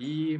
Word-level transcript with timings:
Y 0.00 0.38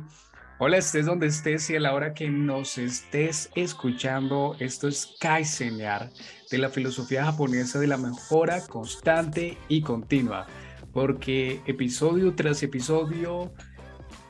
hola, 0.61 0.77
estés 0.77 1.07
donde 1.07 1.27
estés 1.27 1.69
y 1.69 1.75
a 1.75 1.81
la 1.81 1.93
hora 1.93 2.15
que 2.15 2.31
nos 2.31 2.79
estés 2.79 3.51
escuchando, 3.57 4.55
esto 4.61 4.87
es 4.87 5.17
Kaizenyar 5.19 6.11
de 6.49 6.59
la 6.59 6.69
filosofía 6.69 7.25
japonesa 7.25 7.81
de 7.81 7.89
la 7.89 7.97
mejora 7.97 8.65
constante 8.69 9.59
y 9.67 9.83
continua, 9.83 10.47
porque 10.93 11.61
episodio 11.67 12.37
tras 12.37 12.63
episodio, 12.63 13.53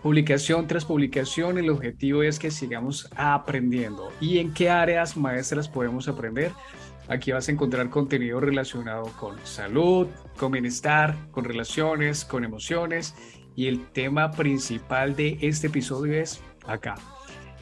publicación 0.02 0.66
tras 0.66 0.86
publicación, 0.86 1.58
el 1.58 1.68
objetivo 1.68 2.22
es 2.22 2.38
que 2.38 2.50
sigamos 2.50 3.10
aprendiendo. 3.14 4.10
¿Y 4.22 4.38
en 4.38 4.54
qué 4.54 4.70
áreas 4.70 5.14
maestras 5.14 5.68
podemos 5.68 6.08
aprender? 6.08 6.52
Aquí 7.06 7.32
vas 7.32 7.48
a 7.48 7.52
encontrar 7.52 7.90
contenido 7.90 8.40
relacionado 8.40 9.04
con 9.18 9.36
salud, 9.44 10.06
con 10.38 10.52
bienestar, 10.52 11.16
con 11.32 11.44
relaciones, 11.44 12.24
con 12.24 12.44
emociones 12.44 13.14
y 13.58 13.66
el 13.66 13.88
tema 13.88 14.30
principal 14.30 15.16
de 15.16 15.36
este 15.40 15.66
episodio 15.66 16.14
es 16.14 16.40
acá. 16.64 16.94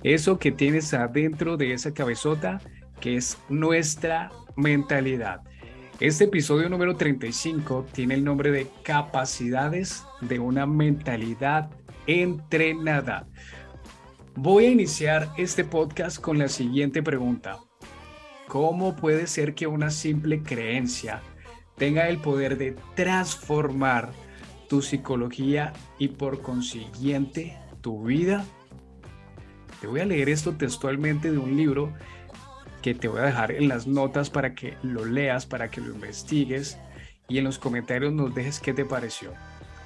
Eso 0.03 0.39
que 0.39 0.53
tienes 0.53 0.93
adentro 0.93 1.57
de 1.57 1.73
esa 1.73 1.95
cabezota 1.95 2.61
que 3.01 3.17
es 3.17 3.39
nuestra 3.49 4.31
mentalidad. 4.57 5.41
Este 5.99 6.25
episodio 6.25 6.69
número 6.69 6.97
35 6.97 7.87
tiene 7.93 8.13
el 8.13 8.25
nombre 8.25 8.51
de 8.51 8.67
capacidades 8.83 10.05
de 10.21 10.39
una 10.39 10.67
mentalidad 10.67 11.71
entrenada. 12.07 13.27
Voy 14.35 14.67
a 14.67 14.71
iniciar 14.73 15.31
este 15.39 15.65
podcast 15.65 16.21
con 16.21 16.37
la 16.37 16.49
siguiente 16.49 17.03
pregunta. 17.03 17.57
¿Cómo 18.49 18.97
puede 18.97 19.27
ser 19.27 19.55
que 19.55 19.67
una 19.67 19.89
simple 19.89 20.43
creencia 20.43 21.23
tenga 21.79 22.07
el 22.11 22.19
poder 22.19 22.59
de 22.59 22.77
transformar 22.95 24.11
tu 24.69 24.83
psicología 24.83 25.73
y 25.99 26.09
por 26.09 26.43
consiguiente 26.43 27.59
tu 27.81 28.05
vida. 28.05 28.45
Te 29.81 29.87
voy 29.87 30.01
a 30.01 30.07
leer 30.07 30.29
esto 30.29 30.53
textualmente 30.53 31.31
de 31.31 31.39
un 31.39 31.57
libro 31.57 31.93
que 32.83 32.95
te 32.95 33.09
voy 33.09 33.21
a 33.21 33.25
dejar 33.25 33.53
en 33.53 33.69
las 33.69 33.87
notas 33.87 34.31
para 34.31 34.55
que 34.55 34.77
lo 34.83 35.05
leas, 35.05 35.47
para 35.47 35.71
que 35.71 35.81
lo 35.81 35.93
investigues 35.93 36.79
y 37.29 37.39
en 37.39 37.45
los 37.45 37.59
comentarios 37.59 38.13
nos 38.13 38.35
dejes 38.35 38.61
qué 38.61 38.73
te 38.73 38.85
pareció. 38.85 39.33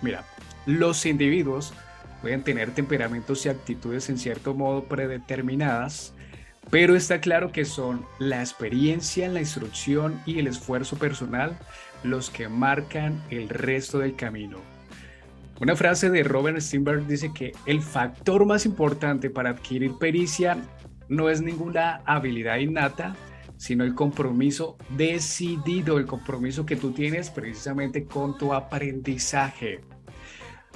Mira, 0.03 0.25
los 0.67 1.07
individuos 1.07 1.73
pueden 2.21 2.43
tener 2.43 2.73
temperamentos 2.73 3.47
y 3.47 3.49
actitudes 3.49 4.09
en 4.11 4.19
cierto 4.19 4.55
modo 4.55 4.85
predeterminadas, 4.85 6.15
pero 6.71 6.95
está 6.95 7.21
claro 7.21 7.53
que 7.53 7.65
son 7.65 8.05
la 8.19 8.41
experiencia, 8.41 9.29
la 9.29 9.41
instrucción 9.41 10.21
y 10.27 10.39
el 10.39 10.47
esfuerzo 10.47 10.97
personal 10.97 11.59
los 12.03 12.31
que 12.31 12.49
marcan 12.49 13.23
el 13.31 13.49
resto 13.49 13.99
del 13.99 14.17
camino. 14.17 14.59
Una 15.61 15.77
frase 15.77 16.09
de 16.09 16.23
Robert 16.23 16.59
Steinberg 16.61 17.07
dice 17.07 17.33
que 17.35 17.53
el 17.67 17.83
factor 17.83 18.47
más 18.47 18.65
importante 18.65 19.29
para 19.29 19.51
adquirir 19.51 19.93
pericia 19.99 20.57
no 21.09 21.29
es 21.29 21.43
ninguna 21.43 22.01
habilidad 22.07 22.59
innata, 22.59 23.15
sino 23.59 23.85
el 23.85 23.95
compromiso 23.95 24.79
decidido, 24.97 25.99
el 25.99 26.07
compromiso 26.07 26.65
que 26.65 26.77
tú 26.77 26.93
tienes 26.93 27.29
precisamente 27.29 28.07
con 28.07 28.39
tu 28.39 28.55
aprendizaje. 28.55 29.81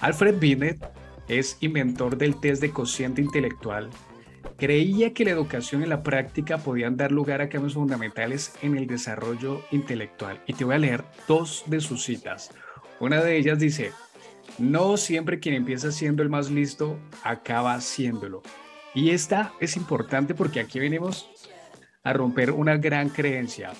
Alfred 0.00 0.39
Binet 0.39 0.86
es 1.28 1.56
inventor 1.61 2.19
del 2.19 2.39
test 2.41 2.61
de 2.61 2.70
cociente 2.70 3.22
intelectual. 3.22 3.89
Creía 4.57 5.13
que 5.13 5.25
la 5.25 5.33
educación 5.33 5.83
y 5.83 5.87
la 5.87 6.03
práctica 6.03 6.59
podían 6.59 6.97
dar 6.97 7.11
lugar 7.11 7.41
a 7.41 7.49
cambios 7.49 7.75
fundamentales 7.75 8.55
en 8.63 8.77
el 8.77 8.87
desarrollo 8.87 9.63
intelectual. 9.73 10.41
Y 10.47 10.53
te 10.53 10.65
voy 10.65 10.77
a 10.77 10.79
leer 10.79 11.05
dos 11.27 11.65
de 11.67 11.81
sus 11.81 12.05
citas. 12.05 12.51
Una 13.01 13.21
de 13.21 13.37
ellas 13.37 13.59
dice, 13.59 13.91
no 14.59 14.97
siempre 14.97 15.41
quien 15.41 15.57
empieza 15.57 15.91
siendo 15.91 16.23
el 16.23 16.29
más 16.29 16.51
listo 16.51 16.99
acaba 17.25 17.81
siéndolo. 17.81 18.43
Y 18.95 19.11
esta 19.11 19.53
es 19.61 19.77
importante 19.77 20.35
porque 20.35 20.61
aquí 20.61 20.79
venimos 20.79 21.29
a 22.05 22.13
romper 22.13 22.53
una 22.53 22.77
gran 22.77 23.09
creencia. 23.09 23.73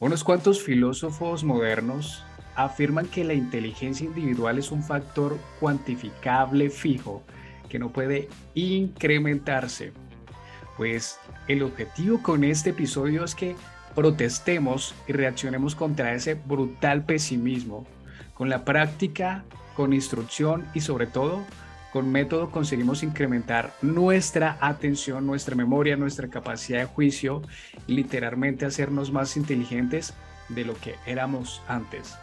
Unos 0.00 0.22
cuantos 0.22 0.62
filósofos 0.62 1.44
modernos 1.44 2.24
afirman 2.54 3.06
que 3.06 3.24
la 3.24 3.34
inteligencia 3.34 4.04
individual 4.04 4.58
es 4.58 4.70
un 4.70 4.82
factor 4.82 5.38
cuantificable 5.60 6.68
fijo 6.68 7.22
que 7.68 7.78
no 7.78 7.90
puede 7.90 8.28
incrementarse. 8.54 9.92
Pues 10.76 11.18
el 11.48 11.62
objetivo 11.62 12.22
con 12.22 12.44
este 12.44 12.70
episodio 12.70 13.24
es 13.24 13.34
que 13.34 13.56
protestemos 13.94 14.94
y 15.08 15.12
reaccionemos 15.12 15.74
contra 15.74 16.14
ese 16.14 16.34
brutal 16.34 17.04
pesimismo. 17.04 17.86
Con 18.34 18.48
la 18.48 18.64
práctica 18.64 19.44
con 19.74 19.92
instrucción 19.92 20.66
y 20.74 20.80
sobre 20.80 21.06
todo 21.06 21.44
con 21.92 22.10
método 22.10 22.50
conseguimos 22.50 23.02
incrementar 23.02 23.72
nuestra 23.80 24.58
atención, 24.60 25.26
nuestra 25.26 25.54
memoria, 25.56 25.96
nuestra 25.96 26.28
capacidad 26.28 26.80
de 26.80 26.84
juicio 26.84 27.42
literalmente 27.86 28.66
hacernos 28.66 29.10
más 29.10 29.36
inteligentes 29.36 30.14
de 30.48 30.64
lo 30.64 30.74
que 30.74 30.96
éramos 31.06 31.62
antes. 31.66 32.14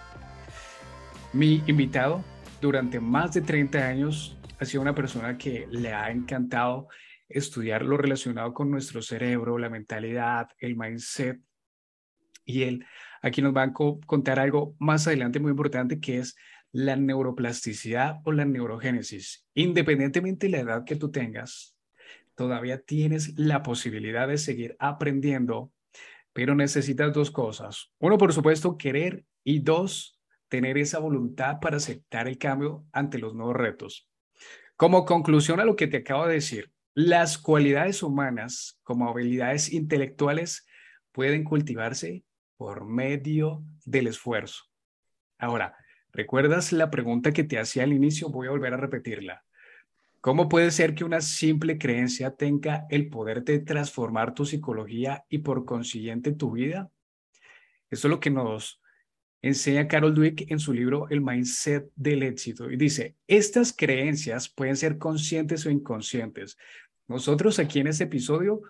Mi 1.33 1.63
invitado 1.67 2.23
durante 2.61 2.99
más 2.99 3.33
de 3.33 3.41
30 3.41 3.79
años 3.79 4.34
ha 4.59 4.65
sido 4.65 4.81
una 4.81 4.95
persona 4.95 5.37
que 5.37 5.67
le 5.69 5.93
ha 5.93 6.09
encantado 6.11 6.87
estudiar 7.27 7.83
lo 7.83 7.97
relacionado 7.97 8.53
con 8.53 8.69
nuestro 8.71 9.01
cerebro, 9.01 9.57
la 9.57 9.69
mentalidad, 9.69 10.47
el 10.59 10.75
mindset. 10.75 11.39
Y 12.45 12.63
él 12.63 12.85
aquí 13.21 13.41
nos 13.41 13.55
va 13.55 13.63
a 13.63 13.73
contar 13.73 14.39
algo 14.39 14.75
más 14.79 15.07
adelante 15.07 15.39
muy 15.39 15.51
importante 15.51 15.99
que 15.99 16.19
es 16.19 16.35
la 16.71 16.95
neuroplasticidad 16.95 18.17
o 18.25 18.31
la 18.31 18.45
neurogénesis, 18.45 19.47
independientemente 19.53 20.47
de 20.47 20.51
la 20.51 20.59
edad 20.59 20.83
que 20.85 20.97
tú 20.97 21.09
tengas, 21.09 21.77
todavía 22.35 22.81
tienes 22.81 23.37
la 23.39 23.63
posibilidad 23.63 24.27
de 24.27 24.37
seguir 24.37 24.75
aprendiendo, 24.77 25.71
pero 26.33 26.53
necesitas 26.53 27.13
dos 27.13 27.31
cosas. 27.31 27.91
Uno, 27.97 28.17
por 28.17 28.33
supuesto, 28.33 28.77
querer 28.77 29.23
y 29.43 29.59
dos, 29.59 30.19
tener 30.49 30.77
esa 30.77 30.99
voluntad 30.99 31.59
para 31.61 31.77
aceptar 31.77 32.27
el 32.27 32.37
cambio 32.37 32.85
ante 32.91 33.19
los 33.19 33.33
nuevos 33.33 33.55
retos. 33.55 34.09
Como 34.75 35.05
conclusión 35.05 35.59
a 35.59 35.65
lo 35.65 35.75
que 35.75 35.87
te 35.87 35.97
acabo 35.97 36.27
de 36.27 36.35
decir, 36.35 36.71
las 36.93 37.37
cualidades 37.37 38.03
humanas 38.03 38.79
como 38.83 39.09
habilidades 39.09 39.71
intelectuales 39.71 40.65
pueden 41.11 41.43
cultivarse 41.43 42.23
por 42.57 42.85
medio 42.85 43.63
del 43.85 44.07
esfuerzo. 44.07 44.63
Ahora, 45.37 45.75
¿Recuerdas 46.15 46.71
la 46.71 46.89
pregunta 46.89 47.33
que 47.33 47.43
te 47.43 47.59
hacía 47.59 47.83
al 47.83 47.91
inicio? 47.91 48.29
Voy 48.29 48.47
a 48.47 48.51
volver 48.51 48.73
a 48.73 48.77
repetirla. 48.77 49.43
¿Cómo 50.21 50.47
puede 50.47 50.71
ser 50.71 50.95
que 50.95 51.03
una 51.03 51.19
simple 51.19 51.77
creencia 51.77 52.31
tenga 52.31 52.85
el 52.89 53.09
poder 53.09 53.43
de 53.43 53.59
transformar 53.59 54.33
tu 54.33 54.45
psicología 54.45 55.25
y 55.27 55.39
por 55.39 55.65
consiguiente 55.65 56.31
tu 56.31 56.51
vida? 56.51 56.89
Eso 57.89 58.07
es 58.07 58.09
lo 58.09 58.21
que 58.21 58.29
nos 58.29 58.81
enseña 59.47 59.87
Carol 59.87 60.13
Dweck 60.13 60.51
en 60.51 60.59
su 60.59 60.73
libro 60.73 61.07
El 61.09 61.21
Mindset 61.21 61.89
del 61.95 62.23
Éxito. 62.23 62.69
Y 62.71 62.77
dice, 62.77 63.15
estas 63.27 63.73
creencias 63.73 64.49
pueden 64.49 64.75
ser 64.75 64.97
conscientes 64.97 65.65
o 65.65 65.69
inconscientes. 65.69 66.57
Nosotros 67.07 67.59
aquí 67.59 67.79
en 67.79 67.87
este 67.87 68.05
episodio 68.05 68.61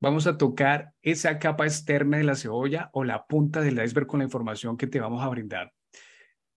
vamos 0.00 0.26
a 0.26 0.36
tocar 0.36 0.92
esa 1.02 1.38
capa 1.38 1.64
externa 1.64 2.18
de 2.18 2.24
la 2.24 2.34
cebolla 2.34 2.90
o 2.92 3.04
la 3.04 3.26
punta 3.26 3.60
del 3.60 3.82
iceberg 3.82 4.06
con 4.06 4.18
la 4.18 4.24
información 4.24 4.76
que 4.76 4.88
te 4.88 5.00
vamos 5.00 5.22
a 5.22 5.28
brindar 5.28 5.72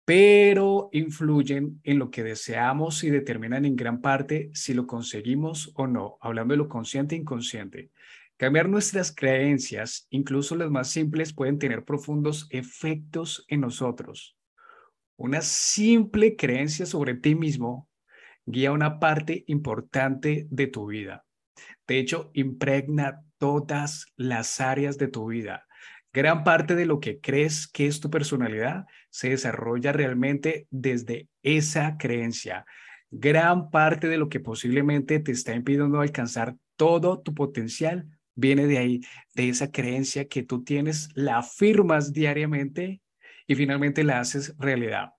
pero 0.06 0.90
influyen 0.92 1.80
en 1.84 2.00
lo 2.00 2.12
que 2.12 2.24
deseamos 2.24 3.04
y 3.04 3.10
determinan 3.10 3.66
en 3.66 3.76
gran 3.76 4.02
parte 4.02 4.50
si 4.54 4.74
lo 4.74 4.86
conseguimos 4.86 5.72
o 5.76 5.88
no, 5.88 6.18
hablando 6.20 6.54
de 6.54 6.58
lo 6.58 6.68
consciente 6.68 7.16
e 7.16 7.20
inconsciente. 7.20 7.92
Cambiar 8.38 8.68
nuestras 8.68 9.14
creencias, 9.14 10.08
incluso 10.10 10.56
las 10.56 10.70
más 10.70 10.90
simples, 10.90 11.34
pueden 11.34 11.60
tener 11.60 11.86
profundos 11.86 12.48
efectos 12.50 13.46
en 13.48 13.62
nosotros. 13.62 14.36
Una 15.16 15.42
simple 15.42 16.36
creencia 16.36 16.86
sobre 16.86 17.14
ti 17.14 17.36
mismo 17.36 17.88
guía 18.46 18.72
una 18.72 19.00
parte 19.00 19.44
importante 19.48 20.48
de 20.50 20.68
tu 20.68 20.88
vida. 20.88 21.26
De 21.88 22.00
hecho, 22.00 22.32
impregna 22.34 23.24
todas 23.38 24.08
las 24.16 24.60
áreas 24.60 24.98
de 24.98 25.08
tu 25.08 25.28
vida. 25.28 25.66
Gran 26.12 26.44
parte 26.44 26.76
de 26.76 26.86
lo 26.86 27.00
que 27.00 27.20
crees 27.20 27.68
que 27.68 27.88
es 27.88 28.00
tu 28.00 28.10
personalidad 28.10 28.86
se 29.10 29.30
desarrolla 29.30 29.92
realmente 29.92 30.68
desde 30.70 31.30
esa 31.42 31.98
creencia. 31.98 32.66
Gran 33.10 33.70
parte 33.70 34.08
de 34.08 34.18
lo 34.18 34.30
que 34.30 34.40
posiblemente 34.40 35.20
te 35.20 35.32
está 35.32 35.54
impidiendo 35.54 36.02
alcanzar 36.02 36.56
todo 36.76 37.22
tu 37.22 37.34
potencial 37.34 38.08
viene 38.36 38.68
de 38.68 38.78
ahí, 38.78 39.02
de 39.36 39.50
esa 39.50 39.72
creencia 39.72 40.28
que 40.28 40.44
tú 40.44 40.64
tienes, 40.64 41.10
la 41.16 41.40
afirmas 41.40 42.14
diariamente 42.14 43.02
y 43.48 43.56
finalmente 43.56 44.04
la 44.04 44.20
haces 44.20 44.56
realidad. 44.58 45.10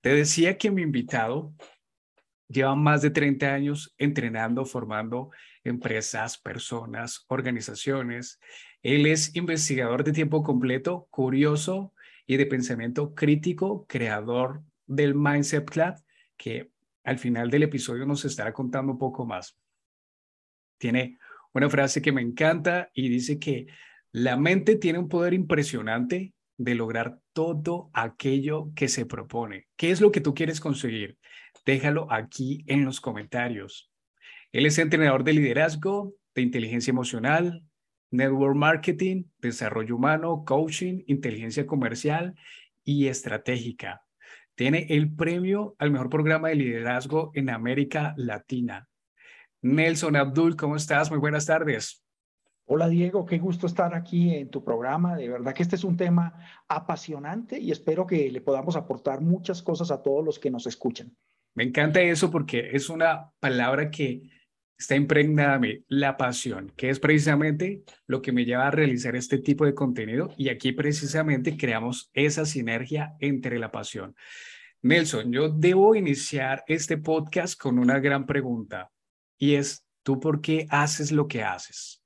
Te 0.00 0.14
decía 0.14 0.56
que 0.56 0.70
mi 0.70 0.82
invitado 0.82 1.54
lleva 2.48 2.74
más 2.74 3.02
de 3.02 3.10
30 3.10 3.52
años 3.52 3.94
entrenando, 3.98 4.64
formando 4.64 5.30
empresas, 5.62 6.38
personas, 6.38 7.24
organizaciones 7.28 8.40
él 8.82 9.06
es 9.06 9.34
investigador 9.36 10.04
de 10.04 10.12
tiempo 10.12 10.42
completo, 10.42 11.06
curioso 11.10 11.92
y 12.26 12.36
de 12.36 12.46
pensamiento 12.46 13.14
crítico, 13.14 13.86
creador 13.86 14.62
del 14.86 15.14
Mindset 15.14 15.68
Club, 15.68 15.94
que 16.36 16.70
al 17.04 17.18
final 17.18 17.50
del 17.50 17.64
episodio 17.64 18.06
nos 18.06 18.24
estará 18.24 18.52
contando 18.52 18.92
un 18.92 18.98
poco 18.98 19.26
más. 19.26 19.58
Tiene 20.78 21.18
una 21.52 21.70
frase 21.70 22.02
que 22.02 22.12
me 22.12 22.22
encanta 22.22 22.90
y 22.94 23.08
dice 23.08 23.38
que 23.38 23.66
la 24.12 24.36
mente 24.36 24.76
tiene 24.76 24.98
un 24.98 25.08
poder 25.08 25.34
impresionante 25.34 26.34
de 26.58 26.74
lograr 26.74 27.18
todo 27.32 27.90
aquello 27.94 28.70
que 28.74 28.88
se 28.88 29.06
propone. 29.06 29.68
¿Qué 29.76 29.90
es 29.90 30.02
lo 30.02 30.12
que 30.12 30.20
tú 30.20 30.34
quieres 30.34 30.60
conseguir? 30.60 31.16
Déjalo 31.64 32.06
aquí 32.12 32.64
en 32.66 32.84
los 32.84 33.00
comentarios. 33.00 33.90
Él 34.52 34.66
es 34.66 34.78
entrenador 34.78 35.24
de 35.24 35.32
liderazgo, 35.32 36.14
de 36.34 36.42
inteligencia 36.42 36.90
emocional, 36.90 37.64
network 38.10 38.56
marketing, 38.56 39.24
desarrollo 39.38 39.96
humano, 39.96 40.44
coaching, 40.44 41.02
inteligencia 41.06 41.66
comercial 41.66 42.34
y 42.84 43.06
estratégica. 43.06 44.02
Tiene 44.54 44.86
el 44.90 45.14
premio 45.14 45.76
al 45.78 45.90
mejor 45.90 46.10
programa 46.10 46.48
de 46.48 46.56
liderazgo 46.56 47.30
en 47.34 47.48
América 47.48 48.12
Latina. 48.18 48.89
Nelson 49.62 50.16
Abdul, 50.16 50.56
¿cómo 50.56 50.76
estás? 50.76 51.10
Muy 51.10 51.18
buenas 51.18 51.44
tardes. 51.44 52.02
Hola 52.64 52.88
Diego, 52.88 53.26
qué 53.26 53.38
gusto 53.38 53.66
estar 53.66 53.94
aquí 53.94 54.34
en 54.34 54.48
tu 54.48 54.64
programa. 54.64 55.16
De 55.16 55.28
verdad 55.28 55.52
que 55.52 55.62
este 55.62 55.76
es 55.76 55.84
un 55.84 55.96
tema 55.96 56.32
apasionante 56.68 57.58
y 57.58 57.70
espero 57.70 58.06
que 58.06 58.30
le 58.30 58.40
podamos 58.40 58.76
aportar 58.76 59.20
muchas 59.20 59.62
cosas 59.62 59.90
a 59.90 60.02
todos 60.02 60.24
los 60.24 60.38
que 60.38 60.50
nos 60.50 60.66
escuchan. 60.66 61.14
Me 61.54 61.64
encanta 61.64 62.00
eso 62.00 62.30
porque 62.30 62.70
es 62.72 62.88
una 62.88 63.32
palabra 63.40 63.90
que 63.90 64.22
está 64.78 64.96
impregnada 64.96 65.54
a 65.54 65.58
mí, 65.58 65.84
la 65.88 66.16
pasión, 66.16 66.72
que 66.74 66.88
es 66.88 67.00
precisamente 67.00 67.82
lo 68.06 68.22
que 68.22 68.32
me 68.32 68.46
lleva 68.46 68.68
a 68.68 68.70
realizar 68.70 69.14
este 69.14 69.38
tipo 69.38 69.66
de 69.66 69.74
contenido 69.74 70.32
y 70.38 70.48
aquí 70.48 70.72
precisamente 70.72 71.58
creamos 71.58 72.08
esa 72.14 72.46
sinergia 72.46 73.14
entre 73.18 73.58
la 73.58 73.70
pasión. 73.70 74.14
Nelson, 74.80 75.30
yo 75.32 75.50
debo 75.50 75.96
iniciar 75.96 76.64
este 76.66 76.96
podcast 76.96 77.60
con 77.60 77.78
una 77.78 77.98
gran 77.98 78.24
pregunta 78.24 78.90
y 79.40 79.54
es, 79.54 79.84
¿tú 80.04 80.20
por 80.20 80.40
qué 80.40 80.68
haces 80.70 81.10
lo 81.10 81.26
que 81.26 81.42
haces? 81.42 82.04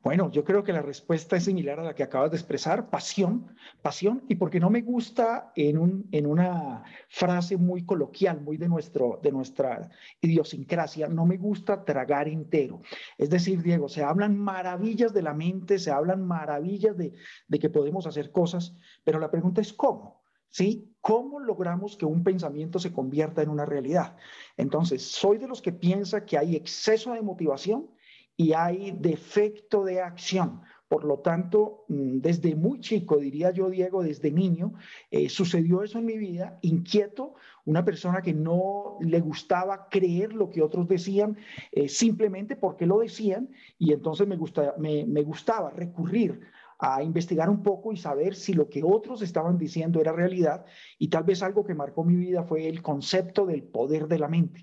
Bueno, 0.00 0.30
yo 0.30 0.44
creo 0.44 0.62
que 0.62 0.72
la 0.72 0.82
respuesta 0.82 1.34
es 1.34 1.44
similar 1.44 1.80
a 1.80 1.82
la 1.82 1.94
que 1.94 2.02
acabas 2.02 2.30
de 2.30 2.36
expresar, 2.36 2.90
pasión, 2.90 3.56
pasión, 3.80 4.22
y 4.28 4.34
porque 4.34 4.60
no 4.60 4.68
me 4.68 4.82
gusta 4.82 5.50
en, 5.56 5.78
un, 5.78 6.06
en 6.12 6.26
una 6.26 6.84
frase 7.08 7.56
muy 7.56 7.86
coloquial, 7.86 8.42
muy 8.42 8.58
de, 8.58 8.68
nuestro, 8.68 9.18
de 9.22 9.32
nuestra 9.32 9.88
idiosincrasia, 10.20 11.08
no 11.08 11.24
me 11.24 11.38
gusta 11.38 11.84
tragar 11.84 12.28
entero. 12.28 12.82
Es 13.16 13.30
decir, 13.30 13.62
Diego, 13.62 13.88
se 13.88 14.04
hablan 14.04 14.38
maravillas 14.38 15.14
de 15.14 15.22
la 15.22 15.32
mente, 15.32 15.78
se 15.78 15.90
hablan 15.90 16.22
maravillas 16.22 16.96
de, 16.98 17.14
de 17.48 17.58
que 17.58 17.70
podemos 17.70 18.06
hacer 18.06 18.30
cosas, 18.30 18.76
pero 19.04 19.18
la 19.18 19.30
pregunta 19.30 19.62
es 19.62 19.72
cómo. 19.72 20.22
¿Sí? 20.50 20.93
¿Cómo 21.04 21.38
logramos 21.38 21.98
que 21.98 22.06
un 22.06 22.24
pensamiento 22.24 22.78
se 22.78 22.90
convierta 22.90 23.42
en 23.42 23.50
una 23.50 23.66
realidad? 23.66 24.16
Entonces, 24.56 25.02
soy 25.02 25.36
de 25.36 25.46
los 25.46 25.60
que 25.60 25.70
piensa 25.70 26.24
que 26.24 26.38
hay 26.38 26.56
exceso 26.56 27.12
de 27.12 27.20
motivación 27.20 27.90
y 28.38 28.54
hay 28.54 28.90
defecto 28.92 29.84
de 29.84 30.00
acción. 30.00 30.62
Por 30.88 31.04
lo 31.04 31.18
tanto, 31.18 31.84
mm, 31.88 32.20
desde 32.20 32.54
muy 32.54 32.80
chico, 32.80 33.18
diría 33.18 33.50
yo, 33.50 33.68
Diego, 33.68 34.02
desde 34.02 34.30
niño, 34.30 34.72
eh, 35.10 35.28
sucedió 35.28 35.82
eso 35.82 35.98
en 35.98 36.06
mi 36.06 36.16
vida, 36.16 36.58
inquieto, 36.62 37.34
una 37.66 37.84
persona 37.84 38.22
que 38.22 38.32
no 38.32 38.96
le 39.02 39.20
gustaba 39.20 39.90
creer 39.90 40.32
lo 40.32 40.48
que 40.48 40.62
otros 40.62 40.88
decían, 40.88 41.36
eh, 41.72 41.90
simplemente 41.90 42.56
porque 42.56 42.86
lo 42.86 43.00
decían, 43.00 43.50
y 43.78 43.92
entonces 43.92 44.26
me, 44.26 44.38
gusta, 44.38 44.74
me, 44.78 45.04
me 45.04 45.20
gustaba 45.20 45.68
recurrir 45.68 46.40
a 46.86 47.02
investigar 47.02 47.48
un 47.48 47.62
poco 47.62 47.92
y 47.92 47.96
saber 47.96 48.34
si 48.34 48.52
lo 48.52 48.68
que 48.68 48.82
otros 48.84 49.22
estaban 49.22 49.56
diciendo 49.56 50.02
era 50.02 50.12
realidad, 50.12 50.66
y 50.98 51.08
tal 51.08 51.24
vez 51.24 51.42
algo 51.42 51.64
que 51.64 51.74
marcó 51.74 52.04
mi 52.04 52.14
vida 52.14 52.44
fue 52.44 52.68
el 52.68 52.82
concepto 52.82 53.46
del 53.46 53.62
poder 53.62 54.06
de 54.06 54.18
la 54.18 54.28
mente. 54.28 54.62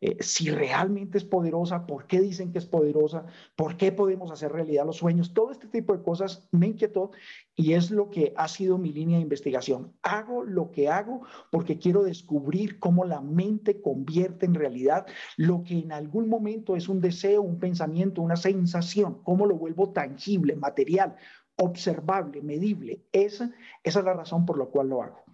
Eh, 0.00 0.16
si 0.20 0.48
realmente 0.48 1.18
es 1.18 1.24
poderosa, 1.24 1.84
por 1.84 2.06
qué 2.06 2.20
dicen 2.20 2.52
que 2.52 2.58
es 2.58 2.66
poderosa, 2.66 3.26
por 3.56 3.76
qué 3.76 3.90
podemos 3.90 4.30
hacer 4.30 4.52
realidad 4.52 4.86
los 4.86 4.98
sueños, 4.98 5.34
todo 5.34 5.50
este 5.50 5.66
tipo 5.66 5.92
de 5.92 6.04
cosas 6.04 6.48
me 6.52 6.68
inquietó 6.68 7.10
y 7.56 7.72
es 7.72 7.90
lo 7.90 8.08
que 8.08 8.32
ha 8.36 8.46
sido 8.46 8.78
mi 8.78 8.92
línea 8.92 9.16
de 9.16 9.24
investigación. 9.24 9.92
Hago 10.02 10.44
lo 10.44 10.70
que 10.70 10.88
hago 10.88 11.22
porque 11.50 11.78
quiero 11.78 12.04
descubrir 12.04 12.78
cómo 12.78 13.04
la 13.04 13.20
mente 13.20 13.80
convierte 13.80 14.46
en 14.46 14.54
realidad 14.54 15.04
lo 15.36 15.64
que 15.64 15.80
en 15.80 15.90
algún 15.90 16.28
momento 16.28 16.76
es 16.76 16.88
un 16.88 17.00
deseo, 17.00 17.42
un 17.42 17.58
pensamiento, 17.58 18.22
una 18.22 18.36
sensación, 18.36 19.20
cómo 19.24 19.46
lo 19.46 19.56
vuelvo 19.56 19.90
tangible, 19.90 20.54
material, 20.54 21.16
observable, 21.58 22.40
medible. 22.40 23.02
Esa, 23.12 23.50
esa 23.82 23.98
es 23.98 24.04
la 24.04 24.14
razón 24.14 24.46
por 24.46 24.58
la 24.58 24.66
cual 24.66 24.88
lo 24.88 25.02
hago. 25.02 25.24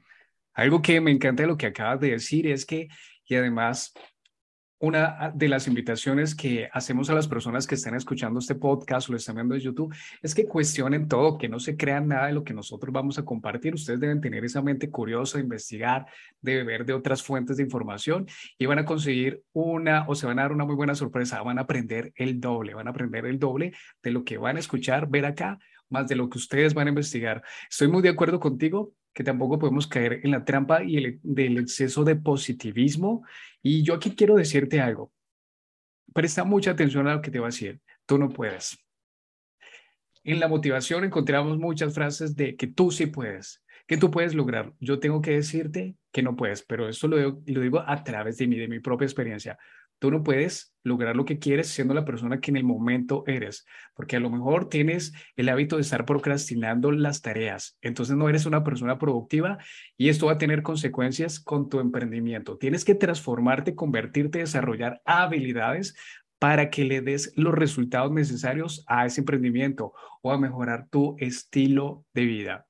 Algo 0.54 0.82
que 0.82 1.00
me 1.00 1.10
encanta 1.10 1.42
de 1.42 1.48
lo 1.48 1.56
que 1.56 1.66
acabas 1.66 2.00
de 2.00 2.10
decir 2.10 2.46
es 2.46 2.64
que, 2.64 2.88
y 3.26 3.34
además 3.34 3.92
una 4.84 5.32
de 5.34 5.48
las 5.48 5.66
invitaciones 5.66 6.34
que 6.34 6.68
hacemos 6.70 7.08
a 7.08 7.14
las 7.14 7.26
personas 7.26 7.66
que 7.66 7.74
están 7.74 7.94
escuchando 7.94 8.38
este 8.38 8.54
podcast 8.54 9.08
o 9.08 9.12
lo 9.12 9.16
están 9.16 9.36
viendo 9.36 9.54
en 9.54 9.62
YouTube 9.62 9.94
es 10.20 10.34
que 10.34 10.46
cuestionen 10.46 11.08
todo, 11.08 11.38
que 11.38 11.48
no 11.48 11.58
se 11.58 11.76
crean 11.76 12.08
nada 12.08 12.26
de 12.26 12.34
lo 12.34 12.44
que 12.44 12.52
nosotros 12.52 12.92
vamos 12.92 13.18
a 13.18 13.24
compartir. 13.24 13.72
Ustedes 13.74 13.98
deben 13.98 14.20
tener 14.20 14.44
esa 14.44 14.60
mente 14.60 14.90
curiosa, 14.90 15.38
de 15.38 15.44
investigar, 15.44 16.06
de 16.42 16.56
beber 16.56 16.84
de 16.84 16.92
otras 16.92 17.22
fuentes 17.22 17.56
de 17.56 17.62
información 17.62 18.26
y 18.58 18.66
van 18.66 18.78
a 18.78 18.84
conseguir 18.84 19.42
una 19.52 20.04
o 20.06 20.14
se 20.14 20.26
van 20.26 20.38
a 20.38 20.42
dar 20.42 20.52
una 20.52 20.66
muy 20.66 20.74
buena 20.74 20.94
sorpresa. 20.94 21.40
Van 21.40 21.58
a 21.58 21.62
aprender 21.62 22.12
el 22.16 22.38
doble, 22.38 22.74
van 22.74 22.86
a 22.86 22.90
aprender 22.90 23.24
el 23.24 23.38
doble 23.38 23.72
de 24.02 24.10
lo 24.10 24.22
que 24.22 24.36
van 24.36 24.56
a 24.56 24.60
escuchar, 24.60 25.08
ver 25.08 25.24
acá, 25.24 25.58
más 25.90 26.08
de 26.08 26.16
lo 26.16 26.28
que 26.28 26.38
ustedes 26.38 26.74
van 26.74 26.86
a 26.86 26.90
investigar. 26.90 27.42
Estoy 27.70 27.88
muy 27.88 28.02
de 28.02 28.10
acuerdo 28.10 28.40
contigo 28.40 28.94
que 29.12 29.24
tampoco 29.24 29.58
podemos 29.58 29.86
caer 29.86 30.20
en 30.24 30.32
la 30.32 30.44
trampa 30.44 30.82
y 30.82 30.96
el, 30.96 31.20
del 31.22 31.58
exceso 31.58 32.02
de 32.04 32.16
positivismo. 32.16 33.24
Y 33.62 33.82
yo 33.82 33.94
aquí 33.94 34.14
quiero 34.14 34.34
decirte 34.34 34.80
algo. 34.80 35.12
Presta 36.12 36.44
mucha 36.44 36.72
atención 36.72 37.06
a 37.06 37.14
lo 37.14 37.22
que 37.22 37.30
te 37.30 37.38
voy 37.38 37.46
a 37.46 37.48
decir. 37.48 37.80
Tú 38.06 38.18
no 38.18 38.28
puedes. 38.28 38.76
En 40.24 40.40
la 40.40 40.48
motivación 40.48 41.04
encontramos 41.04 41.58
muchas 41.58 41.94
frases 41.94 42.34
de 42.34 42.56
que 42.56 42.66
tú 42.66 42.90
sí 42.90 43.06
puedes, 43.06 43.62
que 43.86 43.96
tú 43.96 44.10
puedes 44.10 44.34
lograr. 44.34 44.72
Yo 44.80 44.98
tengo 44.98 45.20
que 45.20 45.32
decirte 45.32 45.96
que 46.10 46.22
no 46.22 46.34
puedes, 46.34 46.62
pero 46.62 46.88
esto 46.88 47.08
lo, 47.08 47.42
lo 47.46 47.60
digo 47.60 47.84
a 47.86 48.02
través 48.02 48.38
de 48.38 48.46
mí, 48.46 48.56
de 48.56 48.68
mi 48.68 48.80
propia 48.80 49.04
experiencia. 49.04 49.58
Tú 49.98 50.10
no 50.10 50.22
puedes 50.22 50.74
lograr 50.82 51.16
lo 51.16 51.24
que 51.24 51.38
quieres 51.38 51.68
siendo 51.68 51.94
la 51.94 52.04
persona 52.04 52.40
que 52.40 52.50
en 52.50 52.58
el 52.58 52.64
momento 52.64 53.24
eres, 53.26 53.64
porque 53.94 54.16
a 54.16 54.20
lo 54.20 54.30
mejor 54.30 54.68
tienes 54.68 55.12
el 55.36 55.48
hábito 55.48 55.76
de 55.76 55.82
estar 55.82 56.04
procrastinando 56.04 56.92
las 56.92 57.22
tareas, 57.22 57.78
entonces 57.80 58.16
no 58.16 58.28
eres 58.28 58.46
una 58.46 58.62
persona 58.64 58.98
productiva 58.98 59.58
y 59.96 60.10
esto 60.10 60.26
va 60.26 60.32
a 60.32 60.38
tener 60.38 60.62
consecuencias 60.62 61.40
con 61.40 61.68
tu 61.68 61.80
emprendimiento. 61.80 62.58
Tienes 62.58 62.84
que 62.84 62.94
transformarte, 62.94 63.74
convertirte, 63.74 64.40
desarrollar 64.40 65.00
habilidades 65.04 65.94
para 66.38 66.68
que 66.68 66.84
le 66.84 67.00
des 67.00 67.32
los 67.36 67.54
resultados 67.54 68.12
necesarios 68.12 68.84
a 68.86 69.06
ese 69.06 69.22
emprendimiento 69.22 69.94
o 70.20 70.30
a 70.30 70.38
mejorar 70.38 70.88
tu 70.90 71.16
estilo 71.18 72.04
de 72.12 72.24
vida. 72.26 72.66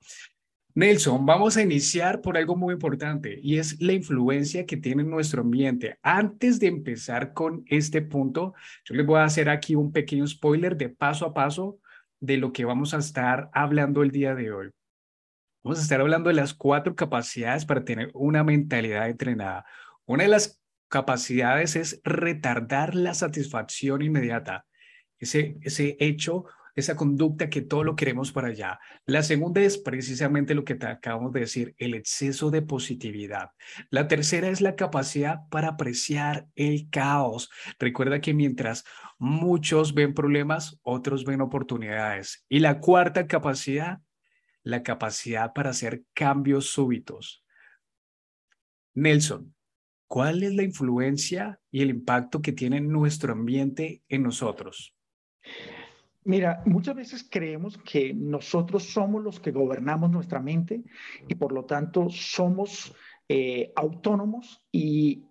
Nelson, 0.77 1.25
vamos 1.25 1.57
a 1.57 1.63
iniciar 1.63 2.21
por 2.21 2.37
algo 2.37 2.57
muy 2.57 2.75
importante 2.75 3.39
y 3.41 3.59
es 3.59 3.81
la 3.81 3.93
influencia 3.93 4.67
que 4.67 4.77
tiene 4.77 5.05
nuestro 5.05 5.43
ambiente. 5.43 6.01
Antes 6.03 6.59
de 6.59 6.67
empezar 6.67 7.33
con 7.33 7.65
este 7.69 8.03
punto, 8.03 8.55
yo 8.85 8.97
les 8.97 9.07
voy 9.07 9.21
a 9.21 9.25
hacer 9.25 9.49
aquí 9.49 9.77
un 9.77 9.93
pequeño 9.93 10.27
spoiler 10.27 10.77
de 10.77 10.89
paso 10.89 11.27
a 11.27 11.33
paso 11.33 11.79
de 12.19 12.39
lo 12.39 12.53
que 12.53 12.65
vamos 12.65 12.93
a 12.93 12.99
estar 12.99 13.51
hablando 13.53 14.03
el 14.03 14.11
día 14.11 14.35
de 14.35 14.51
hoy. 14.51 14.71
Vamos 15.63 15.79
a 15.79 15.83
estar 15.83 16.01
hablando 16.01 16.29
de 16.29 16.35
las 16.35 16.55
cuatro 16.55 16.97
capacidades 16.97 17.65
para 17.65 17.85
tener 17.85 18.11
una 18.13 18.43
mentalidad 18.43 19.09
entrenada. 19.09 19.65
Una 20.07 20.25
de 20.25 20.31
las 20.31 20.61
capacidades 20.89 21.77
es 21.77 22.01
retardar 22.03 22.97
la 22.97 23.15
satisfacción 23.15 24.03
inmediata. 24.03 24.67
Ese, 25.21 25.57
ese 25.63 25.97
hecho 26.01 26.47
esa 26.75 26.97
conducta 26.97 27.49
que 27.49 27.63
todo 27.63 27.85
lo 27.85 27.97
queremos 27.97 28.33
para 28.33 28.49
allá. 28.49 28.81
La 29.07 29.23
segunda 29.23 29.61
es 29.61 29.79
precisamente 29.79 30.55
lo 30.55 30.65
que 30.65 30.75
te 30.75 30.87
acabamos 30.87 31.33
de 31.33 31.41
decir, 31.41 31.75
el 31.79 31.95
exceso 31.95 32.51
de 32.51 32.63
positividad. 32.63 33.51
La 33.91 34.09
tercera 34.09 34.49
es 34.49 34.61
la 34.61 34.77
capacidad 34.77 35.41
para 35.51 35.69
apreciar 35.69 36.49
el 36.55 36.89
caos. 36.91 37.51
Recuerda 37.79 38.21
que 38.21 38.35
mientras 38.35 38.85
muchos 39.19 39.95
ven 39.95 40.15
problemas, 40.15 40.79
otros 40.83 41.25
ven 41.25 41.41
oportunidades. 41.41 42.45
Y 42.49 42.59
la 42.59 42.81
cuarta 42.81 43.27
capacidad, 43.27 44.01
la 44.63 44.83
capacidad 44.83 45.53
para 45.53 45.71
hacer 45.71 46.03
cambios 46.13 46.71
súbitos. 46.71 47.45
Nelson, 48.95 49.55
¿cuál 50.07 50.43
es 50.43 50.55
la 50.55 50.63
influencia 50.63 51.61
y 51.71 51.83
el 51.83 51.91
impacto 51.91 52.41
que 52.41 52.53
tiene 52.53 52.81
nuestro 52.81 53.33
ambiente 53.33 54.03
en 54.09 54.23
nosotros? 54.23 54.95
Mira, 56.25 56.63
muchas 56.65 56.97
veces 56.97 57.27
creemos 57.31 57.77
que 57.79 58.15
nosotros 58.15 58.85
somos 58.85 59.23
los 59.23 59.41
que 59.41 59.51
gobernamos 59.51 60.11
nuestra 60.11 60.41
mente 60.41 60.83
y 61.29 61.35
por 61.35 61.53
lo 61.53 61.67
tanto 61.67 62.09
somos 62.09 62.95
eh, 63.29 63.73
autónomos 63.77 64.63
y, 64.71 65.25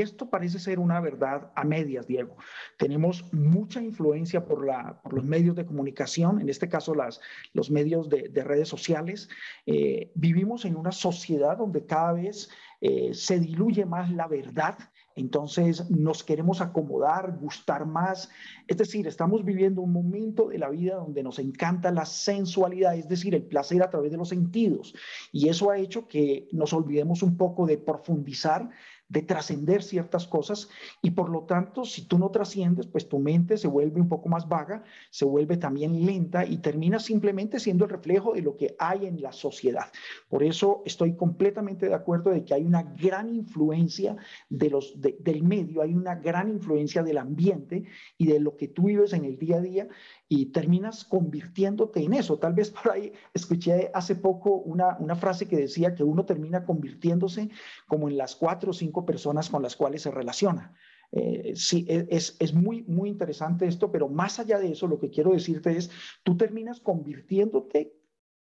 esto 0.00 0.30
parece 0.30 0.58
ser 0.58 0.78
una 0.78 0.98
verdad 1.00 1.52
a 1.54 1.64
medias, 1.64 2.06
Diego. 2.06 2.36
Tenemos 2.78 3.30
mucha 3.32 3.82
influencia 3.82 4.46
por, 4.46 4.64
la, 4.64 5.00
por 5.02 5.12
los 5.12 5.24
medios 5.24 5.56
de 5.56 5.66
comunicación, 5.66 6.40
en 6.40 6.48
este 6.48 6.70
caso 6.70 6.94
las, 6.94 7.20
los 7.52 7.70
medios 7.70 8.08
de, 8.08 8.30
de 8.30 8.44
redes 8.44 8.68
sociales. 8.68 9.28
Eh, 9.66 10.10
vivimos 10.14 10.64
en 10.64 10.76
una 10.76 10.92
sociedad 10.92 11.58
donde 11.58 11.84
cada 11.84 12.14
vez 12.14 12.50
eh, 12.80 13.12
se 13.12 13.38
diluye 13.38 13.84
más 13.84 14.10
la 14.10 14.26
verdad 14.26 14.78
entonces 15.20 15.90
nos 15.90 16.24
queremos 16.24 16.60
acomodar, 16.60 17.38
gustar 17.38 17.86
más. 17.86 18.30
Es 18.66 18.76
decir, 18.76 19.06
estamos 19.06 19.44
viviendo 19.44 19.82
un 19.82 19.92
momento 19.92 20.48
de 20.48 20.58
la 20.58 20.68
vida 20.68 20.96
donde 20.96 21.22
nos 21.22 21.38
encanta 21.38 21.90
la 21.90 22.06
sensualidad, 22.06 22.96
es 22.96 23.08
decir, 23.08 23.34
el 23.34 23.42
placer 23.42 23.82
a 23.82 23.90
través 23.90 24.10
de 24.10 24.16
los 24.16 24.30
sentidos. 24.30 24.94
Y 25.32 25.48
eso 25.48 25.70
ha 25.70 25.78
hecho 25.78 26.08
que 26.08 26.48
nos 26.52 26.72
olvidemos 26.72 27.22
un 27.22 27.36
poco 27.36 27.66
de 27.66 27.78
profundizar 27.78 28.70
de 29.10 29.22
trascender 29.22 29.82
ciertas 29.82 30.26
cosas 30.26 30.68
y 31.02 31.10
por 31.10 31.28
lo 31.28 31.42
tanto, 31.42 31.84
si 31.84 32.06
tú 32.06 32.16
no 32.18 32.30
trasciendes, 32.30 32.86
pues 32.86 33.08
tu 33.08 33.18
mente 33.18 33.58
se 33.58 33.66
vuelve 33.66 34.00
un 34.00 34.08
poco 34.08 34.28
más 34.28 34.48
vaga, 34.48 34.84
se 35.10 35.24
vuelve 35.24 35.56
también 35.56 36.06
lenta 36.06 36.46
y 36.46 36.58
termina 36.58 37.00
simplemente 37.00 37.58
siendo 37.58 37.84
el 37.84 37.90
reflejo 37.90 38.32
de 38.32 38.42
lo 38.42 38.56
que 38.56 38.76
hay 38.78 39.06
en 39.06 39.20
la 39.20 39.32
sociedad. 39.32 39.86
Por 40.28 40.44
eso 40.44 40.82
estoy 40.86 41.16
completamente 41.16 41.88
de 41.88 41.94
acuerdo 41.94 42.30
de 42.30 42.44
que 42.44 42.54
hay 42.54 42.64
una 42.64 42.84
gran 42.84 43.34
influencia 43.34 44.16
de 44.48 44.70
los, 44.70 44.94
del 45.00 45.42
medio, 45.42 45.82
hay 45.82 45.92
una 45.92 46.14
gran 46.14 46.48
influencia 46.48 47.02
del 47.02 47.18
ambiente 47.18 47.84
y 48.16 48.26
de 48.26 48.38
lo 48.38 48.56
que 48.56 48.68
tú 48.68 48.84
vives 48.84 49.12
en 49.12 49.24
el 49.24 49.38
día 49.38 49.56
a 49.56 49.60
día 49.60 49.88
y 50.28 50.46
terminas 50.46 51.04
convirtiéndote 51.04 52.00
en 52.00 52.14
eso. 52.14 52.38
Tal 52.38 52.52
vez 52.52 52.70
por 52.70 52.92
ahí 52.92 53.12
escuché 53.34 53.90
hace 53.92 54.14
poco 54.14 54.54
una, 54.54 54.96
una 55.00 55.16
frase 55.16 55.48
que 55.48 55.56
decía 55.56 55.96
que 55.96 56.04
uno 56.04 56.24
termina 56.24 56.64
convirtiéndose 56.64 57.50
como 57.88 58.08
en 58.08 58.16
las 58.16 58.36
cuatro 58.36 58.70
o 58.70 58.74
cinco 58.74 58.99
personas 59.04 59.50
con 59.50 59.62
las 59.62 59.76
cuales 59.76 60.02
se 60.02 60.10
relaciona. 60.10 60.74
Eh, 61.12 61.52
sí, 61.56 61.84
e, 61.88 62.06
es, 62.10 62.36
es, 62.38 62.54
muy, 62.54 62.82
muy 62.82 63.08
interesante 63.08 63.66
esto, 63.66 63.90
pero 63.90 64.08
más 64.08 64.38
allá 64.38 64.58
de 64.58 64.72
eso, 64.72 64.86
lo 64.86 64.98
que 65.00 65.10
quiero 65.10 65.32
decirte 65.32 65.76
es, 65.76 65.90
tú 66.22 66.36
terminas 66.36 66.80
convirtiéndote 66.80 67.99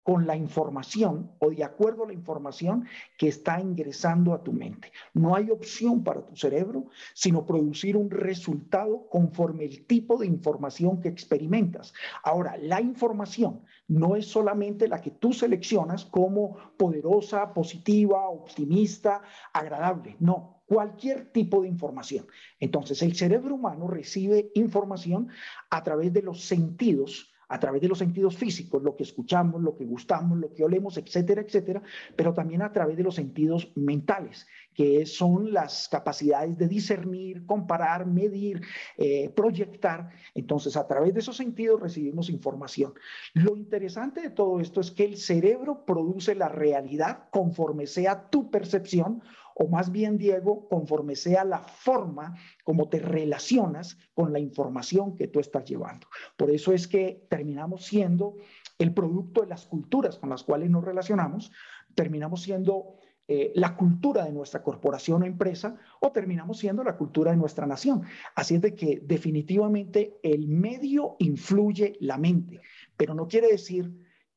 con 0.02 0.26
la 0.26 0.36
información 0.36 1.30
o 1.38 1.50
de 1.50 1.64
acuerdo 1.64 2.04
a 2.04 2.06
la 2.08 2.12
información 2.12 2.86
que 3.16 3.28
está 3.28 3.60
ingresando 3.60 4.34
a 4.34 4.42
tu 4.42 4.52
mente. 4.52 4.92
No 5.14 5.36
hay 5.36 5.50
opción 5.50 6.02
para 6.02 6.26
tu 6.26 6.36
cerebro 6.36 6.86
sino 7.14 7.46
producir 7.46 7.96
un 7.96 8.10
resultado 8.10 9.08
conforme 9.08 9.64
el 9.64 9.86
tipo 9.86 10.18
de 10.18 10.26
información 10.26 11.00
que 11.00 11.08
experimentas. 11.08 11.92
Ahora, 12.24 12.56
la 12.56 12.80
información 12.80 13.62
no 13.88 14.16
es 14.16 14.26
solamente 14.26 14.88
la 14.88 15.00
que 15.00 15.10
tú 15.10 15.32
seleccionas 15.32 16.04
como 16.04 16.56
poderosa, 16.76 17.52
positiva, 17.52 18.28
optimista, 18.28 19.22
agradable. 19.52 20.16
No, 20.18 20.62
cualquier 20.66 21.30
tipo 21.32 21.62
de 21.62 21.68
información. 21.68 22.26
Entonces, 22.58 23.02
el 23.02 23.14
cerebro 23.14 23.54
humano 23.54 23.88
recibe 23.88 24.50
información 24.54 25.28
a 25.70 25.82
través 25.82 26.12
de 26.12 26.22
los 26.22 26.44
sentidos 26.44 27.31
a 27.52 27.60
través 27.60 27.82
de 27.82 27.88
los 27.88 27.98
sentidos 27.98 28.34
físicos, 28.34 28.82
lo 28.82 28.96
que 28.96 29.02
escuchamos, 29.02 29.60
lo 29.60 29.76
que 29.76 29.84
gustamos, 29.84 30.38
lo 30.38 30.54
que 30.54 30.64
olemos, 30.64 30.96
etcétera, 30.96 31.42
etcétera, 31.42 31.82
pero 32.16 32.32
también 32.32 32.62
a 32.62 32.72
través 32.72 32.96
de 32.96 33.02
los 33.02 33.14
sentidos 33.14 33.70
mentales, 33.74 34.46
que 34.72 35.04
son 35.04 35.52
las 35.52 35.86
capacidades 35.90 36.56
de 36.56 36.66
discernir, 36.66 37.44
comparar, 37.44 38.06
medir, 38.06 38.62
eh, 38.96 39.28
proyectar. 39.36 40.08
Entonces, 40.34 40.78
a 40.78 40.86
través 40.86 41.12
de 41.12 41.20
esos 41.20 41.36
sentidos 41.36 41.78
recibimos 41.78 42.30
información. 42.30 42.94
Lo 43.34 43.54
interesante 43.54 44.22
de 44.22 44.30
todo 44.30 44.58
esto 44.58 44.80
es 44.80 44.90
que 44.90 45.04
el 45.04 45.18
cerebro 45.18 45.84
produce 45.84 46.34
la 46.34 46.48
realidad 46.48 47.24
conforme 47.30 47.86
sea 47.86 48.30
tu 48.30 48.50
percepción 48.50 49.22
o 49.54 49.68
más 49.68 49.90
bien, 49.92 50.18
Diego, 50.18 50.68
conforme 50.68 51.16
sea 51.16 51.44
la 51.44 51.60
forma 51.60 52.36
como 52.64 52.88
te 52.88 52.98
relacionas 52.98 53.98
con 54.14 54.32
la 54.32 54.38
información 54.38 55.16
que 55.16 55.28
tú 55.28 55.40
estás 55.40 55.64
llevando. 55.64 56.06
Por 56.36 56.50
eso 56.50 56.72
es 56.72 56.88
que 56.88 57.26
terminamos 57.28 57.84
siendo 57.84 58.36
el 58.78 58.92
producto 58.94 59.42
de 59.42 59.48
las 59.48 59.66
culturas 59.66 60.18
con 60.18 60.30
las 60.30 60.42
cuales 60.42 60.70
nos 60.70 60.84
relacionamos, 60.84 61.52
terminamos 61.94 62.42
siendo 62.42 62.96
eh, 63.28 63.52
la 63.54 63.76
cultura 63.76 64.24
de 64.24 64.32
nuestra 64.32 64.62
corporación 64.62 65.22
o 65.22 65.26
empresa 65.26 65.76
o 66.00 66.10
terminamos 66.10 66.58
siendo 66.58 66.82
la 66.82 66.96
cultura 66.96 67.30
de 67.30 67.36
nuestra 67.36 67.66
nación. 67.66 68.02
Así 68.34 68.56
es 68.56 68.60
de 68.60 68.74
que 68.74 69.00
definitivamente 69.04 70.18
el 70.22 70.48
medio 70.48 71.16
influye 71.20 71.96
la 72.00 72.18
mente, 72.18 72.60
pero 72.96 73.14
no 73.14 73.28
quiere 73.28 73.48
decir 73.48 73.90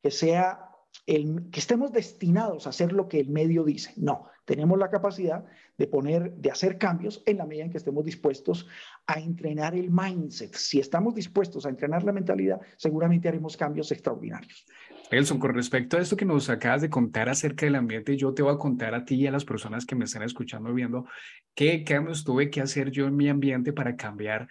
que 0.04 0.12
sea 0.12 0.70
el, 1.08 1.50
que 1.50 1.60
estemos 1.60 1.92
destinados 1.92 2.68
a 2.68 2.70
hacer 2.70 2.94
lo 2.94 3.08
que 3.08 3.20
el 3.20 3.30
medio 3.30 3.64
dice. 3.64 3.92
No, 3.98 4.28
tenemos 4.46 4.78
la 4.80 4.90
capacidad 4.90 5.44
de 5.78 5.88
poner, 5.88 6.32
de 6.34 6.52
hacer 6.52 6.78
cambios 6.78 7.22
en 7.26 7.38
la 7.38 7.46
medida 7.46 7.66
en 7.66 7.72
que 7.72 7.78
estemos 7.78 8.06
dispuestos 8.06 8.68
a 9.08 9.20
entrenar 9.20 9.76
el 9.76 9.90
mindset. 9.92 10.54
Si 10.54 10.80
estamos 10.80 11.16
dispuestos 11.16 11.66
a 11.66 11.70
entrenar 11.70 12.04
la 12.04 12.14
mentalidad, 12.14 12.62
seguramente 12.78 13.28
haremos 13.28 13.58
cambios 13.58 13.92
extraordinarios. 13.92 14.66
Elson, 15.12 15.40
con 15.40 15.54
respecto 15.54 15.98
a 15.98 16.02
esto 16.02 16.18
que 16.18 16.26
nos 16.26 16.50
acabas 16.50 16.82
de 16.82 16.90
contar 16.90 17.30
acerca 17.30 17.66
del 17.66 17.76
ambiente, 17.76 18.18
yo 18.18 18.34
te 18.34 18.42
voy 18.42 18.54
a 18.54 18.58
contar 18.58 18.96
a 18.96 19.06
ti 19.06 19.16
y 19.16 19.28
a 19.28 19.32
las 19.32 19.46
personas 19.46 19.86
que 19.86 19.96
me 19.96 20.06
están 20.06 20.24
escuchando 20.24 20.74
viendo 20.74 21.06
qué 21.54 21.84
cambios 21.84 22.24
tuve 22.24 22.50
que 22.50 22.62
hacer 22.62 22.92
yo 22.92 23.06
en 23.06 23.16
mi 23.16 23.30
ambiente 23.30 23.72
para 23.72 23.96
cambiar 23.96 24.48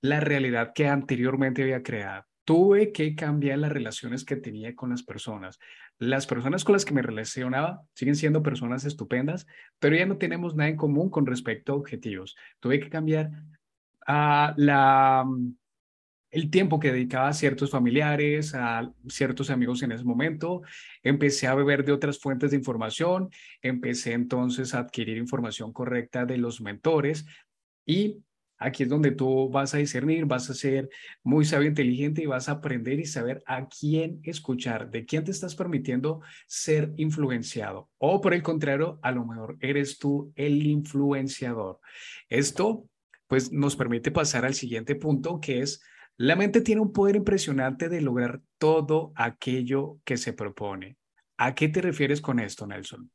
la 0.00 0.20
realidad 0.20 0.72
que 0.74 0.86
anteriormente 0.86 1.62
había 1.62 1.82
creado. 1.82 2.24
Tuve 2.44 2.92
que 2.92 3.16
cambiar 3.16 3.58
las 3.58 3.72
relaciones 3.72 4.24
que 4.24 4.36
tenía 4.36 4.76
con 4.76 4.90
las 4.90 5.02
personas. 5.02 5.58
Las 5.98 6.26
personas 6.26 6.64
con 6.64 6.74
las 6.74 6.84
que 6.84 6.92
me 6.92 7.02
relacionaba 7.02 7.82
siguen 7.94 8.16
siendo 8.16 8.42
personas 8.42 8.84
estupendas, 8.84 9.46
pero 9.78 9.96
ya 9.96 10.06
no 10.06 10.18
tenemos 10.18 10.54
nada 10.54 10.68
en 10.68 10.76
común 10.76 11.08
con 11.08 11.26
respecto 11.26 11.72
a 11.72 11.76
objetivos. 11.76 12.36
Tuve 12.60 12.80
que 12.80 12.90
cambiar 12.90 13.30
a 14.06 14.54
la, 14.56 15.24
el 16.30 16.50
tiempo 16.50 16.78
que 16.78 16.92
dedicaba 16.92 17.28
a 17.28 17.32
ciertos 17.32 17.70
familiares, 17.70 18.54
a 18.54 18.92
ciertos 19.08 19.48
amigos 19.48 19.82
en 19.82 19.92
ese 19.92 20.04
momento. 20.04 20.62
Empecé 21.02 21.46
a 21.46 21.54
beber 21.54 21.84
de 21.84 21.92
otras 21.92 22.18
fuentes 22.18 22.50
de 22.50 22.58
información, 22.58 23.30
empecé 23.62 24.12
entonces 24.12 24.74
a 24.74 24.80
adquirir 24.80 25.16
información 25.16 25.72
correcta 25.72 26.26
de 26.26 26.36
los 26.36 26.60
mentores 26.60 27.24
y 27.86 28.18
Aquí 28.58 28.84
es 28.84 28.88
donde 28.88 29.10
tú 29.10 29.48
vas 29.50 29.74
a 29.74 29.78
discernir, 29.78 30.24
vas 30.24 30.48
a 30.50 30.54
ser 30.54 30.88
muy 31.22 31.44
sabio, 31.44 31.68
inteligente 31.68 32.22
y 32.22 32.26
vas 32.26 32.48
a 32.48 32.52
aprender 32.52 32.98
y 32.98 33.06
saber 33.06 33.42
a 33.46 33.68
quién 33.68 34.20
escuchar, 34.22 34.90
de 34.90 35.04
quién 35.04 35.24
te 35.24 35.30
estás 35.30 35.54
permitiendo 35.54 36.20
ser 36.46 36.92
influenciado. 36.96 37.90
O 37.98 38.20
por 38.20 38.34
el 38.34 38.42
contrario, 38.42 38.98
a 39.02 39.12
lo 39.12 39.26
mejor 39.26 39.56
eres 39.60 39.98
tú 39.98 40.32
el 40.36 40.66
influenciador. 40.66 41.80
Esto 42.28 42.88
pues 43.26 43.52
nos 43.52 43.76
permite 43.76 44.10
pasar 44.10 44.44
al 44.44 44.54
siguiente 44.54 44.94
punto 44.94 45.40
que 45.40 45.60
es 45.60 45.82
la 46.18 46.34
mente 46.34 46.62
tiene 46.62 46.80
un 46.80 46.92
poder 46.92 47.16
impresionante 47.16 47.90
de 47.90 48.00
lograr 48.00 48.40
todo 48.56 49.12
aquello 49.16 49.98
que 50.04 50.16
se 50.16 50.32
propone. 50.32 50.96
¿A 51.36 51.54
qué 51.54 51.68
te 51.68 51.82
refieres 51.82 52.22
con 52.22 52.40
esto, 52.40 52.66
Nelson? 52.66 53.10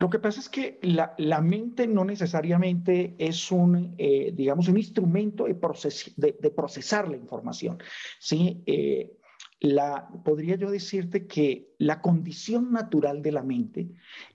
Lo 0.00 0.08
que 0.08 0.18
pasa 0.18 0.40
es 0.40 0.48
que 0.48 0.78
la, 0.82 1.40
mente 1.42 1.86
no 1.86 2.06
necesariamente 2.06 3.14
es 3.18 3.52
un, 3.52 3.94
eh, 3.98 4.32
digamos, 4.34 4.66
un 4.68 4.78
instrumento 4.78 5.44
de, 5.44 6.36
de, 6.40 6.50
procesar 6.50 7.06
la 7.06 7.18
información. 7.18 7.78
¿sí? 8.18 8.62
Eh, 8.64 9.12
la, 9.60 10.08
podría 10.24 10.56
yo 10.56 10.70
decirte 10.70 11.26
que 11.26 11.74
la 11.76 12.00
condición 12.00 12.72
natural 12.72 13.20
de 13.20 13.32
la 13.32 13.42
mente 13.42 13.90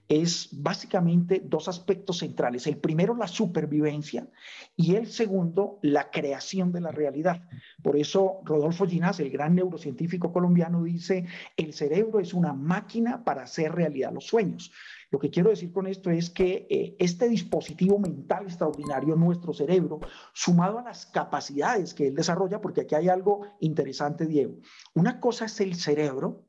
es 0.08 0.48
básicamente 0.52 1.42
dos 1.44 1.66
aspectos 1.66 2.18
centrales. 2.18 2.68
El 2.68 2.76
primero, 2.76 3.16
la 3.16 3.26
supervivencia 3.26 4.28
y 4.76 4.94
el 4.94 5.08
segundo, 5.08 5.80
la 5.82 6.12
creación 6.12 6.70
de 6.70 6.80
la 6.80 6.92
realidad. 6.92 7.42
Por 7.82 7.96
eso 7.96 8.40
Rodolfo 8.44 8.86
Ginás, 8.86 9.18
el 9.18 9.30
gran 9.30 9.56
neurocientífico 9.56 10.32
colombiano, 10.32 10.84
dice, 10.84 11.26
el 11.56 11.72
cerebro 11.72 12.20
es 12.20 12.32
una 12.32 12.52
máquina 12.52 13.24
para 13.24 13.42
hacer 13.42 13.72
realidad 13.72 14.12
los 14.12 14.26
sueños. 14.26 14.70
Lo 15.10 15.18
que 15.18 15.30
quiero 15.30 15.50
decir 15.50 15.72
con 15.72 15.86
esto 15.86 16.10
es 16.10 16.30
que 16.30 16.66
eh, 16.68 16.96
este 16.98 17.28
dispositivo 17.28 17.98
mental 17.98 18.44
extraordinario, 18.44 19.14
nuestro 19.16 19.52
cerebro, 19.52 20.00
sumado 20.32 20.78
a 20.78 20.82
las 20.82 21.06
capacidades 21.06 21.94
que 21.94 22.08
él 22.08 22.14
desarrolla, 22.14 22.60
porque 22.60 22.82
aquí 22.82 22.94
hay 22.94 23.08
algo 23.08 23.46
interesante, 23.60 24.26
Diego. 24.26 24.56
Una 24.94 25.20
cosa 25.20 25.44
es 25.44 25.60
el 25.60 25.74
cerebro 25.74 26.46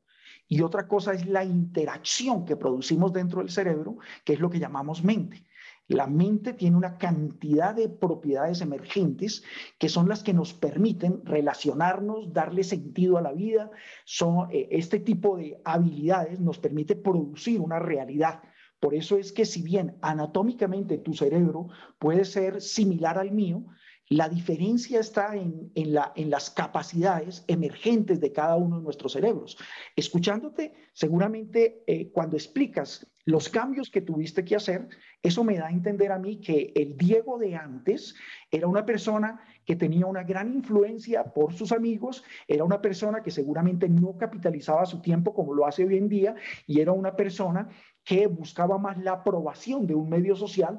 y 0.48 0.62
otra 0.62 0.88
cosa 0.88 1.12
es 1.12 1.26
la 1.26 1.44
interacción 1.44 2.44
que 2.44 2.56
producimos 2.56 3.12
dentro 3.12 3.40
del 3.40 3.50
cerebro, 3.50 3.98
que 4.24 4.32
es 4.32 4.40
lo 4.40 4.50
que 4.50 4.58
llamamos 4.58 5.04
mente. 5.04 5.44
La 5.88 6.06
mente 6.06 6.52
tiene 6.52 6.76
una 6.76 6.98
cantidad 6.98 7.74
de 7.74 7.88
propiedades 7.88 8.60
emergentes 8.60 9.42
que 9.78 9.88
son 9.88 10.06
las 10.06 10.22
que 10.22 10.34
nos 10.34 10.52
permiten 10.52 11.24
relacionarnos, 11.24 12.30
darle 12.34 12.62
sentido 12.62 13.16
a 13.16 13.22
la 13.22 13.32
vida. 13.32 13.70
Son, 14.04 14.50
eh, 14.50 14.68
este 14.70 15.00
tipo 15.00 15.38
de 15.38 15.58
habilidades 15.64 16.40
nos 16.40 16.58
permite 16.58 16.94
producir 16.94 17.60
una 17.60 17.78
realidad. 17.78 18.42
Por 18.80 18.94
eso 18.94 19.16
es 19.16 19.32
que 19.32 19.46
si 19.46 19.62
bien 19.62 19.96
anatómicamente 20.02 20.98
tu 20.98 21.14
cerebro 21.14 21.68
puede 21.98 22.26
ser 22.26 22.60
similar 22.60 23.18
al 23.18 23.32
mío, 23.32 23.64
La 24.10 24.28
diferencia 24.28 25.00
está 25.00 25.36
en, 25.36 25.70
la, 25.74 26.12
en, 26.16 26.30
las 26.30 26.50
capacidades 26.50 27.44
emergentes 27.46 28.20
de 28.20 28.32
cada 28.32 28.56
uno 28.56 28.78
de 28.78 28.82
nuestros 28.82 29.12
cerebros. 29.12 29.58
Escuchándote, 29.96 30.72
seguramente 30.94 31.82
eh, 31.86 32.10
cuando 32.10 32.36
explicas 32.36 33.06
los 33.26 33.50
cambios 33.50 33.90
que 33.90 34.00
tuviste 34.00 34.42
que 34.46 34.56
hacer, 34.56 34.88
eso 35.22 35.44
me 35.44 35.58
da 35.58 35.66
a 35.66 35.70
entender 35.70 36.10
a 36.10 36.18
mí 36.18 36.40
que 36.40 36.72
el 36.74 36.96
Diego 36.96 37.38
de 37.38 37.54
antes 37.54 38.14
era 38.50 38.66
una 38.66 38.86
persona 38.86 39.40
que 39.66 39.76
tenía 39.76 40.06
una 40.06 40.22
gran 40.22 40.54
influencia 40.54 41.24
por 41.24 41.52
sus 41.52 41.72
amigos, 41.72 42.24
era 42.46 42.64
una 42.64 42.80
persona 42.80 43.22
que 43.22 43.30
seguramente 43.30 43.86
no 43.86 44.16
capitalizaba 44.16 44.86
su 44.86 45.02
tiempo 45.02 45.34
como 45.34 45.52
lo 45.52 45.66
hace 45.66 45.84
hoy 45.84 45.98
en 45.98 46.08
día 46.08 46.34
y 46.66 46.80
era 46.80 46.92
una 46.92 47.14
persona 47.14 47.68
que 48.02 48.26
buscaba 48.26 48.78
más 48.78 48.96
la 48.96 49.12
aprobación 49.12 49.86
de 49.86 49.94
un 49.94 50.08
medio 50.08 50.34
social 50.34 50.78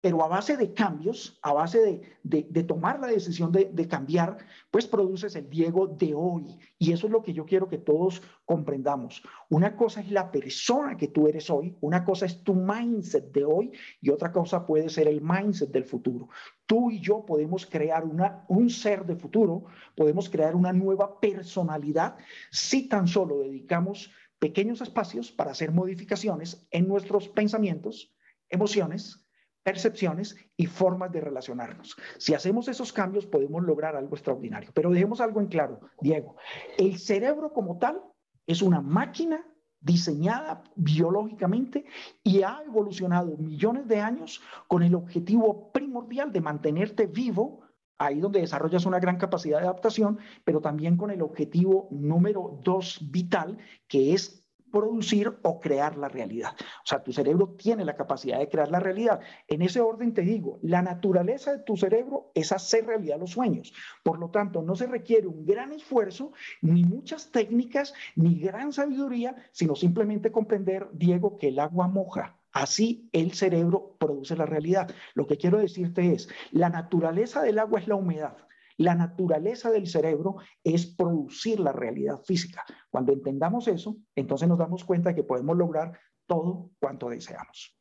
pero 0.00 0.22
a 0.22 0.28
base 0.28 0.56
de 0.56 0.72
cambios, 0.72 1.38
a 1.42 1.52
base 1.52 2.04
de, 2.22 2.62
tomar 2.62 3.00
la 3.00 3.08
decisión 3.08 3.50
de, 3.50 3.88
cambiar, 3.88 4.38
pues 4.70 4.86
produces 4.86 5.34
el 5.34 5.50
Diego 5.50 5.88
de 5.88 6.14
hoy. 6.14 6.56
Y 6.78 6.92
eso 6.92 7.06
es 7.06 7.12
lo 7.12 7.22
que 7.22 7.32
yo 7.32 7.44
quiero 7.44 7.68
que 7.68 7.78
todos 7.78 8.22
comprendamos. 8.44 9.22
Una 9.48 9.76
cosa 9.76 10.00
es 10.00 10.10
la 10.10 10.30
persona 10.30 10.96
que 10.96 11.08
tú 11.08 11.26
eres 11.26 11.50
hoy, 11.50 11.76
una 11.80 12.04
cosa 12.04 12.26
es 12.26 12.44
tu 12.44 12.54
mindset 12.54 13.32
de 13.32 13.44
hoy 13.44 13.72
y 14.00 14.10
otra 14.10 14.30
cosa 14.30 14.64
puede 14.64 14.88
ser 14.88 15.08
el 15.08 15.20
mindset 15.20 15.70
del 15.70 15.84
futuro. 15.84 16.28
Tú 16.66 16.90
y 16.90 17.00
yo 17.00 17.24
podemos 17.26 17.66
crear 17.66 18.04
una, 18.04 18.44
un 18.48 18.70
ser 18.70 19.04
de 19.04 19.16
futuro, 19.16 19.64
podemos 19.96 20.28
crear 20.28 20.54
una 20.54 20.72
nueva 20.72 21.18
personalidad 21.18 22.16
si 22.52 22.88
tan 22.88 23.08
solo 23.08 23.38
dedicamos 23.38 24.12
pequeños 24.38 24.80
espacios 24.80 25.32
para 25.32 25.50
hacer 25.50 25.72
modificaciones 25.72 26.68
en 26.70 26.86
nuestros 26.86 27.28
pensamientos, 27.28 28.14
emociones, 28.48 29.27
percepciones 29.68 30.34
y 30.56 30.64
formas 30.64 31.12
de 31.12 31.20
relacionarnos. 31.20 31.94
Si 32.16 32.32
hacemos 32.32 32.68
esos 32.68 32.90
cambios 32.90 33.26
podemos 33.26 33.62
lograr 33.62 33.96
algo 33.96 34.14
extraordinario. 34.16 34.70
Pero 34.72 34.90
dejemos 34.90 35.20
algo 35.20 35.40
en 35.40 35.48
claro, 35.48 35.80
Diego. 36.00 36.36
El 36.78 36.98
cerebro 36.98 37.52
como 37.52 37.76
tal 37.76 38.00
es 38.46 38.62
una 38.62 38.80
máquina 38.80 39.46
diseñada 39.78 40.64
biológicamente 40.74 41.84
y 42.24 42.42
ha 42.44 42.62
evolucionado 42.64 43.36
millones 43.36 43.86
de 43.88 44.00
años 44.00 44.40
con 44.68 44.82
el 44.82 44.94
objetivo 44.94 45.70
primordial 45.70 46.32
de 46.32 46.40
mantenerte 46.40 47.06
vivo, 47.06 47.60
ahí 47.98 48.20
donde 48.20 48.40
desarrollas 48.40 48.86
una 48.86 49.00
gran 49.00 49.18
capacidad 49.18 49.58
de 49.58 49.66
adaptación, 49.66 50.18
pero 50.44 50.62
también 50.62 50.96
con 50.96 51.10
el 51.10 51.20
objetivo 51.20 51.88
número 51.90 52.58
dos 52.64 53.00
vital, 53.10 53.58
que 53.86 54.14
es 54.14 54.47
producir 54.70 55.38
o 55.42 55.60
crear 55.60 55.96
la 55.96 56.08
realidad. 56.08 56.52
O 56.58 56.86
sea, 56.86 57.02
tu 57.02 57.12
cerebro 57.12 57.54
tiene 57.58 57.84
la 57.84 57.96
capacidad 57.96 58.38
de 58.38 58.48
crear 58.48 58.70
la 58.70 58.80
realidad. 58.80 59.20
En 59.46 59.62
ese 59.62 59.80
orden 59.80 60.14
te 60.14 60.22
digo, 60.22 60.58
la 60.62 60.82
naturaleza 60.82 61.52
de 61.52 61.62
tu 61.64 61.76
cerebro 61.76 62.30
es 62.34 62.52
hacer 62.52 62.86
realidad 62.86 63.18
los 63.18 63.30
sueños. 63.30 63.72
Por 64.02 64.18
lo 64.18 64.30
tanto, 64.30 64.62
no 64.62 64.76
se 64.76 64.86
requiere 64.86 65.26
un 65.26 65.44
gran 65.44 65.72
esfuerzo, 65.72 66.32
ni 66.62 66.84
muchas 66.84 67.30
técnicas, 67.30 67.94
ni 68.16 68.38
gran 68.38 68.72
sabiduría, 68.72 69.36
sino 69.52 69.74
simplemente 69.74 70.32
comprender, 70.32 70.88
Diego, 70.92 71.38
que 71.38 71.48
el 71.48 71.58
agua 71.58 71.88
moja. 71.88 72.36
Así 72.52 73.08
el 73.12 73.34
cerebro 73.34 73.96
produce 73.98 74.34
la 74.34 74.46
realidad. 74.46 74.90
Lo 75.14 75.26
que 75.26 75.36
quiero 75.36 75.58
decirte 75.58 76.12
es, 76.12 76.28
la 76.50 76.70
naturaleza 76.70 77.42
del 77.42 77.58
agua 77.58 77.78
es 77.80 77.88
la 77.88 77.94
humedad. 77.94 78.36
La 78.78 78.94
naturaleza 78.94 79.70
del 79.70 79.86
cerebro 79.86 80.36
es 80.64 80.86
producir 80.86 81.60
la 81.60 81.72
realidad 81.72 82.18
física. 82.24 82.64
Cuando 82.90 83.12
entendamos 83.12 83.68
eso, 83.68 83.96
entonces 84.14 84.48
nos 84.48 84.58
damos 84.58 84.84
cuenta 84.84 85.10
de 85.10 85.16
que 85.16 85.24
podemos 85.24 85.56
lograr 85.56 85.98
todo 86.26 86.70
cuanto 86.78 87.08
deseamos. 87.08 87.76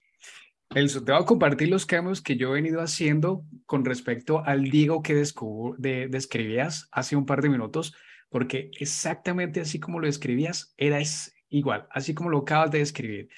Elso, 0.75 1.04
te 1.04 1.12
voy 1.12 1.22
a 1.22 1.25
compartir 1.25 1.70
los 1.70 1.86
cambios 1.86 2.22
que 2.22 2.36
yo 2.36 2.50
he 2.50 2.62
venido 2.62 2.82
haciendo 2.82 3.46
con 3.66 3.86
respecto 3.86 4.44
al 4.44 4.63
Diego 4.63 5.01
que 5.01 5.13
describías 5.13 6.89
hace 6.92 7.16
un 7.16 7.25
par 7.25 7.42
de 7.42 7.50
minutos, 7.50 7.96
porque 8.30 8.72
exactamente 8.77 9.62
así 9.62 9.80
como 9.80 10.00
lo 10.00 10.08
describías, 10.08 10.74
era 10.77 11.00
igual, 11.50 11.88
así 11.92 12.13
como 12.13 12.30
lo 12.30 12.39
acabas 12.39 12.72
de 12.72 12.80
describir. 12.80 13.30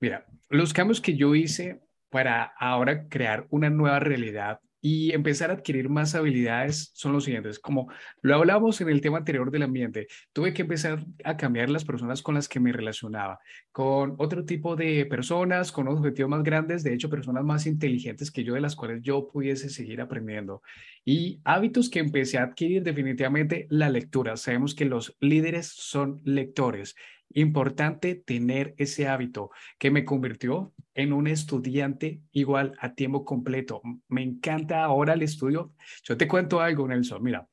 Mira, 0.00 0.26
los 0.50 0.74
cambios 0.74 1.00
que 1.00 1.16
yo 1.16 1.34
hice 1.34 1.80
para 2.10 2.44
ahora 2.58 3.08
crear 3.08 3.46
una 3.50 3.70
nueva 3.70 3.98
realidad 3.98 4.60
y 4.80 5.12
empezar 5.12 5.50
a 5.50 5.54
adquirir 5.54 5.88
más 5.88 6.14
habilidades 6.14 6.90
son 6.94 7.12
los 7.12 7.24
siguientes. 7.24 7.58
Como 7.58 7.90
lo 8.22 8.36
hablamos 8.36 8.80
en 8.80 8.88
el 8.88 9.00
tema 9.00 9.18
anterior 9.18 9.50
del 9.50 9.62
ambiente, 9.62 10.06
tuve 10.32 10.52
que 10.52 10.62
empezar 10.62 11.04
a 11.24 11.36
cambiar 11.36 11.70
las 11.70 11.84
personas 11.84 12.22
con 12.22 12.34
las 12.34 12.48
que 12.48 12.60
me 12.60 12.72
relacionaba, 12.72 13.38
con 13.72 14.14
otro 14.18 14.44
tipo 14.44 14.76
de 14.76 15.06
personas, 15.06 15.72
con 15.72 15.88
objetivos 15.88 16.30
más 16.30 16.42
grandes, 16.42 16.82
de 16.82 16.94
hecho, 16.94 17.10
personas 17.10 17.44
más 17.44 17.66
inteligentes 17.66 18.30
que 18.30 18.44
yo, 18.44 18.54
de 18.54 18.60
las 18.60 18.76
cuales 18.76 19.02
yo 19.02 19.28
pudiese 19.28 19.70
seguir 19.70 20.00
aprendiendo. 20.00 20.62
Y 21.04 21.40
hábitos 21.44 21.88
que 21.90 22.00
empecé 22.00 22.38
a 22.38 22.44
adquirir 22.44 22.82
definitivamente 22.82 23.66
la 23.70 23.90
lectura. 23.90 24.36
Sabemos 24.36 24.74
que 24.74 24.84
los 24.84 25.16
líderes 25.20 25.66
son 25.66 26.20
lectores 26.24 26.94
Importante 27.30 28.14
tener 28.14 28.74
ese 28.78 29.08
hábito 29.08 29.50
que 29.78 29.90
me 29.90 30.04
convirtió 30.04 30.72
en 30.94 31.12
un 31.12 31.26
estudiante 31.26 32.20
igual 32.32 32.74
a 32.80 32.94
tiempo 32.94 33.24
completo. 33.24 33.82
Me 34.08 34.22
encanta 34.22 34.84
ahora 34.84 35.14
el 35.14 35.22
estudio. 35.22 35.74
Yo 36.02 36.16
te 36.16 36.26
cuento 36.26 36.60
algo, 36.60 36.88
Nelson. 36.88 37.22
Mira, 37.22 37.46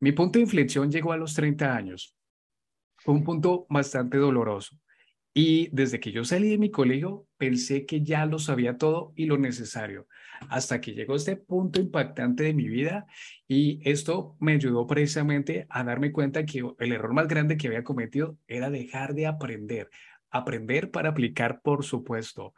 mi 0.00 0.12
punto 0.12 0.38
de 0.38 0.44
inflexión 0.44 0.90
llegó 0.90 1.12
a 1.12 1.16
los 1.16 1.34
30 1.34 1.74
años. 1.74 2.14
Fue 2.96 3.14
un 3.14 3.24
punto 3.24 3.66
bastante 3.70 4.18
doloroso. 4.18 4.76
Y 5.38 5.68
desde 5.70 6.00
que 6.00 6.12
yo 6.12 6.24
salí 6.24 6.48
de 6.48 6.56
mi 6.56 6.70
colegio, 6.70 7.26
pensé 7.36 7.84
que 7.84 8.00
ya 8.02 8.24
lo 8.24 8.38
sabía 8.38 8.78
todo 8.78 9.12
y 9.16 9.26
lo 9.26 9.36
necesario, 9.36 10.08
hasta 10.48 10.80
que 10.80 10.94
llegó 10.94 11.14
este 11.14 11.36
punto 11.36 11.78
impactante 11.78 12.44
de 12.44 12.54
mi 12.54 12.66
vida 12.68 13.06
y 13.46 13.86
esto 13.86 14.34
me 14.40 14.54
ayudó 14.54 14.86
precisamente 14.86 15.66
a 15.68 15.84
darme 15.84 16.10
cuenta 16.10 16.46
que 16.46 16.64
el 16.78 16.90
error 16.90 17.12
más 17.12 17.28
grande 17.28 17.58
que 17.58 17.66
había 17.66 17.84
cometido 17.84 18.38
era 18.46 18.70
dejar 18.70 19.12
de 19.12 19.26
aprender, 19.26 19.90
aprender 20.30 20.90
para 20.90 21.10
aplicar, 21.10 21.60
por 21.60 21.84
supuesto. 21.84 22.54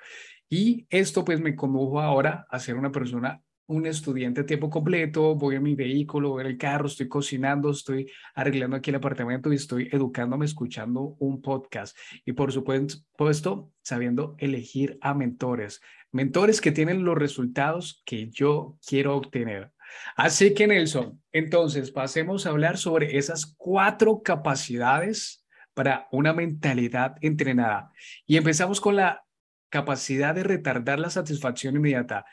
Y 0.49 0.87
esto 0.89 1.25
pues 1.25 1.41
me 1.41 1.57
condujo 1.57 2.01
ahora 2.01 2.47
a 2.49 2.61
ser 2.61 2.77
una 2.77 2.93
persona 2.93 3.43
un 3.69 3.87
estudiante 3.87 4.41
a 4.41 4.47
tiempo 4.47 4.71
completo, 4.71 5.35
voy 5.35 5.57
a 5.57 5.61
mi 5.61 5.75
vehículo, 5.75 6.31
voy 6.31 6.47
el 6.47 6.57
carro, 6.57 6.87
estoy 6.87 7.07
cocinando, 7.07 7.71
estoy 7.71 8.11
arreglando 8.35 8.77
aquí 8.77 8.91
el 8.91 8.97
apartamento 8.97 9.53
y 9.53 9.57
estoy 9.57 9.89
educándome 9.93 10.47
escuchando 10.47 11.17
un 11.19 11.43
podcast. 11.43 11.97
Y 12.25 12.33
por 12.33 12.51
supuesto, 12.51 13.71
sabiendo 13.83 14.37
elegir 14.39 14.99
a 15.03 15.13
mentores, 15.13 15.83
mentores 16.13 16.63
que 16.63 16.73
tienen 16.73 17.05
los 17.05 17.17
resultados 17.17 18.03
que 18.07 18.31
yo 18.31 18.79
quiero 18.87 19.17
obtener. 19.17 19.71
Así 20.17 20.55
que 20.55 20.67
Nelson, 20.67 21.23
entonces 21.33 21.91
pasemos 21.91 22.47
a 22.47 22.51
hablar 22.51 22.79
sobre 22.79 23.19
esas 23.19 23.55
cuatro 23.59 24.23
capacidades 24.23 25.45
para 25.75 26.09
una 26.11 26.33
mentalidad 26.33 27.17
entrenada. 27.21 27.93
Y 28.25 28.39
empezamos 28.39 28.81
con 28.81 28.97
la 28.97 29.25
capacidad 29.69 30.35
de 30.35 30.43
retardar 30.43 30.99
la 30.99 31.11
satisfacción 31.11 31.77
inmediata. 31.77 32.25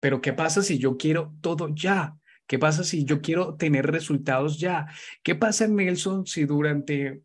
Pero 0.00 0.20
¿qué 0.20 0.32
pasa 0.32 0.62
si 0.62 0.78
yo 0.78 0.96
quiero 0.96 1.34
todo 1.40 1.68
ya? 1.74 2.16
¿Qué 2.46 2.58
pasa 2.58 2.82
si 2.84 3.04
yo 3.04 3.20
quiero 3.20 3.56
tener 3.56 3.86
resultados 3.86 4.58
ya? 4.58 4.86
¿Qué 5.22 5.34
pasa, 5.34 5.66
Nelson, 5.66 6.26
si 6.26 6.44
durante 6.44 7.22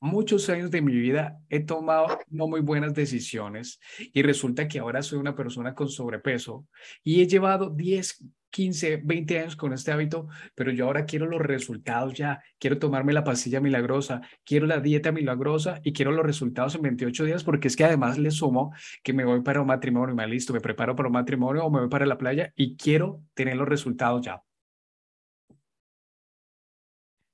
muchos 0.00 0.48
años 0.48 0.70
de 0.70 0.82
mi 0.82 0.96
vida 0.96 1.38
he 1.48 1.60
tomado 1.60 2.18
no 2.28 2.48
muy 2.48 2.60
buenas 2.60 2.92
decisiones 2.92 3.78
y 3.98 4.22
resulta 4.22 4.66
que 4.66 4.80
ahora 4.80 5.00
soy 5.00 5.20
una 5.20 5.36
persona 5.36 5.74
con 5.76 5.88
sobrepeso 5.88 6.66
y 7.04 7.22
he 7.22 7.28
llevado 7.28 7.70
10, 7.70 8.24
15, 8.52 8.98
20 8.98 9.38
años 9.40 9.56
con 9.56 9.72
este 9.72 9.90
hábito, 9.90 10.28
pero 10.54 10.70
yo 10.70 10.86
ahora 10.86 11.06
quiero 11.06 11.26
los 11.26 11.40
resultados 11.40 12.14
ya, 12.14 12.42
quiero 12.58 12.78
tomarme 12.78 13.12
la 13.12 13.24
pastilla 13.24 13.60
milagrosa, 13.60 14.20
quiero 14.44 14.66
la 14.66 14.78
dieta 14.78 15.10
milagrosa 15.10 15.80
y 15.82 15.92
quiero 15.92 16.12
los 16.12 16.24
resultados 16.24 16.74
en 16.74 16.82
28 16.82 17.24
días, 17.24 17.44
porque 17.44 17.68
es 17.68 17.76
que 17.76 17.84
además 17.84 18.18
le 18.18 18.30
sumo 18.30 18.72
que 19.02 19.12
me 19.12 19.24
voy 19.24 19.40
para 19.42 19.60
un 19.62 19.66
matrimonio, 19.66 20.14
me 20.14 20.26
listo, 20.28 20.52
me 20.52 20.60
preparo 20.60 20.94
para 20.94 21.08
un 21.08 21.14
matrimonio 21.14 21.64
o 21.64 21.70
me 21.70 21.80
voy 21.80 21.88
para 21.88 22.06
la 22.06 22.18
playa 22.18 22.52
y 22.54 22.76
quiero 22.76 23.22
tener 23.34 23.56
los 23.56 23.68
resultados 23.68 24.24
ya. 24.24 24.42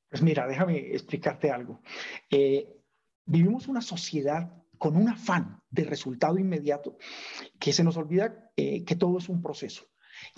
Pues 0.09 0.23
mira, 0.23 0.47
déjame 0.47 0.79
explicarte 0.93 1.51
algo. 1.51 1.83
Eh, 2.31 2.81
vivimos 3.27 3.69
una 3.69 3.83
sociedad 3.83 4.51
con 4.79 4.97
un 4.97 5.09
afán 5.09 5.61
de 5.69 5.85
resultado 5.85 6.39
inmediato 6.39 6.97
que 7.59 7.73
se 7.73 7.85
nos 7.85 7.97
olvida 7.97 8.51
eh, 8.57 8.85
que 8.85 8.97
todo 8.97 9.19
es 9.19 9.29
un 9.29 9.43
proceso. 9.43 9.85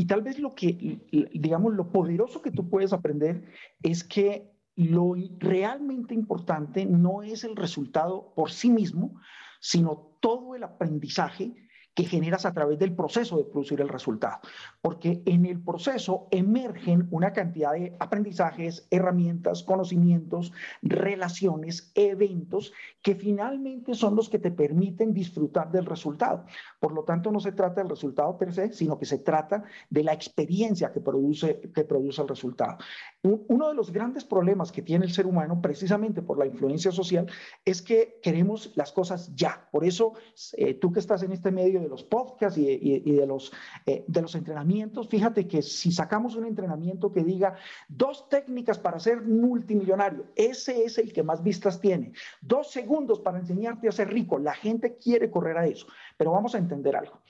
Y 0.01 0.07
tal 0.07 0.23
vez 0.23 0.39
lo 0.39 0.55
que, 0.55 0.99
digamos, 1.35 1.75
lo 1.75 1.93
poderoso 1.93 2.41
que 2.41 2.51
tú 2.51 2.71
puedes 2.71 2.95
aprender 2.95 3.45
es 3.83 4.03
que 4.03 4.51
lo 4.75 5.15
realmente 5.39 6.15
importante 6.15 6.87
no 6.87 7.23
es 7.23 7.45
el 7.45 7.55
resultado 7.55 8.33
por 8.35 8.51
sí 8.51 8.71
mismo, 8.71 9.21
sino 9.61 10.17
todo 10.23 10.55
el 10.55 10.65
aprendizaje 10.65 11.55
que 12.01 12.07
generas 12.07 12.47
a 12.47 12.55
través 12.55 12.79
del 12.79 12.95
proceso 12.95 13.37
de 13.37 13.45
producir 13.45 13.79
el 13.83 13.89
resultado, 13.91 14.39
porque 14.81 15.23
en 15.27 15.45
el 15.45 15.61
proceso 15.61 16.29
emergen 16.31 17.07
una 17.11 17.35
cantidad 17.35 17.73
de 17.73 17.95
aprendizajes, 18.01 18.87
herramientas, 18.91 19.63
conocimientos, 19.63 20.51
relaciones, 20.81 21.93
eventos 21.95 22.73
que 23.03 23.15
finalmente 23.15 23.95
son 23.95 24.17
los 24.17 24.31
que 24.31 24.39
te 24.39 24.51
permiten 24.51 25.13
disfrutar 25.13 25.71
del 25.71 25.85
resultado. 25.85 26.47
Por 26.79 26.93
lo 26.93 27.05
tanto, 27.05 27.31
no 27.31 27.39
se 27.39 27.53
trata 27.53 27.83
del 27.83 27.91
resultado 27.91 28.39
per 28.39 28.55
se, 28.55 28.73
sino 28.73 28.99
que 28.99 29.05
se 29.05 29.19
trata 29.19 29.65
de 29.91 30.03
la 30.03 30.15
experiencia 30.15 30.93
que 30.93 31.01
produce, 31.03 31.61
que 31.75 31.85
produce 31.85 32.23
el 32.23 32.29
resultado. 32.29 32.79
Uno 33.23 33.69
de 33.69 33.75
los 33.75 33.93
grandes 33.93 34.25
problemas 34.25 34.73
que 34.73 34.81
tiene 34.81 35.05
el 35.05 35.13
ser 35.13 35.27
humano, 35.27 35.61
precisamente 35.61 36.23
por 36.23 36.39
la 36.39 36.47
influencia 36.47 36.93
social, 36.93 37.27
es 37.67 37.83
que 37.83 38.19
queremos 38.23 38.73
las 38.75 38.91
cosas 38.91 39.35
ya. 39.35 39.69
Por 39.71 39.85
eso, 39.85 40.15
eh, 40.57 40.73
tú 40.73 40.91
que 40.93 41.01
estás 41.01 41.23
en 41.23 41.33
este 41.33 41.51
medio 41.51 41.83
de 41.83 41.90
los 41.91 42.05
podcasts 42.05 42.59
y, 42.59 43.01
de, 43.01 43.27
los, 43.27 43.53
eh, 43.85 44.05
de 44.07 44.23
los 44.23 44.35
entrenamientos, 44.35 45.09
fíjate 45.09 45.47
que 45.47 45.61
si 45.61 45.93
sacamos 45.93 46.37
un 46.37 46.47
entrenamiento 46.47 47.13
que 47.13 47.23
diga 47.23 47.57
dos 47.89 48.29
técnicas 48.29 48.79
para 48.79 48.99
ser 48.99 49.23
multimillonario, 49.23 50.27
ese 50.37 50.85
es 50.85 50.97
el 50.99 51.13
que 51.13 51.23
más 51.23 51.43
vistas 51.43 51.81
tiene. 51.81 52.13
Dos 52.41 52.71
segundos 52.71 53.21
para 53.21 53.39
enseñarte 53.39 53.89
a 53.89 53.93
ser 53.93 54.13
rico, 54.13 54.39
la 54.39 54.55
gente 54.55 54.97
quiere 54.97 55.31
correr 55.31 55.59
a 55.59 55.67
eso. 55.67 55.87
Pero 56.17 56.33
vamos 56.33 56.55
a 56.55 56.59
entender 56.59 56.97
algo. 56.97 57.21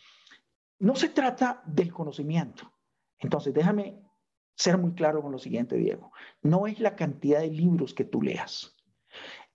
No 0.79 0.95
se 0.95 1.09
trata 1.09 1.63
del 1.67 1.93
conocimiento. 1.93 2.73
Entonces, 3.19 3.53
déjame 3.53 4.01
ser 4.55 4.79
muy 4.79 4.93
claro 4.93 5.23
con 5.23 5.33
lo 5.33 5.39
siguiente, 5.39 5.77
Diego. 5.77 6.13
No 6.43 6.67
es 6.67 6.81
la 6.81 6.97
cantidad 6.97 7.41
de 7.41 7.51
libros 7.51 7.95
que 7.95 8.05
tú 8.05 8.23
leas, 8.23 8.77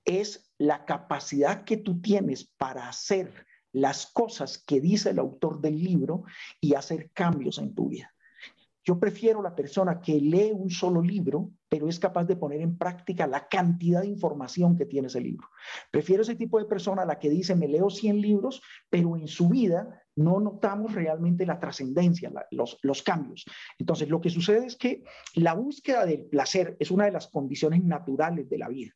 es 0.04 0.54
la 0.58 0.86
capacidad 0.86 1.64
que 1.64 1.78
tú 1.78 2.02
tienes 2.02 2.44
para 2.46 2.88
hacer 2.88 3.46
las 3.76 4.08
cosas 4.08 4.58
que 4.58 4.80
dice 4.80 5.10
el 5.10 5.20
autor 5.20 5.60
del 5.60 5.78
libro 5.84 6.24
y 6.62 6.76
hacer 6.76 7.12
cambios 7.12 7.58
en 7.58 7.76
tu 7.76 7.90
vida. 7.90 8.12
Yo 8.86 9.00
prefiero 9.00 9.42
la 9.42 9.56
persona 9.56 10.00
que 10.00 10.22
lee 10.22 10.52
un 10.54 10.70
solo 10.70 11.02
libro, 11.02 11.52
pero 11.68 11.90
es 11.90 12.00
capaz 12.00 12.26
de 12.26 12.36
poner 12.36 12.62
en 12.62 12.78
práctica 12.78 13.26
la 13.26 13.48
cantidad 13.48 14.02
de 14.02 14.08
información 14.08 14.78
que 14.78 14.86
tiene 14.86 15.08
ese 15.08 15.20
libro. 15.20 15.50
Prefiero 15.92 16.22
ese 16.22 16.36
tipo 16.36 16.60
de 16.60 16.66
persona 16.66 17.02
a 17.02 17.06
la 17.06 17.18
que 17.18 17.30
dice, 17.30 17.56
me 17.56 17.68
leo 17.68 17.90
100 17.90 18.22
libros, 18.22 18.62
pero 18.90 19.18
en 19.18 19.28
su 19.28 19.50
vida 19.50 20.04
no 20.16 20.40
notamos 20.40 20.94
realmente 20.94 21.46
la 21.46 21.60
trascendencia, 21.60 22.32
los, 22.52 22.78
los 22.84 23.02
cambios. 23.02 23.44
Entonces, 23.78 24.08
lo 24.08 24.22
que 24.22 24.30
sucede 24.30 24.68
es 24.68 24.78
que 24.78 25.04
la 25.34 25.54
búsqueda 25.54 26.06
del 26.06 26.22
placer 26.28 26.78
es 26.80 26.92
una 26.92 27.06
de 27.06 27.12
las 27.12 27.28
condiciones 27.28 27.84
naturales 27.84 28.48
de 28.48 28.58
la 28.60 28.70
vida. 28.70 28.94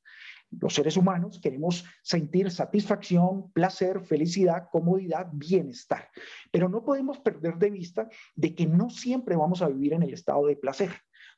Los 0.51 0.73
seres 0.73 0.97
humanos 0.97 1.39
queremos 1.41 1.85
sentir 2.01 2.49
satisfacción, 2.49 3.51
placer, 3.51 4.01
felicidad, 4.01 4.67
comodidad, 4.71 5.27
bienestar, 5.31 6.09
pero 6.51 6.67
no 6.67 6.83
podemos 6.83 7.19
perder 7.19 7.57
de 7.57 7.69
vista 7.69 8.09
de 8.35 8.55
que 8.55 8.65
no 8.65 8.89
siempre 8.89 9.35
vamos 9.35 9.61
a 9.61 9.67
vivir 9.67 9.93
en 9.93 10.03
el 10.03 10.13
estado 10.13 10.47
de 10.47 10.55
placer. 10.55 10.91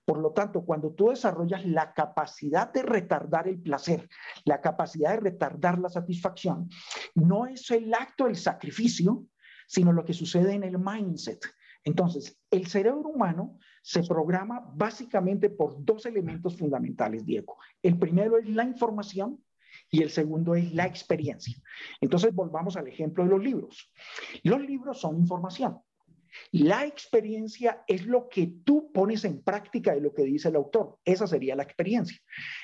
Por 0.05 0.19
lo 0.19 0.31
tanto, 0.31 0.63
cuando 0.63 0.93
tú 0.93 1.09
desarrollas 1.09 1.65
la 1.65 1.93
capacidad 1.93 2.71
de 2.71 2.83
retardar 2.83 3.47
el 3.47 3.61
placer, 3.61 4.09
la 4.45 4.61
capacidad 4.61 5.11
de 5.11 5.19
retardar 5.19 5.77
la 5.79 5.89
satisfacción, 5.89 6.69
no 7.13 7.45
es 7.45 7.69
el 7.71 7.93
acto 7.93 8.25
del 8.25 8.37
sacrificio, 8.37 9.25
sino 9.67 9.93
lo 9.93 10.03
que 10.03 10.13
sucede 10.13 10.53
en 10.53 10.63
el 10.63 10.79
mindset. 10.79 11.45
Entonces, 11.83 12.39
el 12.51 12.67
cerebro 12.67 13.09
humano 13.09 13.57
se 13.81 14.03
programa 14.03 14.71
básicamente 14.75 15.49
por 15.49 15.83
dos 15.83 16.05
elementos 16.05 16.57
fundamentales, 16.57 17.25
Diego. 17.25 17.57
El 17.81 17.97
primero 17.97 18.37
es 18.37 18.47
la 18.47 18.63
información 18.63 19.43
y 19.89 20.03
el 20.03 20.09
segundo 20.09 20.55
es 20.55 20.71
la 20.73 20.85
experiencia. 20.85 21.55
Entonces, 21.99 22.33
volvamos 22.33 22.77
al 22.77 22.87
ejemplo 22.87 23.23
de 23.23 23.29
los 23.31 23.43
libros. 23.43 23.91
Los 24.43 24.61
libros 24.61 24.99
son 24.99 25.17
información. 25.17 25.79
La 26.51 26.85
experiencia 26.85 27.83
es 27.87 28.05
lo 28.05 28.27
que 28.29 28.47
tú 28.63 28.91
pones 28.91 29.25
en 29.25 29.41
práctica 29.41 29.93
de 29.93 30.01
lo 30.01 30.13
que 30.13 30.23
dice 30.23 30.49
el 30.49 30.55
autor. 30.55 30.97
Esa 31.05 31.27
sería 31.27 31.55
la 31.55 31.63
experiencia. 31.63 32.17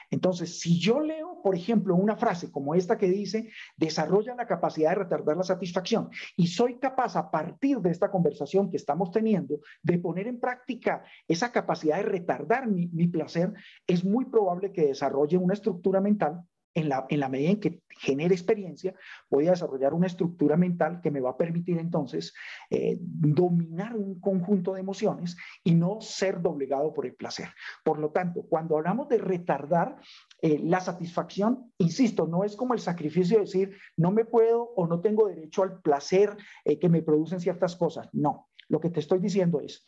Entonces, 0.10 0.60
si 0.60 0.80
yo 0.80 1.00
leo, 1.00 1.42
por 1.44 1.56
ejemplo, 1.56 1.96
una 1.96 2.18
frase 2.18 2.52
como 2.52 2.76
esta 2.76 2.98
que 2.98 3.08
dice, 3.08 3.50
desarrolla 3.76 4.36
la 4.36 4.48
capacidad 4.48 4.90
de 4.90 5.04
retardar 5.04 5.38
la 5.38 5.44
satisfacción, 5.44 6.10
y 6.36 6.48
soy 6.48 6.80
capaz 6.80 7.16
a 7.16 7.30
partir 7.30 7.80
de 7.80 7.92
esta 7.92 8.12
conversación 8.12 8.70
que 8.70 8.78
estamos 8.78 9.12
teniendo 9.12 9.60
de 9.82 10.00
poner 10.00 10.28
en 10.28 10.40
práctica 10.40 11.04
esa 11.28 11.52
capacidad 11.52 11.98
de 11.98 12.04
retardar 12.04 12.68
mi, 12.68 12.88
mi 12.88 13.08
placer, 13.08 13.54
es 13.86 14.04
muy 14.04 14.26
probable 14.26 14.72
que 14.72 14.88
desarrolle 14.88 15.38
una 15.38 15.54
estructura 15.54 16.02
mental 16.02 16.44
en 16.78 16.90
la, 16.90 17.08
en 17.10 17.20
la 17.20 17.28
medida 17.28 17.50
en 17.50 17.60
que 17.60 17.82
genere 17.90 18.36
experiencia, 18.36 18.94
voy 19.32 19.48
a 19.48 19.52
desarrollar 19.52 19.96
una 19.96 20.06
estructura 20.06 20.56
mental 20.56 21.02
que 21.02 21.10
me 21.10 21.22
va 21.22 21.32
a 21.32 21.38
permitir 21.38 21.80
entonces 21.80 22.36
eh, 22.70 23.00
dominar 23.02 23.96
un 23.96 24.20
conjunto 24.22 24.76
de 24.76 24.82
emociones 24.82 25.36
y 25.64 25.74
no 25.74 26.00
ser 26.02 26.40
doblegado 26.40 26.94
por 26.94 27.08
el 27.08 27.16
placer. 27.16 27.50
Por 27.84 27.98
lo 27.98 28.12
tanto, 28.12 28.44
cuando 28.44 28.78
hablamos 28.78 29.10
de 29.10 29.18
retardar 29.18 30.00
eh, 30.44 30.60
la 30.64 30.80
satisfacción, 30.80 31.74
insisto, 31.80 32.28
no 32.28 32.44
es 32.44 32.56
como 32.56 32.76
el 32.76 32.80
sacrificio 32.80 33.38
de 33.38 33.46
decir, 33.46 33.76
no 33.96 34.12
me 34.12 34.26
puedo 34.26 34.62
o 34.76 34.86
no 34.86 35.02
tengo 35.02 35.28
derecho 35.28 35.64
al 35.64 35.82
placer 35.82 36.38
eh, 36.64 36.78
que 36.78 36.90
me 36.90 37.02
producen 37.02 37.40
ciertas 37.40 37.76
cosas. 37.76 38.08
No, 38.14 38.50
lo 38.70 38.80
que 38.80 38.92
te 38.92 39.00
estoy 39.00 39.18
diciendo 39.18 39.62
es, 39.62 39.84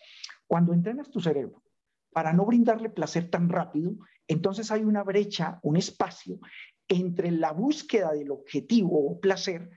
cuando 0.48 0.74
entrenas 0.74 1.12
tu 1.12 1.20
cerebro 1.20 1.62
para 2.12 2.34
no 2.34 2.46
brindarle 2.46 2.90
placer 2.90 3.30
tan 3.30 3.48
rápido, 3.50 3.92
entonces 4.28 4.72
hay 4.72 4.84
una 4.84 5.04
brecha, 5.04 5.60
un 5.62 5.78
espacio 5.78 6.40
entre 6.90 7.32
la 7.32 7.52
búsqueda 7.54 8.12
del 8.12 8.32
objetivo 8.32 9.10
o 9.10 9.20
placer 9.20 9.70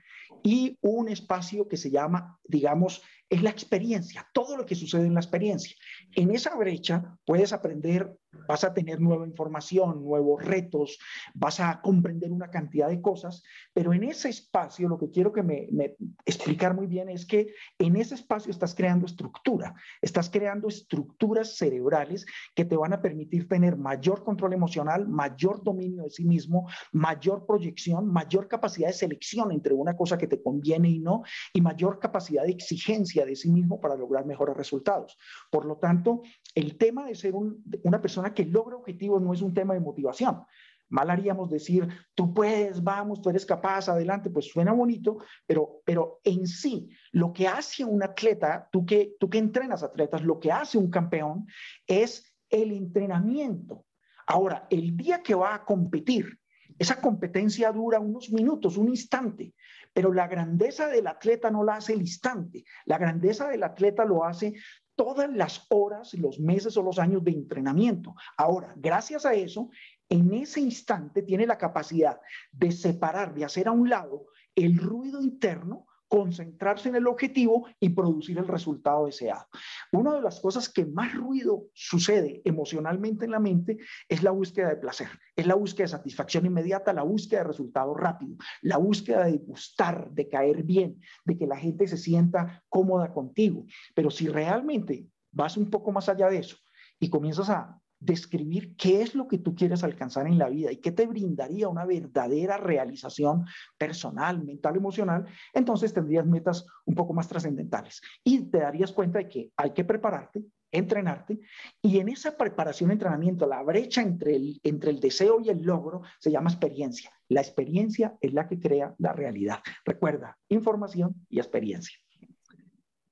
y 0.43 0.77
un 0.81 1.07
espacio 1.07 1.67
que 1.67 1.77
se 1.77 1.89
llama, 1.89 2.39
digamos, 2.43 3.03
es 3.33 3.41
la 3.41 3.49
experiencia, 3.49 4.27
todo 4.31 4.55
lo 4.55 4.65
que 4.65 4.75
sucede 4.75 5.07
en 5.07 5.15
la 5.15 5.19
experiencia. 5.19 5.75
En 6.15 6.29
esa 6.29 6.55
brecha 6.55 7.17
puedes 7.25 7.51
aprender, 7.51 8.15
vas 8.47 8.63
a 8.63 8.75
tener 8.75 9.01
nueva 9.01 9.25
información, 9.25 10.03
nuevos 10.03 10.43
retos, 10.43 10.99
vas 11.33 11.59
a 11.59 11.81
comprender 11.81 12.31
una 12.31 12.51
cantidad 12.51 12.89
de 12.89 13.01
cosas, 13.01 13.41
pero 13.73 13.91
en 13.91 14.03
ese 14.03 14.29
espacio 14.29 14.87
lo 14.87 14.99
que 14.99 15.09
quiero 15.09 15.33
que 15.33 15.41
me, 15.41 15.67
me 15.71 15.95
explicar 16.25 16.75
muy 16.75 16.85
bien 16.85 17.09
es 17.09 17.25
que 17.25 17.55
en 17.79 17.95
ese 17.95 18.13
espacio 18.13 18.51
estás 18.51 18.75
creando 18.75 19.07
estructura, 19.07 19.73
estás 19.99 20.29
creando 20.29 20.67
estructuras 20.67 21.57
cerebrales 21.57 22.27
que 22.53 22.65
te 22.65 22.77
van 22.77 22.93
a 22.93 23.01
permitir 23.01 23.47
tener 23.47 23.77
mayor 23.77 24.23
control 24.23 24.53
emocional, 24.53 25.07
mayor 25.07 25.63
dominio 25.63 26.03
de 26.03 26.11
sí 26.11 26.23
mismo, 26.23 26.69
mayor 26.91 27.47
proyección, 27.47 28.05
mayor 28.13 28.47
capacidad 28.47 28.89
de 28.89 28.93
selección 28.93 29.51
entre 29.51 29.73
una 29.73 29.95
cosa 29.95 30.19
que 30.19 30.27
te 30.27 30.39
conviene 30.39 30.89
y 30.89 30.99
no, 30.99 31.23
y 31.51 31.61
mayor 31.61 31.97
capacidad 31.97 32.43
de 32.43 32.51
exigencia 32.51 33.22
de 33.25 33.35
sí 33.35 33.51
mismo 33.51 33.79
para 33.79 33.95
lograr 33.95 34.25
mejores 34.25 34.55
resultados. 34.55 35.17
Por 35.51 35.65
lo 35.65 35.77
tanto, 35.77 36.21
el 36.55 36.77
tema 36.77 37.05
de 37.05 37.15
ser 37.15 37.33
una 37.35 38.01
persona 38.01 38.33
que 38.33 38.45
logra 38.45 38.75
objetivos 38.75 39.21
no 39.21 39.33
es 39.33 39.41
un 39.41 39.53
tema 39.53 39.73
de 39.73 39.79
motivación. 39.79 40.43
Mal 40.89 41.09
haríamos 41.09 41.49
decir, 41.49 41.87
tú 42.13 42.33
puedes, 42.33 42.83
vamos, 42.83 43.21
tú 43.21 43.29
eres 43.29 43.45
capaz, 43.45 43.89
adelante, 43.89 44.29
pues 44.29 44.45
suena 44.45 44.73
bonito, 44.73 45.17
pero, 45.47 45.81
pero 45.85 46.19
en 46.23 46.45
sí, 46.45 46.89
lo 47.11 47.33
que 47.33 47.47
hace 47.47 47.83
un 47.83 48.03
atleta, 48.03 48.69
tú 48.71 48.85
que, 48.85 49.15
tú 49.19 49.27
que 49.27 49.39
entrenas 49.39 49.81
atletas, 49.81 50.21
lo 50.21 50.39
que 50.39 50.51
hace 50.51 50.77
un 50.77 50.91
campeón 50.91 51.47
es 51.87 52.35
el 52.47 52.71
entrenamiento. 52.71 53.85
Ahora, 54.27 54.67
el 54.69 54.95
día 54.95 55.23
que 55.23 55.33
va 55.33 55.55
a 55.55 55.65
competir, 55.65 56.39
esa 56.77 57.01
competencia 57.01 57.71
dura 57.71 57.99
unos 57.99 58.31
minutos, 58.31 58.77
un 58.77 58.89
instante, 58.89 59.53
pero 59.93 60.11
la 60.11 60.27
grandeza 60.27 60.87
del 60.87 61.07
atleta 61.07 61.51
no 61.51 61.63
la 61.63 61.75
hace 61.75 61.93
el 61.93 62.01
instante, 62.01 62.65
la 62.85 62.97
grandeza 62.97 63.47
del 63.47 63.63
atleta 63.63 64.03
lo 64.05 64.25
hace 64.25 64.53
todas 64.95 65.31
las 65.31 65.65
horas, 65.69 66.13
los 66.15 66.39
meses 66.39 66.77
o 66.77 66.83
los 66.83 66.99
años 66.99 67.23
de 67.23 67.31
entrenamiento. 67.31 68.15
Ahora, 68.37 68.73
gracias 68.75 69.25
a 69.25 69.33
eso, 69.33 69.69
en 70.09 70.33
ese 70.33 70.61
instante 70.61 71.23
tiene 71.23 71.47
la 71.47 71.57
capacidad 71.57 72.19
de 72.51 72.71
separar, 72.71 73.33
de 73.33 73.45
hacer 73.45 73.67
a 73.67 73.71
un 73.71 73.89
lado 73.89 74.25
el 74.55 74.77
ruido 74.77 75.21
interno 75.21 75.87
concentrarse 76.13 76.89
en 76.89 76.95
el 76.95 77.07
objetivo 77.07 77.67
y 77.79 77.89
producir 77.89 78.37
el 78.37 78.47
resultado 78.47 79.07
deseado. 79.07 79.47
Una 79.91 80.13
de 80.13 80.21
las 80.21 80.39
cosas 80.39 80.69
que 80.69 80.85
más 80.85 81.15
ruido 81.15 81.69
sucede 81.73 82.39
emocionalmente 82.45 83.25
en 83.25 83.31
la 83.31 83.39
mente 83.39 83.79
es 84.07 84.21
la 84.21 84.29
búsqueda 84.29 84.69
de 84.69 84.75
placer, 84.75 85.07
es 85.35 85.47
la 85.47 85.55
búsqueda 85.55 85.85
de 85.85 85.93
satisfacción 85.93 86.45
inmediata, 86.45 86.93
la 86.93 87.01
búsqueda 87.01 87.39
de 87.39 87.47
resultado 87.47 87.95
rápido, 87.95 88.35
la 88.61 88.77
búsqueda 88.77 89.25
de 89.25 89.39
gustar, 89.39 90.11
de 90.11 90.29
caer 90.29 90.61
bien, 90.61 91.01
de 91.25 91.35
que 91.35 91.47
la 91.47 91.57
gente 91.57 91.87
se 91.87 91.97
sienta 91.97 92.63
cómoda 92.69 93.11
contigo. 93.11 93.65
Pero 93.95 94.11
si 94.11 94.27
realmente 94.27 95.07
vas 95.31 95.57
un 95.57 95.71
poco 95.71 95.91
más 95.91 96.09
allá 96.09 96.29
de 96.29 96.37
eso 96.37 96.57
y 96.99 97.09
comienzas 97.09 97.49
a 97.49 97.81
describir 98.03 98.75
qué 98.75 99.01
es 99.01 99.15
lo 99.15 99.27
que 99.27 99.37
tú 99.37 99.55
quieres 99.55 99.83
alcanzar 99.83 100.27
en 100.27 100.37
la 100.37 100.49
vida 100.49 100.71
y 100.71 100.77
qué 100.77 100.91
te 100.91 101.07
brindaría 101.07 101.67
una 101.67 101.85
verdadera 101.85 102.57
realización 102.57 103.45
personal, 103.77 104.43
mental, 104.43 104.75
emocional, 104.75 105.25
entonces 105.53 105.93
tendrías 105.93 106.25
metas 106.25 106.65
un 106.85 106.95
poco 106.95 107.13
más 107.13 107.27
trascendentales 107.27 108.01
y 108.23 108.41
te 108.41 108.59
darías 108.59 108.91
cuenta 108.91 109.19
de 109.19 109.29
que 109.29 109.51
hay 109.55 109.71
que 109.71 109.85
prepararte, 109.85 110.43
entrenarte 110.71 111.39
y 111.81 111.99
en 111.99 112.09
esa 112.09 112.35
preparación, 112.35 112.91
entrenamiento, 112.91 113.47
la 113.47 113.63
brecha 113.63 114.01
entre 114.01 114.35
el, 114.35 114.59
entre 114.63 114.91
el 114.91 114.99
deseo 114.99 115.39
y 115.41 115.49
el 115.49 115.61
logro 115.61 116.01
se 116.19 116.31
llama 116.31 116.49
experiencia. 116.49 117.11
La 117.29 117.41
experiencia 117.41 118.17
es 118.19 118.33
la 118.33 118.47
que 118.47 118.59
crea 118.59 118.93
la 118.97 119.13
realidad. 119.13 119.59
Recuerda, 119.85 120.37
información 120.49 121.25
y 121.29 121.39
experiencia. 121.39 121.97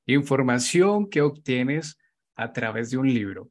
Información 0.05 1.09
que 1.09 1.21
obtienes 1.21 1.97
a 2.35 2.51
través 2.51 2.89
de 2.91 2.97
un 2.97 3.07
libro. 3.13 3.49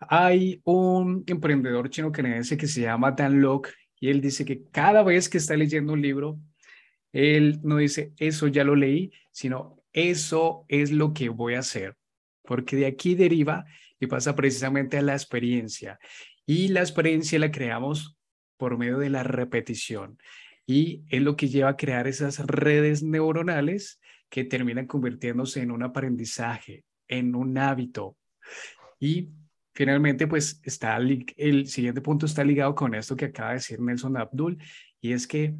Hay 0.00 0.60
un 0.64 1.24
emprendedor 1.26 1.90
chino 1.90 2.10
canadiense 2.10 2.56
que 2.56 2.66
se 2.66 2.82
llama 2.82 3.12
Dan 3.12 3.40
Lok 3.40 3.68
y 4.00 4.08
él 4.08 4.20
dice 4.20 4.44
que 4.44 4.62
cada 4.70 5.02
vez 5.02 5.28
que 5.28 5.38
está 5.38 5.56
leyendo 5.56 5.92
un 5.92 6.00
libro, 6.00 6.38
él 7.12 7.60
no 7.62 7.76
dice, 7.76 8.12
eso 8.18 8.48
ya 8.48 8.64
lo 8.64 8.74
leí, 8.74 9.12
sino 9.30 9.82
eso 9.92 10.64
es 10.68 10.90
lo 10.90 11.12
que 11.12 11.28
voy 11.28 11.54
a 11.54 11.60
hacer, 11.60 11.96
porque 12.42 12.76
de 12.76 12.86
aquí 12.86 13.14
deriva 13.14 13.66
y 13.98 14.06
pasa 14.06 14.34
precisamente 14.34 14.96
a 14.96 15.02
la 15.02 15.12
experiencia. 15.12 15.98
Y 16.46 16.68
la 16.68 16.80
experiencia 16.80 17.38
la 17.38 17.50
creamos 17.50 18.16
por 18.56 18.78
medio 18.78 18.98
de 18.98 19.10
la 19.10 19.22
repetición. 19.22 20.18
Y 20.66 21.02
es 21.08 21.20
lo 21.20 21.36
que 21.36 21.48
lleva 21.48 21.70
a 21.70 21.76
crear 21.76 22.06
esas 22.06 22.38
redes 22.38 23.02
neuronales 23.02 24.00
que 24.28 24.44
terminan 24.44 24.86
convirtiéndose 24.86 25.60
en 25.60 25.72
un 25.72 25.82
aprendizaje, 25.82 26.84
en 27.08 27.34
un 27.34 27.58
hábito. 27.58 28.16
Y 28.98 29.30
finalmente, 29.72 30.26
pues 30.26 30.60
está 30.64 30.96
el 30.96 31.66
siguiente 31.66 32.00
punto 32.00 32.26
está 32.26 32.44
ligado 32.44 32.74
con 32.74 32.94
esto 32.94 33.16
que 33.16 33.26
acaba 33.26 33.50
de 33.50 33.56
decir 33.56 33.80
Nelson 33.80 34.16
Abdul, 34.16 34.58
y 35.00 35.12
es 35.12 35.26
que 35.26 35.54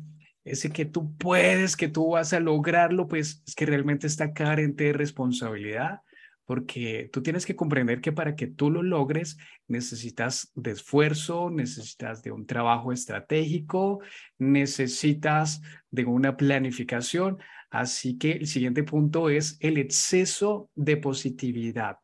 ese 0.45 0.71
que 0.71 0.85
tú 0.85 1.17
puedes, 1.17 1.77
que 1.77 1.89
tú 1.89 2.11
vas 2.11 2.33
a 2.33 2.41
lograrlo, 2.41 3.07
pues 3.09 3.43
es 3.47 3.55
que 3.55 3.67
realmente 3.67 4.07
está 4.07 4.33
carente 4.33 4.85
de 4.85 4.93
responsabilidad, 4.93 6.01
porque 6.45 7.09
tú 7.13 7.23
tienes 7.23 7.47
que 7.47 7.55
comprender 7.55 8.01
que 8.01 8.11
para 8.11 8.35
que 8.35 8.49
tú 8.49 8.71
lo 8.71 8.83
logres 8.83 9.39
necesitas 9.69 10.51
de 10.57 10.73
esfuerzo, 10.73 11.49
necesitas 11.49 12.23
de 12.23 12.33
un 12.33 12.45
trabajo 12.47 12.93
estratégico, 12.93 14.01
necesitas 14.39 15.61
de 15.91 16.07
una 16.07 16.37
planificación. 16.37 17.39
Así 17.71 18.19
que 18.19 18.33
el 18.33 18.49
siguiente 18.49 18.83
punto 18.83 19.31
es 19.31 19.59
el 19.61 19.79
exceso 19.79 20.71
de 20.75 20.97
positividad. 20.97 21.99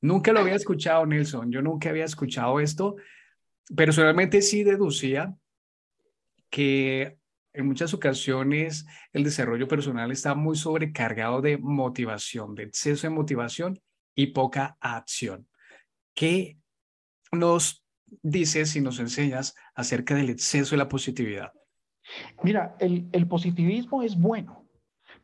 Nunca 0.00 0.32
lo 0.32 0.40
había 0.40 0.54
escuchado, 0.54 1.04
Nelson. 1.06 1.50
Yo 1.50 1.62
nunca 1.62 1.90
había 1.90 2.04
escuchado 2.04 2.60
esto. 2.60 2.96
Personalmente 3.74 4.42
sí 4.42 4.62
deducía 4.64 5.36
que 6.50 7.18
en 7.52 7.66
muchas 7.66 7.92
ocasiones 7.92 8.86
el 9.12 9.24
desarrollo 9.24 9.66
personal 9.66 10.10
está 10.12 10.34
muy 10.34 10.56
sobrecargado 10.56 11.40
de 11.42 11.58
motivación, 11.58 12.54
de 12.54 12.64
exceso 12.64 13.06
de 13.06 13.14
motivación 13.14 13.80
y 14.14 14.28
poca 14.28 14.76
acción. 14.80 15.48
¿Qué 16.14 16.58
nos 17.32 17.84
dices 18.22 18.74
y 18.76 18.80
nos 18.80 19.00
enseñas 19.00 19.54
acerca 19.74 20.14
del 20.14 20.30
exceso 20.30 20.70
de 20.72 20.78
la 20.78 20.88
positividad? 20.88 21.52
Mira, 22.42 22.76
el, 22.80 23.08
el 23.12 23.26
positivismo 23.26 24.02
es 24.02 24.16
bueno, 24.18 24.66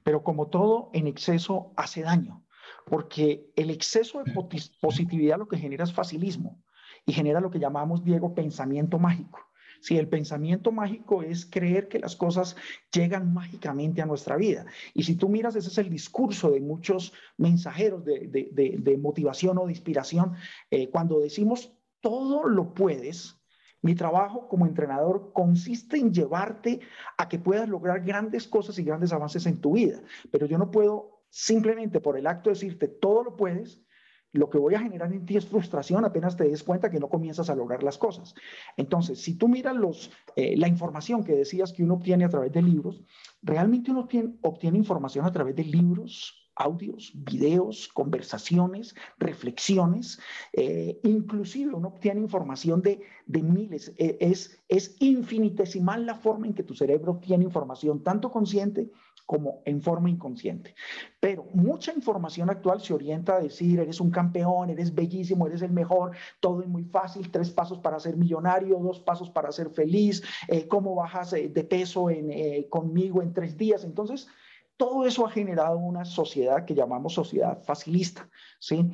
pero 0.03 0.23
como 0.23 0.49
todo, 0.49 0.91
en 0.93 1.07
exceso 1.07 1.73
hace 1.77 2.03
daño, 2.03 2.44
porque 2.87 3.51
el 3.57 3.71
exceso 3.71 4.23
de 4.23 4.33
positividad 4.81 5.39
lo 5.39 5.49
que 5.49 5.59
genera 5.59 5.85
es 5.85 5.93
facilismo 5.93 6.63
y 7.07 7.13
genera 7.13 7.41
lo 7.41 7.51
que 7.51 7.59
llamamos, 7.59 8.05
Diego, 8.05 8.35
pensamiento 8.35 8.99
mágico. 8.99 9.41
Si 9.81 9.99
el 9.99 10.09
pensamiento 10.09 10.73
mágico 10.73 11.23
es 11.23 11.45
creer 11.45 11.89
que 11.89 11.99
las 11.99 12.17
cosas 12.17 12.57
llegan 12.91 13.35
mágicamente 13.35 14.01
a 14.01 14.07
nuestra 14.07 14.37
vida. 14.37 14.65
Y 14.95 15.03
si 15.03 15.15
tú 15.15 15.29
miras, 15.29 15.57
ese 15.57 15.69
es 15.69 15.77
el 15.77 15.91
discurso 15.91 16.51
de 16.51 16.61
muchos 16.61 17.13
mensajeros 17.37 18.03
de, 18.03 18.99
motivación 18.99 19.59
o 19.59 19.67
de 19.67 19.73
inspiración. 19.73 20.33
Eh, 20.71 20.89
cuando 20.89 21.21
decimos 21.21 21.77
todo 22.01 22.49
lo 22.49 22.73
puedes, 22.73 23.37
mi 23.83 23.95
trabajo 23.95 24.49
como 24.49 24.67
entrenador 24.67 25.33
consiste 25.35 25.99
en 25.99 26.15
llevarte 26.15 26.81
a 27.19 27.29
que 27.29 27.39
puedas 27.39 27.69
lograr 27.69 28.03
grandes 28.03 28.49
cosas 28.49 28.79
y 28.79 28.85
grandes 28.85 29.13
avances 29.13 29.45
en 29.45 29.61
tu 29.61 29.75
vida. 29.75 30.01
Pero 30.31 30.47
yo 30.47 30.57
no 30.57 30.71
puedo 30.71 31.14
simplemente 31.35 32.01
por 32.01 32.17
el 32.17 32.29
acto 32.29 32.49
de 32.49 32.55
decirte 32.55 32.87
todo 32.87 33.25
lo 33.25 33.35
puedes, 33.35 33.83
lo 34.31 34.49
que 34.51 34.59
voy 34.59 34.75
a 34.75 34.81
generar 34.81 35.13
en 35.13 35.27
ti 35.27 35.37
es 35.37 35.47
frustración 35.47 36.05
apenas 36.05 36.37
te 36.37 36.45
des 36.45 36.63
cuenta 36.63 36.91
que 36.91 37.01
no 37.01 37.09
comienzas 37.09 37.51
a 37.51 37.57
lograr 37.57 37.83
las 37.83 37.99
cosas. 37.99 38.35
Entonces, 38.77 39.21
si 39.21 39.37
tú 39.37 39.49
miras 39.49 39.75
los, 39.75 40.13
eh, 40.37 40.57
la 40.57 40.69
información 40.69 41.25
que 41.25 41.35
decías 41.35 41.73
que 41.73 41.83
uno 41.83 41.95
obtiene 41.95 42.25
a 42.25 42.29
través 42.29 42.53
de 42.53 42.63
libros, 42.63 43.03
realmente 43.43 43.91
uno 43.91 44.09
obtiene, 44.43 44.79
información 44.79 45.27
a 45.27 45.33
través 45.33 45.57
de 45.57 45.65
libros, 45.65 46.53
audios, 46.55 47.13
videos, 47.15 47.89
conversaciones, 47.89 48.95
reflexiones, 49.19 50.21
eh, 50.53 51.01
inclusive 51.03 51.75
uno 51.75 51.89
obtiene 51.89 52.21
información 52.21 52.81
de, 52.81 53.01
de 53.27 53.43
miles. 53.43 53.93
E, 53.97 54.19
es, 54.21 54.63
es 54.69 54.97
infinitesimal 55.01 56.07
la 56.07 56.15
forma 56.15 56.47
en 56.47 56.55
que 56.55 56.63
tu 56.63 56.75
cerebro 56.75 57.13
obtiene 57.13 57.43
información, 57.43 58.05
tanto 58.05 58.31
consciente 58.31 58.93
como 59.27 59.63
en 59.65 59.81
forma 59.81 60.11
inconsciente. 60.11 60.75
Pero 61.19 61.49
mucha 61.55 61.93
información 61.93 62.51
actual 62.51 62.81
se 62.81 62.93
orienta 62.93 63.37
a 63.37 63.41
decir, 63.41 63.81
eres 63.81 64.01
un 64.01 64.11
campeón, 64.11 64.71
eres 64.71 64.95
bellísimo, 64.95 65.47
eres 65.47 65.63
el 65.63 65.73
mejor, 65.73 66.13
todo 66.41 66.61
es 66.61 66.69
muy 66.69 66.85
fácil, 66.85 67.31
tres 67.31 67.51
pasos 67.51 67.79
para 67.79 67.99
ser 67.99 68.17
millonario, 68.17 68.79
dos 68.79 69.01
pasos 69.01 69.31
para 69.31 69.51
ser 69.53 69.71
feliz, 69.71 70.23
eh, 70.49 70.69
cómo 70.69 70.95
bajas 70.95 71.33
eh, 71.33 71.49
de 71.49 71.65
peso 71.65 72.11
eh, 72.11 72.67
conmigo 72.69 73.23
en 73.23 73.33
tres 73.33 73.57
días. 73.57 73.85
Entonces, 73.85 74.29
todo 74.77 75.07
eso 75.07 75.27
ha 75.27 75.31
generado 75.31 75.79
una 75.79 76.05
sociedad 76.05 76.65
que 76.65 76.75
llamamos 76.75 77.15
sociedad 77.15 77.63
facilista. 77.63 78.29
¿sí? 78.59 78.91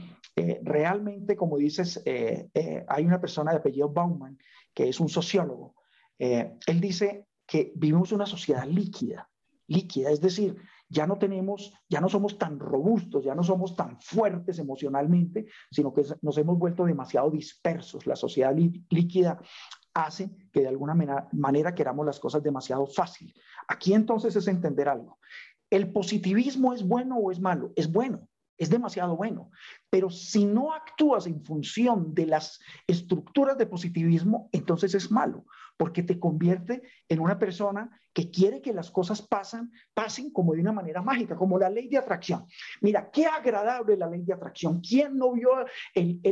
realmente, 0.63 1.37
como 1.37 1.59
dices, 1.59 2.03
hay 2.07 3.05
una 3.05 3.21
persona 3.21 3.51
de 3.51 3.59
apellido 3.59 3.91
Bauman, 3.91 4.39
que 4.73 4.89
es 4.89 5.01
un 5.01 5.09
sociólogo. 5.09 5.75
él 6.19 6.81
dice 6.81 7.27
que 7.47 7.73
vivimos 7.75 8.13
una 8.13 8.27
sociedad 8.27 8.67
líquida 8.67 9.31
líquida, 9.71 10.11
es 10.11 10.21
decir, 10.21 10.57
ya 10.89 11.07
no 11.07 11.17
tenemos, 11.17 11.73
ya 11.89 12.01
no 12.01 12.09
somos 12.09 12.37
tan 12.37 12.59
robustos, 12.59 13.25
ya 13.25 13.35
no 13.35 13.45
somos 13.45 13.77
tan 13.77 14.01
fuertes 14.01 14.59
emocionalmente, 14.59 15.47
sino 15.71 15.95
que 15.95 16.03
nos 16.23 16.37
hemos 16.39 16.59
vuelto 16.59 16.85
demasiado 16.85 17.31
dispersos. 17.31 18.07
La 18.07 18.17
sociedad 18.17 18.55
líquida 18.55 19.41
hace 19.95 20.31
que 20.53 20.61
de 20.61 20.69
alguna 20.69 20.95
manera, 21.33 21.75
queramos 21.75 22.05
las 22.05 22.19
cosas 22.19 22.43
demasiado 22.43 22.87
fácil. 22.87 23.33
Aquí 23.69 23.95
entonces 23.95 24.35
es 24.35 24.49
entender 24.49 24.89
algo. 24.89 25.19
¿El 25.71 25.93
positivismo 25.93 26.75
es 26.75 26.83
bueno 26.87 27.17
o 27.19 27.31
es 27.31 27.41
malo? 27.41 27.73
Es 27.77 27.91
bueno 27.91 28.29
es 28.61 28.69
demasiado 28.69 29.17
bueno. 29.17 29.51
Pero 29.89 30.11
si 30.11 30.45
no 30.45 30.75
actúas 30.75 31.27
en 31.27 31.43
función 31.43 32.15
de 32.15 32.27
las 32.27 32.61
estructuras 32.87 33.57
de 33.57 33.65
positivismo, 33.65 34.51
entonces 34.53 34.95
es 34.95 35.11
malo, 35.11 35.47
porque 35.81 36.03
te 36.03 36.21
convierte 36.21 36.83
en 37.09 37.21
una 37.21 37.39
persona 37.39 37.89
que 38.13 38.31
quiere 38.31 38.61
que 38.61 38.75
las 38.75 38.91
cosas 38.91 39.23
pasen, 39.23 39.73
pasen 39.95 40.31
como 40.31 40.53
de 40.53 40.61
una 40.61 40.73
manera 40.73 41.01
mágica, 41.01 41.35
como 41.37 41.59
la 41.59 41.71
ley 41.71 41.89
de 41.89 41.97
atracción. 41.97 42.45
Mira, 42.83 43.11
qué 43.11 43.25
agradable 43.25 43.97
la 43.97 44.07
ley 44.07 44.21
de 44.21 44.35
atracción. 44.35 44.83
¿Quién 44.83 45.17
no 45.17 45.33
vio 45.33 45.49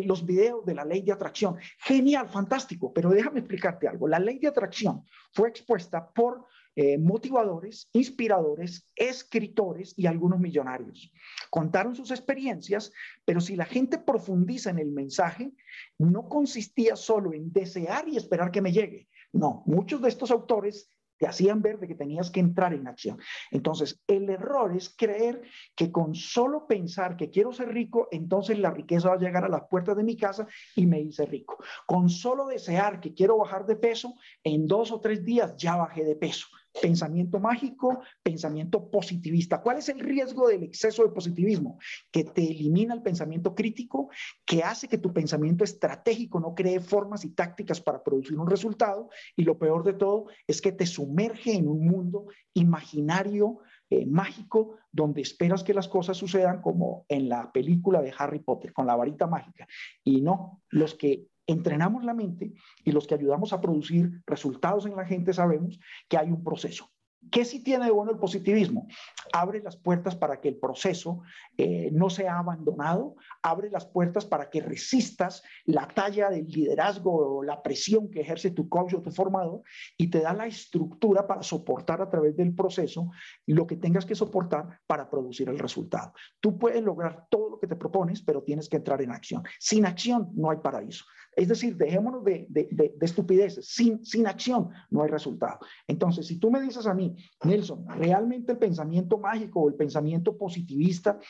los 0.04 0.26
videos 0.26 0.66
de 0.66 0.74
la 0.74 0.84
ley 0.84 1.00
de 1.00 1.12
atracción? 1.12 1.56
Genial, 1.78 2.28
fantástico, 2.28 2.92
pero 2.92 3.08
déjame 3.08 3.38
explicarte 3.38 3.88
algo. 3.88 4.06
La 4.06 4.18
ley 4.18 4.38
de 4.38 4.48
atracción 4.48 5.06
fue 5.32 5.48
expuesta 5.48 6.10
por 6.10 6.44
eh, 6.76 6.98
motivadores, 6.98 7.88
inspiradores, 7.94 8.86
escritores 8.94 9.94
y 9.96 10.06
algunos 10.06 10.40
millonarios. 10.40 11.10
Contaron 11.48 11.96
sus 11.96 12.10
experiencias, 12.10 12.92
pero 13.24 13.40
si 13.40 13.56
la 13.56 13.64
gente 13.64 13.96
profundiza 13.96 14.68
en 14.68 14.78
el 14.78 14.92
mensaje, 14.92 15.52
no 15.96 16.28
consistía 16.28 16.96
solo 16.96 17.32
en 17.32 17.50
desear 17.50 18.06
y 18.08 18.18
esperar 18.18 18.50
que 18.50 18.60
me 18.60 18.72
llegue. 18.72 19.08
No, 19.32 19.62
muchos 19.66 20.00
de 20.00 20.08
estos 20.08 20.30
autores 20.30 20.90
te 21.18 21.26
hacían 21.26 21.60
ver 21.60 21.78
de 21.78 21.88
que 21.88 21.94
tenías 21.94 22.30
que 22.30 22.40
entrar 22.40 22.72
en 22.72 22.86
acción. 22.86 23.18
Entonces, 23.50 24.00
el 24.06 24.30
error 24.30 24.74
es 24.76 24.94
creer 24.96 25.42
que 25.74 25.90
con 25.90 26.14
solo 26.14 26.66
pensar 26.66 27.16
que 27.16 27.28
quiero 27.28 27.52
ser 27.52 27.68
rico, 27.68 28.08
entonces 28.12 28.58
la 28.58 28.70
riqueza 28.70 29.08
va 29.08 29.16
a 29.16 29.18
llegar 29.18 29.44
a 29.44 29.48
las 29.48 29.64
puertas 29.68 29.96
de 29.96 30.04
mi 30.04 30.16
casa 30.16 30.46
y 30.76 30.86
me 30.86 31.00
hice 31.00 31.26
rico. 31.26 31.58
Con 31.86 32.08
solo 32.08 32.46
desear 32.46 33.00
que 33.00 33.14
quiero 33.14 33.36
bajar 33.36 33.66
de 33.66 33.76
peso, 33.76 34.14
en 34.44 34.66
dos 34.66 34.92
o 34.92 35.00
tres 35.00 35.24
días 35.24 35.56
ya 35.56 35.76
bajé 35.76 36.04
de 36.04 36.14
peso 36.14 36.46
pensamiento 36.80 37.40
mágico, 37.40 38.00
pensamiento 38.22 38.90
positivista. 38.90 39.60
¿Cuál 39.60 39.78
es 39.78 39.88
el 39.88 40.00
riesgo 40.00 40.48
del 40.48 40.62
exceso 40.62 41.02
de 41.02 41.10
positivismo? 41.10 41.78
Que 42.10 42.24
te 42.24 42.42
elimina 42.42 42.94
el 42.94 43.02
pensamiento 43.02 43.54
crítico, 43.54 44.10
que 44.44 44.62
hace 44.62 44.88
que 44.88 44.98
tu 44.98 45.12
pensamiento 45.12 45.64
estratégico 45.64 46.40
no 46.40 46.54
cree 46.54 46.80
formas 46.80 47.24
y 47.24 47.30
tácticas 47.30 47.80
para 47.80 48.02
producir 48.02 48.38
un 48.38 48.48
resultado 48.48 49.10
y 49.36 49.44
lo 49.44 49.58
peor 49.58 49.84
de 49.84 49.94
todo 49.94 50.26
es 50.46 50.60
que 50.60 50.72
te 50.72 50.86
sumerge 50.86 51.54
en 51.54 51.68
un 51.68 51.86
mundo 51.86 52.26
imaginario, 52.54 53.58
eh, 53.90 54.04
mágico, 54.04 54.76
donde 54.92 55.22
esperas 55.22 55.64
que 55.64 55.72
las 55.72 55.88
cosas 55.88 56.16
sucedan 56.16 56.60
como 56.60 57.06
en 57.08 57.28
la 57.28 57.50
película 57.52 58.02
de 58.02 58.12
Harry 58.18 58.40
Potter, 58.40 58.72
con 58.72 58.86
la 58.86 58.96
varita 58.96 59.26
mágica. 59.26 59.66
Y 60.04 60.20
no, 60.20 60.62
los 60.68 60.94
que 60.94 61.28
entrenamos 61.48 62.04
la 62.04 62.14
mente 62.14 62.52
y 62.84 62.92
los 62.92 63.08
que 63.08 63.14
ayudamos 63.14 63.52
a 63.52 63.60
producir 63.60 64.22
resultados 64.26 64.86
en 64.86 64.94
la 64.94 65.06
gente 65.06 65.32
sabemos 65.32 65.80
que 66.08 66.18
hay 66.18 66.30
un 66.30 66.44
proceso. 66.44 66.88
¿Qué 67.32 67.44
sí 67.44 67.62
tiene 67.62 67.86
de 67.86 67.90
bueno 67.90 68.12
el 68.12 68.18
positivismo? 68.18 68.86
Abre 69.32 69.60
las 69.60 69.76
puertas 69.76 70.14
para 70.14 70.40
que 70.40 70.48
el 70.48 70.56
proceso 70.56 71.22
eh, 71.56 71.90
no 71.92 72.10
sea 72.10 72.38
abandonado, 72.38 73.16
abre 73.42 73.70
las 73.70 73.86
puertas 73.86 74.24
para 74.24 74.48
que 74.48 74.60
resistas 74.60 75.42
la 75.64 75.88
talla 75.88 76.30
del 76.30 76.46
liderazgo 76.46 77.38
o 77.38 77.42
la 77.42 77.60
presión 77.60 78.08
que 78.08 78.20
ejerce 78.20 78.52
tu 78.52 78.68
coach 78.68 78.94
o 78.94 79.02
tu 79.02 79.10
formador 79.10 79.62
y 79.96 80.08
te 80.10 80.20
da 80.20 80.32
la 80.32 80.46
estructura 80.46 81.26
para 81.26 81.42
soportar 81.42 82.00
a 82.00 82.08
través 82.08 82.36
del 82.36 82.54
proceso 82.54 83.10
lo 83.46 83.66
que 83.66 83.76
tengas 83.76 84.06
que 84.06 84.14
soportar 84.14 84.80
para 84.86 85.10
producir 85.10 85.48
el 85.48 85.58
resultado. 85.58 86.12
Tú 86.40 86.56
puedes 86.56 86.82
lograr 86.82 87.26
todo 87.28 87.50
lo 87.50 87.58
que 87.58 87.66
te 87.66 87.76
propones, 87.76 88.22
pero 88.22 88.44
tienes 88.44 88.68
que 88.68 88.76
entrar 88.76 89.02
en 89.02 89.10
acción. 89.10 89.42
Sin 89.58 89.86
acción 89.86 90.30
no 90.34 90.50
hay 90.50 90.58
paraíso. 90.58 91.04
Es 91.38 91.46
decir, 91.46 91.76
dejémonos 91.76 92.24
de, 92.24 92.48
de, 92.48 92.94
estupideces. 93.00 93.68
Sin, 93.68 94.04
sin 94.04 94.26
acción 94.26 94.70
no 94.90 95.04
hay 95.04 95.08
resultado. 95.08 95.60
Entonces, 95.86 96.26
si 96.26 96.40
tú 96.40 96.50
me 96.50 96.60
dices 96.60 96.84
a 96.88 96.94
mí, 96.94 97.14
Nelson, 97.44 97.86
realmente 97.88 98.50
el 98.50 98.58
pensamiento 98.58 99.18
mágico 99.18 99.60
o 99.60 99.68
el 99.68 99.76
pensamiento 99.76 100.36
positivista 100.36 101.20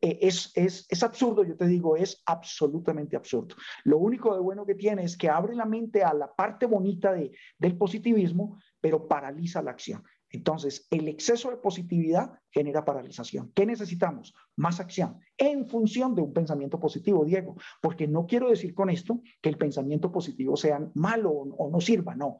eh, 0.00 0.18
es, 0.20 0.50
es, 0.56 0.84
es 0.88 1.02
absurdo, 1.04 1.44
yo 1.44 1.56
te 1.56 1.68
digo, 1.68 1.96
es 1.96 2.24
absolutamente 2.26 3.14
absurdo. 3.14 3.54
Lo 3.84 3.98
único 3.98 4.34
de 4.34 4.40
bueno 4.40 4.66
que 4.66 4.74
tiene 4.74 5.04
es 5.04 5.16
que 5.16 5.28
abre 5.28 5.54
la 5.54 5.64
mente 5.64 6.02
a 6.02 6.12
la 6.12 6.34
parte 6.34 6.66
bonita 6.66 7.12
de, 7.12 7.30
del 7.56 7.76
positivismo, 7.76 8.58
pero 8.80 9.06
paraliza 9.06 9.62
la 9.62 9.70
acción. 9.70 10.02
Entonces, 10.32 10.88
el 10.90 11.08
exceso 11.08 11.50
de 11.50 11.58
positividad 11.58 12.32
genera 12.50 12.84
paralización. 12.84 13.52
¿Qué 13.54 13.66
necesitamos? 13.66 14.34
Más 14.56 14.80
acción 14.80 15.20
en 15.38 15.66
función 15.66 16.14
de 16.14 16.22
un 16.22 16.32
pensamiento 16.32 16.78
positivo, 16.78 17.24
Diego, 17.24 17.56
porque 17.80 18.06
no 18.06 18.26
quiero 18.26 18.48
decir 18.48 18.74
con 18.74 18.90
esto 18.90 19.20
que 19.40 19.48
el 19.48 19.58
pensamiento 19.58 20.12
positivo 20.12 20.56
sea 20.56 20.80
malo 20.94 21.30
o 21.30 21.70
no 21.70 21.80
sirva, 21.80 22.14
no. 22.14 22.38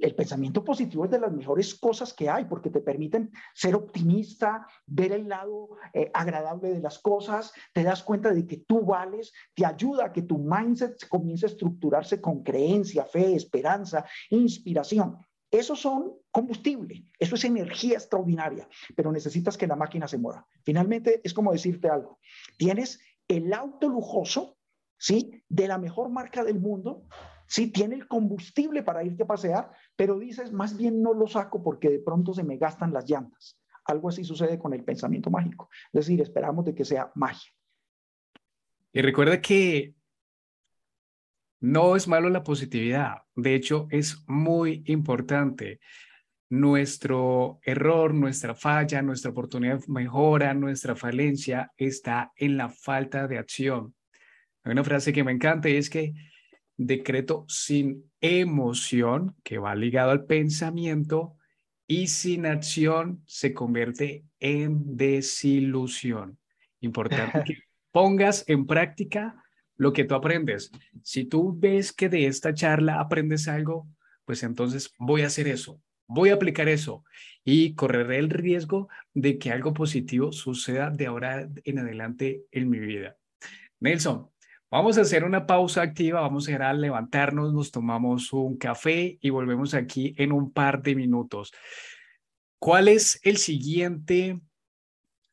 El 0.00 0.14
pensamiento 0.14 0.62
positivo 0.62 1.04
es 1.04 1.10
de 1.10 1.20
las 1.20 1.32
mejores 1.32 1.74
cosas 1.74 2.12
que 2.12 2.28
hay 2.28 2.44
porque 2.44 2.70
te 2.70 2.80
permiten 2.80 3.30
ser 3.54 3.74
optimista, 3.74 4.66
ver 4.86 5.12
el 5.12 5.28
lado 5.28 5.70
eh, 5.92 6.10
agradable 6.12 6.70
de 6.70 6.80
las 6.80 6.98
cosas, 6.98 7.52
te 7.72 7.82
das 7.82 8.02
cuenta 8.02 8.32
de 8.32 8.46
que 8.46 8.58
tú 8.58 8.84
vales, 8.84 9.32
te 9.54 9.64
ayuda 9.64 10.06
a 10.06 10.12
que 10.12 10.22
tu 10.22 10.38
mindset 10.38 11.08
comience 11.08 11.46
a 11.46 11.48
estructurarse 11.48 12.20
con 12.20 12.42
creencia, 12.42 13.04
fe, 13.04 13.34
esperanza, 13.34 14.04
inspiración. 14.30 15.18
Esos 15.54 15.80
son 15.80 16.14
combustible, 16.32 17.06
eso 17.16 17.36
es 17.36 17.44
energía 17.44 17.94
extraordinaria, 17.94 18.68
pero 18.96 19.12
necesitas 19.12 19.56
que 19.56 19.68
la 19.68 19.76
máquina 19.76 20.08
se 20.08 20.18
mueva. 20.18 20.48
Finalmente, 20.64 21.20
es 21.22 21.32
como 21.32 21.52
decirte 21.52 21.88
algo. 21.88 22.18
Tienes 22.58 22.98
el 23.28 23.52
auto 23.52 23.88
lujoso, 23.88 24.58
¿sí? 24.98 25.44
De 25.48 25.68
la 25.68 25.78
mejor 25.78 26.08
marca 26.08 26.42
del 26.42 26.58
mundo, 26.58 27.04
¿sí? 27.46 27.70
Tiene 27.70 27.94
el 27.94 28.08
combustible 28.08 28.82
para 28.82 29.04
irte 29.04 29.22
a 29.22 29.28
pasear, 29.28 29.70
pero 29.94 30.18
dices, 30.18 30.50
más 30.50 30.76
bien 30.76 31.00
no 31.00 31.14
lo 31.14 31.28
saco 31.28 31.62
porque 31.62 31.88
de 31.88 32.00
pronto 32.00 32.34
se 32.34 32.42
me 32.42 32.56
gastan 32.56 32.92
las 32.92 33.08
llantas. 33.08 33.56
Algo 33.84 34.08
así 34.08 34.24
sucede 34.24 34.58
con 34.58 34.74
el 34.74 34.82
pensamiento 34.82 35.30
mágico. 35.30 35.68
Es 35.92 36.06
decir, 36.06 36.20
esperamos 36.20 36.64
de 36.64 36.74
que 36.74 36.84
sea 36.84 37.12
magia. 37.14 37.52
Y 38.92 39.02
recuerda 39.02 39.40
que 39.40 39.94
no 41.64 41.96
es 41.96 42.06
malo 42.06 42.28
la 42.28 42.44
positividad, 42.44 43.22
de 43.34 43.54
hecho 43.54 43.88
es 43.90 44.22
muy 44.26 44.82
importante. 44.84 45.80
Nuestro 46.50 47.58
error, 47.62 48.12
nuestra 48.12 48.54
falla, 48.54 49.00
nuestra 49.00 49.30
oportunidad 49.30 49.80
de 49.80 49.86
mejora, 49.88 50.52
nuestra 50.52 50.94
falencia 50.94 51.72
está 51.78 52.32
en 52.36 52.58
la 52.58 52.68
falta 52.68 53.26
de 53.26 53.38
acción. 53.38 53.94
Hay 54.62 54.72
una 54.72 54.84
frase 54.84 55.14
que 55.14 55.24
me 55.24 55.32
encanta 55.32 55.70
y 55.70 55.76
es 55.76 55.88
que 55.88 56.12
decreto 56.76 57.46
sin 57.48 58.12
emoción, 58.20 59.34
que 59.42 59.56
va 59.56 59.74
ligado 59.74 60.10
al 60.10 60.26
pensamiento, 60.26 61.38
y 61.86 62.08
sin 62.08 62.44
acción 62.44 63.22
se 63.26 63.54
convierte 63.54 64.26
en 64.38 64.98
desilusión. 64.98 66.38
Importante 66.80 67.42
que 67.46 67.58
pongas 67.90 68.44
en 68.48 68.66
práctica 68.66 69.43
lo 69.76 69.92
que 69.92 70.04
tú 70.04 70.14
aprendes. 70.14 70.70
Si 71.02 71.24
tú 71.24 71.54
ves 71.58 71.92
que 71.92 72.08
de 72.08 72.26
esta 72.26 72.54
charla 72.54 73.00
aprendes 73.00 73.48
algo, 73.48 73.88
pues 74.24 74.42
entonces 74.42 74.92
voy 74.98 75.22
a 75.22 75.26
hacer 75.26 75.48
eso, 75.48 75.80
voy 76.06 76.30
a 76.30 76.34
aplicar 76.34 76.68
eso 76.68 77.04
y 77.44 77.74
correré 77.74 78.18
el 78.18 78.30
riesgo 78.30 78.88
de 79.12 79.38
que 79.38 79.50
algo 79.50 79.74
positivo 79.74 80.32
suceda 80.32 80.90
de 80.90 81.06
ahora 81.06 81.48
en 81.64 81.78
adelante 81.78 82.42
en 82.50 82.70
mi 82.70 82.78
vida. 82.78 83.16
Nelson, 83.80 84.30
vamos 84.70 84.96
a 84.96 85.02
hacer 85.02 85.24
una 85.24 85.46
pausa 85.46 85.82
activa, 85.82 86.20
vamos 86.20 86.48
a 86.48 86.52
ir 86.52 86.62
a 86.62 86.72
levantarnos, 86.72 87.52
nos 87.52 87.70
tomamos 87.70 88.32
un 88.32 88.56
café 88.56 89.18
y 89.20 89.30
volvemos 89.30 89.74
aquí 89.74 90.14
en 90.16 90.32
un 90.32 90.52
par 90.52 90.82
de 90.82 90.94
minutos. 90.94 91.52
¿Cuál 92.58 92.88
es 92.88 93.20
el 93.24 93.36
siguiente 93.36 94.40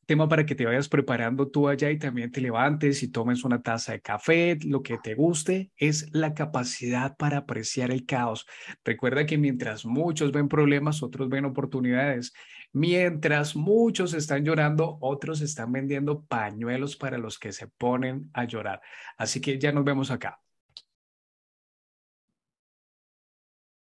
tema 0.06 0.28
para 0.28 0.46
que 0.46 0.56
te 0.56 0.66
vayas 0.66 0.90
preparando 0.90 1.48
tú 1.50 1.68
allá 1.68 1.90
y 1.92 2.00
también 2.00 2.32
te 2.32 2.42
levantes 2.42 3.04
y 3.04 3.10
tomes 3.10 3.44
una 3.44 3.62
taza 3.62 3.94
de 3.94 4.02
café, 4.02 4.58
lo 4.64 4.82
que 4.82 4.98
te 4.98 5.16
guste, 5.16 5.72
es 5.78 6.10
la 6.12 6.34
capacidad 6.34 7.16
para 7.18 7.38
apreciar 7.38 7.92
el 7.92 8.06
caos. 8.06 8.46
Recuerda 8.84 9.26
que 9.26 9.38
mientras 9.38 9.86
muchos 9.86 10.32
ven 10.32 10.48
problemas, 10.48 11.04
otros 11.04 11.30
ven 11.30 11.46
oportunidades. 11.46 12.34
Mientras 12.74 13.56
muchos 13.56 14.14
están 14.14 14.46
llorando, 14.46 14.98
otros 15.02 15.42
están 15.42 15.72
vendiendo 15.72 16.24
pañuelos 16.24 16.96
para 16.96 17.18
los 17.18 17.38
que 17.38 17.52
se 17.52 17.68
ponen 17.68 18.30
a 18.34 18.46
llorar. 18.46 18.82
Así 19.18 19.42
que 19.42 19.60
ya 19.60 19.72
nos 19.72 19.84
vemos 19.84 20.10
acá. 20.10 20.40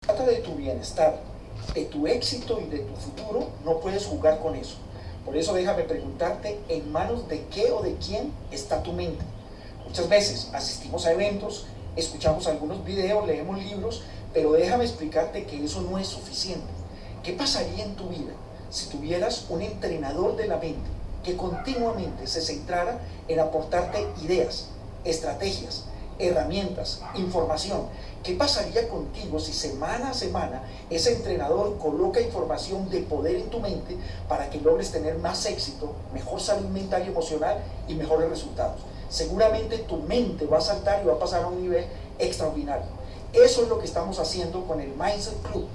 Trata 0.00 0.24
de 0.24 0.40
tu 0.40 0.55
bienestar, 0.55 1.20
de 1.74 1.85
tu 1.87 2.07
éxito 2.07 2.61
y 2.61 2.70
de 2.70 2.79
tu 2.79 2.94
futuro, 2.94 3.52
no 3.64 3.81
puedes 3.81 4.07
jugar 4.07 4.38
con 4.40 4.55
eso 4.55 4.86
por 5.26 5.36
eso 5.36 5.52
déjame 5.54 5.82
preguntarte 5.82 6.58
en 6.68 6.90
manos 6.92 7.28
de 7.28 7.44
qué 7.46 7.72
o 7.72 7.82
de 7.82 7.96
quién 7.96 8.32
está 8.52 8.84
tu 8.84 8.92
mente. 8.92 9.24
Muchas 9.84 10.08
veces 10.08 10.48
asistimos 10.54 11.04
a 11.04 11.12
eventos, 11.12 11.66
escuchamos 11.96 12.46
algunos 12.46 12.84
videos, 12.84 13.26
leemos 13.26 13.58
libros, 13.62 14.04
pero 14.32 14.52
déjame 14.52 14.84
explicarte 14.84 15.44
que 15.44 15.64
eso 15.64 15.82
no 15.82 15.98
es 15.98 16.06
suficiente. 16.06 16.68
¿Qué 17.24 17.32
pasaría 17.32 17.84
en 17.84 17.96
tu 17.96 18.08
vida 18.08 18.32
si 18.70 18.88
tuvieras 18.88 19.46
un 19.48 19.62
entrenador 19.62 20.36
de 20.36 20.46
la 20.46 20.58
mente 20.58 20.88
que 21.24 21.36
continuamente 21.36 22.28
se 22.28 22.40
centrara 22.40 23.00
en 23.26 23.40
aportarte 23.40 24.06
ideas, 24.22 24.68
estrategias, 25.04 25.86
herramientas, 26.18 27.02
información 27.14 27.87
¿Qué 28.26 28.35
pasaría 28.35 28.88
contigo 28.88 29.38
si 29.38 29.52
semana 29.52 30.11
a 30.11 30.12
semana 30.12 30.61
ese 30.90 31.12
entrenador 31.12 31.79
coloca 31.79 32.20
información 32.20 32.90
de 32.90 33.02
poder 33.02 33.37
en 33.37 33.50
tu 33.50 33.61
mente 33.61 33.96
para 34.29 34.50
que 34.50 34.61
logres 34.61 34.90
tener 34.90 35.16
más 35.18 35.46
éxito, 35.46 35.92
mejor 36.12 36.40
salud 36.40 36.66
mental 36.70 37.05
y 37.07 37.11
emocional 37.11 37.59
y 37.87 37.94
mejores 37.94 38.29
resultados? 38.29 38.81
Seguramente 39.09 39.79
tu 39.79 39.98
mente 39.98 40.44
va 40.44 40.59
a 40.59 40.61
saltar 40.61 41.05
y 41.05 41.07
va 41.07 41.12
a 41.12 41.18
pasar 41.20 41.44
a 41.44 41.46
un 41.46 41.62
nivel 41.62 41.87
extraordinario. 42.18 42.87
Eso 43.33 43.62
es 43.62 43.68
lo 43.68 43.79
que 43.79 43.87
estamos 43.87 44.18
haciendo 44.18 44.66
con 44.66 44.81
el 44.81 44.88
Mindset 44.88 45.40
Club, 45.42 45.68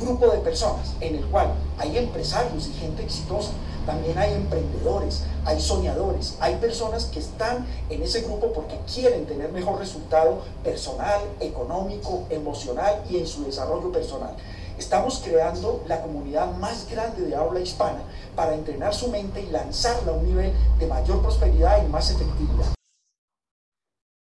grupo 0.00 0.28
de 0.28 0.38
personas 0.38 0.94
en 1.00 1.16
el 1.16 1.24
cual 1.26 1.52
hay 1.78 1.98
empresarios 1.98 2.68
y 2.68 2.72
gente 2.72 3.02
exitosa 3.02 3.52
también 3.88 4.18
hay 4.18 4.34
emprendedores, 4.34 5.22
hay 5.46 5.58
soñadores, 5.58 6.36
hay 6.40 6.56
personas 6.56 7.06
que 7.06 7.20
están 7.20 7.66
en 7.88 8.02
ese 8.02 8.20
grupo 8.20 8.52
porque 8.52 8.78
quieren 8.92 9.24
tener 9.24 9.50
mejor 9.50 9.78
resultado 9.78 10.42
personal, 10.62 11.22
económico, 11.40 12.24
emocional 12.28 13.02
y 13.08 13.16
en 13.16 13.26
su 13.26 13.46
desarrollo 13.46 13.90
personal. 13.90 14.36
Estamos 14.78 15.22
creando 15.24 15.82
la 15.86 16.02
comunidad 16.02 16.52
más 16.58 16.86
grande 16.90 17.22
de 17.22 17.34
habla 17.34 17.60
hispana 17.60 18.02
para 18.36 18.54
entrenar 18.54 18.92
su 18.92 19.08
mente 19.08 19.40
y 19.40 19.46
lanzarla 19.50 20.12
a 20.12 20.16
un 20.16 20.26
nivel 20.26 20.52
de 20.78 20.86
mayor 20.86 21.22
prosperidad 21.22 21.82
y 21.82 21.88
más 21.88 22.10
efectividad. 22.10 22.77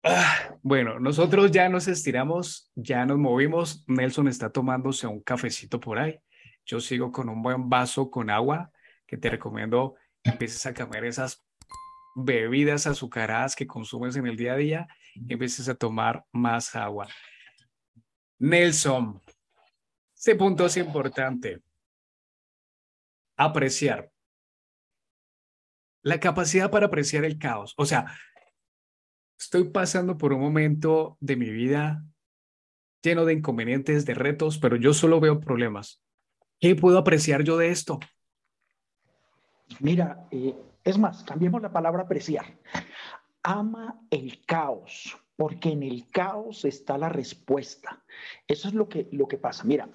Ah, 0.04 0.56
bueno, 0.62 1.00
nosotros 1.00 1.52
ya 1.52 1.70
nos 1.70 1.88
estiramos, 1.88 2.72
ya 2.76 3.06
nos 3.06 3.18
movimos. 3.18 3.84
Nelson 3.88 4.28
está 4.28 4.50
tomándose 4.52 5.08
un 5.08 5.22
cafecito 5.22 5.80
por 5.80 6.00
ahí. 6.00 6.20
Yo 6.66 6.80
sigo 6.80 7.12
con 7.12 7.30
un 7.30 7.42
buen 7.42 7.70
vaso 7.70 8.10
con 8.10 8.30
agua 8.30 8.72
que 9.06 9.18
te 9.18 9.30
recomiendo 9.30 9.96
empieces 10.24 10.66
a 10.66 10.74
cambiar 10.74 11.06
esas 11.06 11.44
bebidas 12.16 12.88
azucaradas 12.88 13.56
que 13.56 13.68
consumes 13.68 14.16
en 14.16 14.28
el 14.28 14.36
día 14.36 14.54
a 14.54 14.58
día 14.58 14.88
y 15.14 15.34
empieces 15.34 15.70
a 15.70 15.76
tomar 15.76 16.26
más 16.32 16.76
agua. 16.76 17.08
Nelson, 18.40 19.22
este 20.16 20.36
punto 20.36 20.66
es 20.66 20.78
importante. 20.78 21.62
Apreciar. 23.38 24.12
La 26.02 26.20
capacidad 26.20 26.72
para 26.72 26.88
apreciar 26.88 27.24
el 27.24 27.38
caos. 27.38 27.74
O 27.78 27.86
sea, 27.86 28.06
estoy 29.40 29.66
pasando 29.66 30.18
por 30.18 30.34
un 30.34 30.42
momento 30.42 31.18
de 31.20 31.36
mi 31.36 31.50
vida 31.50 32.04
lleno 33.02 33.26
de 33.26 33.34
inconvenientes, 33.34 34.06
de 34.06 34.14
retos, 34.14 34.58
pero 34.58 34.76
yo 34.76 34.94
solo 34.94 35.20
veo 35.20 35.40
problemas. 35.40 36.02
¿Qué 36.60 36.76
puedo 36.76 36.98
apreciar 36.98 37.44
yo 37.44 37.58
de 37.58 37.70
esto? 37.70 38.00
Mira, 39.80 40.28
eh, 40.32 40.56
es 40.84 40.98
más, 40.98 41.24
cambiemos 41.24 41.62
la 41.62 41.72
palabra 41.72 42.04
apreciar. 42.04 42.58
Ama 43.44 44.02
el 44.10 44.44
caos, 44.46 45.18
porque 45.36 45.70
en 45.70 45.84
el 45.84 46.10
caos 46.10 46.66
está 46.66 46.98
la 46.98 47.10
respuesta. 47.10 48.04
Eso 48.48 48.68
es 48.68 48.74
lo 48.74 48.90
que, 48.90 49.08
lo 49.12 49.28
que 49.28 49.38
pasa. 49.38 49.64
Mira, 49.64 49.90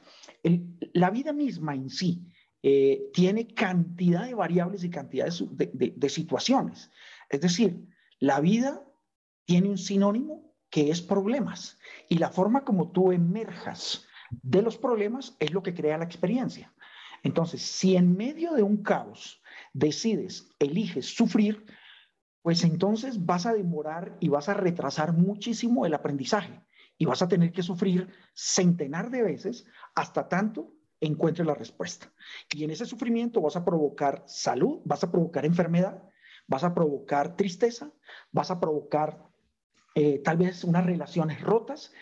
la 0.93 1.11
vida 1.11 1.33
misma 1.33 1.75
en 1.75 1.91
sí 1.91 2.27
eh, 2.63 3.11
tiene 3.13 3.49
cantidad 3.49 4.25
de 4.25 4.35
variables 4.35 4.85
y 4.85 4.91
cantidad 4.91 5.27
de, 5.27 6.09
situaciones. 6.09 6.91
Es 7.29 7.41
decir, 7.41 7.85
la 8.21 8.41
vida 8.41 8.85
tiene 9.45 9.69
un 9.69 9.79
sinónimo 9.79 10.55
que 10.71 10.91
es 10.91 11.03
problemas 11.03 11.79
y 12.09 12.19
la 12.19 12.31
forma 12.31 12.65
como 12.65 12.91
tú 12.91 13.13
emerjas 13.13 14.07
de 14.31 14.63
los 14.63 14.79
problemas 14.79 15.37
es 15.39 15.53
lo 15.53 15.63
que 15.63 15.75
crea 15.75 15.99
la 15.99 16.05
experiencia. 16.05 16.73
Entonces, 17.23 17.63
si 17.63 17.97
en 17.97 18.17
medio 18.17 18.55
de 18.55 18.63
un 18.63 18.83
caos 18.83 19.43
decides, 19.73 20.49
eliges 20.59 21.15
sufrir, 21.15 21.65
pues 22.43 22.65
entonces 22.65 23.25
vas 23.25 23.47
a 23.47 23.55
demorar 23.55 24.17
y 24.21 24.29
vas 24.29 24.49
a 24.49 24.55
retrasar 24.55 25.13
muchísimo 25.13 25.87
el 25.87 25.95
aprendizaje 25.95 26.65
y 26.99 27.05
vas 27.05 27.23
a 27.23 27.29
tener 27.29 27.53
que 27.53 27.63
sufrir 27.63 28.09
centenar 28.35 29.11
de 29.11 29.23
veces 29.23 29.67
hasta 29.95 30.29
tanto 30.29 30.73
encuentres 31.01 31.47
la 31.47 31.55
respuesta. 31.55 32.13
Y 32.51 32.65
en 32.65 32.71
ese 32.71 32.87
sufrimiento 32.87 33.41
vas 33.41 33.57
a 33.57 33.65
provocar 33.65 34.25
salud, 34.27 34.81
vas 34.85 35.05
a 35.05 35.11
provocar 35.11 35.45
enfermedad, 35.45 36.03
vas 36.47 36.65
a 36.65 36.75
provocar 36.75 37.37
tristeza, 37.37 37.93
vas 38.31 38.51
a 38.51 38.61
provocar 38.61 39.32
eh, 39.95 40.21
tal 40.25 40.37
vez 40.39 40.65
unas 40.65 40.87
relaciones 40.87 41.41
rotas, 41.41 41.93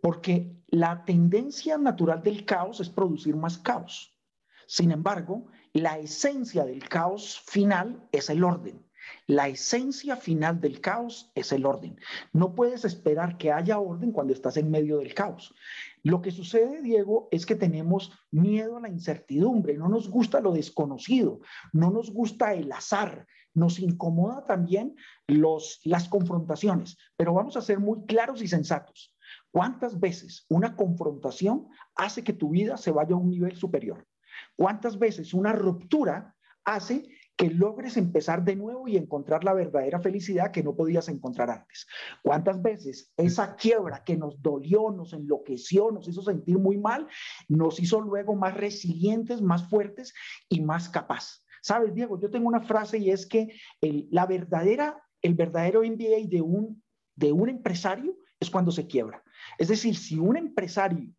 porque 0.00 0.56
la 0.68 1.04
tendencia 1.04 1.78
natural 1.78 2.22
del 2.22 2.44
caos 2.44 2.80
es 2.80 2.88
producir 2.88 3.36
más 3.36 3.58
caos. 3.58 4.18
Sin 4.66 4.90
embargo, 4.90 5.46
la 5.72 5.98
esencia 5.98 6.64
del 6.64 6.88
caos 6.88 7.42
final 7.46 8.08
es 8.12 8.30
el 8.30 8.44
orden. 8.44 8.84
La 9.26 9.48
esencia 9.48 10.16
final 10.16 10.60
del 10.60 10.80
caos 10.80 11.30
es 11.34 11.52
el 11.52 11.66
orden. 11.66 11.98
No 12.32 12.54
puedes 12.54 12.84
esperar 12.84 13.36
que 13.36 13.52
haya 13.52 13.78
orden 13.78 14.12
cuando 14.12 14.32
estás 14.32 14.56
en 14.56 14.70
medio 14.70 14.98
del 14.98 15.14
caos. 15.14 15.54
Lo 16.02 16.22
que 16.22 16.30
sucede, 16.30 16.82
Diego, 16.82 17.28
es 17.30 17.44
que 17.44 17.54
tenemos 17.54 18.12
miedo 18.30 18.76
a 18.76 18.80
la 18.80 18.88
incertidumbre, 18.88 19.76
no 19.76 19.88
nos 19.88 20.08
gusta 20.08 20.40
lo 20.40 20.52
desconocido, 20.52 21.40
no 21.72 21.90
nos 21.90 22.10
gusta 22.10 22.54
el 22.54 22.70
azar, 22.72 23.26
nos 23.54 23.78
incomoda 23.78 24.44
también 24.46 24.96
los, 25.26 25.80
las 25.84 26.08
confrontaciones, 26.08 26.98
pero 27.16 27.32
vamos 27.32 27.56
a 27.56 27.62
ser 27.62 27.78
muy 27.78 28.04
claros 28.06 28.42
y 28.42 28.48
sensatos. 28.48 29.14
¿Cuántas 29.50 29.98
veces 29.98 30.44
una 30.48 30.76
confrontación 30.76 31.68
hace 31.94 32.22
que 32.24 32.32
tu 32.32 32.50
vida 32.50 32.76
se 32.76 32.90
vaya 32.90 33.14
a 33.14 33.18
un 33.18 33.30
nivel 33.30 33.56
superior? 33.56 34.06
¿Cuántas 34.56 34.98
veces 34.98 35.32
una 35.32 35.52
ruptura 35.52 36.34
hace 36.64 37.08
que 37.36 37.50
logres 37.50 37.96
empezar 37.96 38.44
de 38.44 38.56
nuevo 38.56 38.86
y 38.86 38.96
encontrar 38.96 39.44
la 39.44 39.54
verdadera 39.54 40.00
felicidad 40.00 40.52
que 40.52 40.62
no 40.62 40.76
podías 40.76 41.08
encontrar 41.08 41.50
antes. 41.50 41.86
¿Cuántas 42.22 42.62
veces 42.62 43.12
esa 43.16 43.56
quiebra 43.56 44.04
que 44.04 44.16
nos 44.16 44.40
dolió, 44.40 44.90
nos 44.90 45.12
enloqueció, 45.12 45.90
nos 45.90 46.06
hizo 46.08 46.22
sentir 46.22 46.58
muy 46.58 46.78
mal, 46.78 47.08
nos 47.48 47.80
hizo 47.80 48.00
luego 48.00 48.34
más 48.34 48.54
resilientes, 48.54 49.42
más 49.42 49.68
fuertes 49.68 50.14
y 50.48 50.60
más 50.62 50.88
capaz? 50.88 51.43
Sabes, 51.64 51.94
Diego, 51.94 52.20
yo 52.20 52.28
tengo 52.28 52.46
una 52.46 52.60
frase 52.60 52.98
y 52.98 53.10
es 53.10 53.24
que 53.26 53.48
el, 53.80 54.06
la 54.10 54.26
verdadera, 54.26 55.02
el 55.22 55.32
verdadero 55.32 55.80
MBA 55.80 56.28
de 56.28 56.42
un, 56.42 56.82
de 57.16 57.32
un 57.32 57.48
empresario 57.48 58.18
es 58.38 58.50
cuando 58.50 58.70
se 58.70 58.86
quiebra. 58.86 59.22
Es 59.56 59.68
decir, 59.68 59.96
si 59.96 60.18
un 60.18 60.36
empresario 60.36 61.14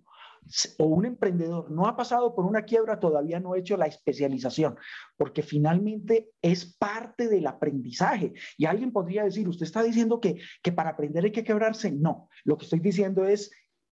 o 0.77 0.85
un 0.85 1.07
emprendedor 1.07 1.71
no 1.71 1.87
ha 1.87 1.97
pasado 1.97 2.35
por 2.35 2.45
una 2.45 2.61
quiebra, 2.61 2.99
todavía 2.99 3.39
no 3.39 3.53
ha 3.53 3.57
hecho 3.57 3.75
la 3.75 3.87
especialización, 3.87 4.77
porque 5.17 5.41
finalmente 5.41 6.29
es 6.43 6.77
parte 6.77 7.27
del 7.27 7.47
aprendizaje. 7.47 8.33
Y 8.55 8.65
alguien 8.65 8.91
podría 8.91 9.23
decir, 9.23 9.49
usted 9.49 9.65
está 9.65 9.81
diciendo 9.81 10.21
que, 10.21 10.39
que 10.61 10.71
para 10.71 10.91
aprender 10.91 11.23
hay 11.23 11.31
que 11.31 11.43
quebrarse. 11.43 11.91
No, 11.91 12.29
lo 12.43 12.55
que 12.55 12.65
estoy 12.65 12.81
diciendo 12.81 13.25
es, 13.25 13.49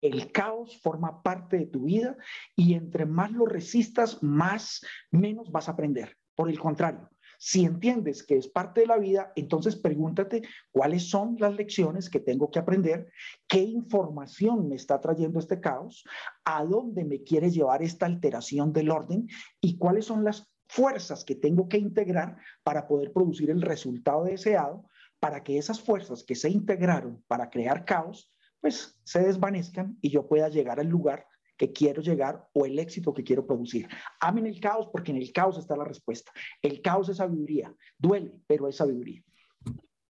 el 0.02 0.32
caos 0.32 0.80
forma 0.82 1.22
parte 1.24 1.58
de 1.58 1.66
tu 1.66 1.84
vida 1.84 2.16
y 2.56 2.76
entre 2.76 3.06
más 3.06 3.32
lo 3.32 3.46
resistas, 3.46 4.24
más 4.24 4.80
menos 5.12 5.52
vas 5.52 5.68
a 5.68 5.74
aprender. 5.74 6.16
Por 6.38 6.52
el 6.52 6.60
contrario, 6.60 7.10
si 7.40 7.66
entiendes 7.66 8.22
que 8.22 8.38
es 8.38 8.48
parte 8.48 8.82
de 8.82 8.88
la 8.88 9.00
vida, 9.00 9.34
entonces 9.36 9.76
pregúntate 9.76 10.44
cuáles 10.72 11.10
son 11.10 11.36
las 11.40 11.56
lecciones 11.56 12.12
que 12.12 12.20
tengo 12.20 12.52
que 12.52 12.60
aprender, 12.60 13.12
qué 13.48 13.60
información 13.60 14.70
me 14.70 14.76
está 14.76 15.02
trayendo 15.02 15.40
este 15.40 15.60
caos, 15.60 16.04
a 16.46 16.64
dónde 16.64 17.06
me 17.06 17.24
quiere 17.24 17.50
llevar 17.50 17.82
esta 17.82 18.06
alteración 18.06 18.72
del 18.72 18.92
orden 18.92 19.28
y 19.60 19.80
cuáles 19.80 20.06
son 20.06 20.24
las 20.24 20.48
fuerzas 20.68 21.26
que 21.26 21.34
tengo 21.34 21.68
que 21.68 21.80
integrar 21.80 22.38
para 22.62 22.88
poder 22.88 23.12
producir 23.12 23.50
el 23.50 23.64
resultado 23.64 24.26
deseado, 24.26 24.88
para 25.20 25.44
que 25.44 25.58
esas 25.58 25.82
fuerzas 25.82 26.24
que 26.24 26.36
se 26.36 26.52
integraron 26.52 27.24
para 27.26 27.50
crear 27.50 27.84
caos, 27.84 28.32
pues 28.62 29.00
se 29.04 29.22
desvanezcan 29.22 29.98
y 30.02 30.12
yo 30.12 30.28
pueda 30.28 30.50
llegar 30.50 30.80
al 30.80 30.88
lugar 30.88 31.26
que 31.58 31.72
quiero 31.72 32.02
llegar 32.02 32.48
o 32.54 32.66
el 32.66 32.78
éxito 32.80 33.14
que 33.14 33.24
quiero 33.24 33.46
producir. 33.46 33.88
Amen 34.20 34.46
el 34.46 34.60
caos 34.60 34.88
porque 34.92 35.12
en 35.12 35.18
el 35.18 35.32
caos 35.32 35.58
está 35.58 35.76
la 35.76 35.86
respuesta. 35.86 36.32
El 36.62 36.82
caos 36.82 37.10
es 37.10 37.18
sabiduría. 37.18 37.74
Duele, 37.98 38.34
pero 38.48 38.68
es 38.68 38.78
sabiduría. 38.78 39.24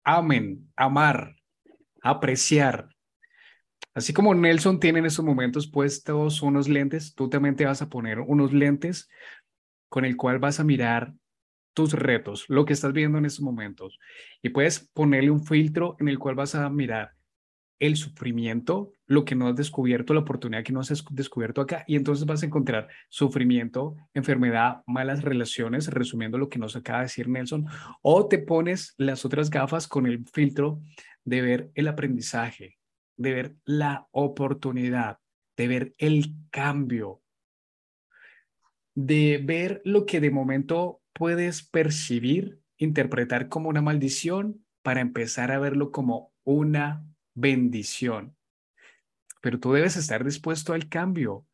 Amen, 0.03 0.71
amar, 0.75 1.35
apreciar. 2.01 2.89
Así 3.93 4.11
como 4.11 4.33
Nelson 4.33 4.79
tiene 4.79 4.99
en 4.99 5.05
estos 5.05 5.23
momentos 5.23 5.69
puestos 5.69 6.41
unos 6.41 6.67
lentes, 6.67 7.13
tú 7.13 7.29
también 7.29 7.55
te 7.55 7.65
vas 7.65 7.81
a 7.81 7.89
poner 7.89 8.19
unos 8.19 8.51
lentes 8.51 9.09
con 9.87 10.03
el 10.03 10.17
cual 10.17 10.39
vas 10.39 10.59
a 10.59 10.63
mirar 10.63 11.13
tus 11.73 11.93
retos, 11.93 12.45
lo 12.49 12.65
que 12.65 12.73
estás 12.73 12.93
viendo 12.93 13.17
en 13.17 13.25
estos 13.25 13.41
momentos. 13.41 13.99
Y 14.41 14.49
puedes 14.49 14.79
ponerle 14.93 15.29
un 15.29 15.45
filtro 15.45 15.95
en 15.99 16.07
el 16.07 16.19
cual 16.19 16.35
vas 16.35 16.55
a 16.55 16.69
mirar 16.69 17.13
el 17.79 17.95
sufrimiento, 17.95 18.91
lo 19.05 19.25
que 19.25 19.35
no 19.35 19.47
has 19.47 19.55
descubierto, 19.55 20.13
la 20.13 20.21
oportunidad 20.21 20.63
que 20.63 20.73
no 20.73 20.79
has 20.79 21.03
descubierto 21.09 21.61
acá, 21.61 21.83
y 21.87 21.95
entonces 21.95 22.25
vas 22.25 22.43
a 22.43 22.45
encontrar 22.45 22.87
sufrimiento, 23.09 23.95
enfermedad, 24.13 24.83
malas 24.87 25.23
relaciones, 25.23 25.87
resumiendo 25.87 26.37
lo 26.37 26.49
que 26.49 26.59
nos 26.59 26.75
acaba 26.75 26.99
de 26.99 27.05
decir 27.05 27.27
Nelson, 27.27 27.65
o 28.01 28.27
te 28.27 28.39
pones 28.39 28.93
las 28.97 29.25
otras 29.25 29.49
gafas 29.49 29.87
con 29.87 30.05
el 30.05 30.25
filtro 30.27 30.81
de 31.25 31.41
ver 31.41 31.71
el 31.75 31.87
aprendizaje, 31.87 32.77
de 33.17 33.33
ver 33.33 33.55
la 33.65 34.07
oportunidad, 34.11 35.19
de 35.57 35.67
ver 35.67 35.95
el 35.97 36.33
cambio, 36.51 37.21
de 38.95 39.41
ver 39.43 39.81
lo 39.85 40.05
que 40.05 40.19
de 40.19 40.31
momento 40.31 41.01
puedes 41.13 41.63
percibir, 41.63 42.59
interpretar 42.77 43.49
como 43.49 43.69
una 43.69 43.81
maldición 43.81 44.65
para 44.81 45.01
empezar 45.01 45.51
a 45.51 45.59
verlo 45.59 45.91
como 45.91 46.33
una 46.43 47.05
bendición. 47.33 48.35
Pero 49.41 49.59
tú 49.59 49.73
debes 49.73 49.97
estar 49.97 50.23
dispuesto 50.23 50.73
al 50.73 50.87
cambio. 50.87 51.45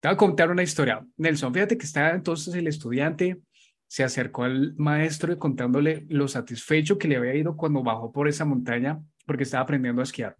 Te 0.00 0.08
voy 0.08 0.14
a 0.14 0.16
contar 0.16 0.50
una 0.50 0.62
historia. 0.62 1.06
Nelson, 1.16 1.54
fíjate 1.54 1.78
que 1.78 1.86
estaba 1.86 2.10
entonces 2.10 2.54
el 2.54 2.66
estudiante, 2.66 3.40
se 3.86 4.04
acercó 4.04 4.44
al 4.44 4.74
maestro 4.76 5.32
y 5.32 5.38
contándole 5.38 6.06
lo 6.08 6.26
satisfecho 6.26 6.98
que 6.98 7.08
le 7.08 7.16
había 7.16 7.34
ido 7.34 7.56
cuando 7.56 7.82
bajó 7.82 8.10
por 8.10 8.26
esa 8.26 8.44
montaña 8.44 9.02
porque 9.26 9.42
estaba 9.42 9.64
aprendiendo 9.64 10.00
a 10.00 10.04
esquiar. 10.04 10.38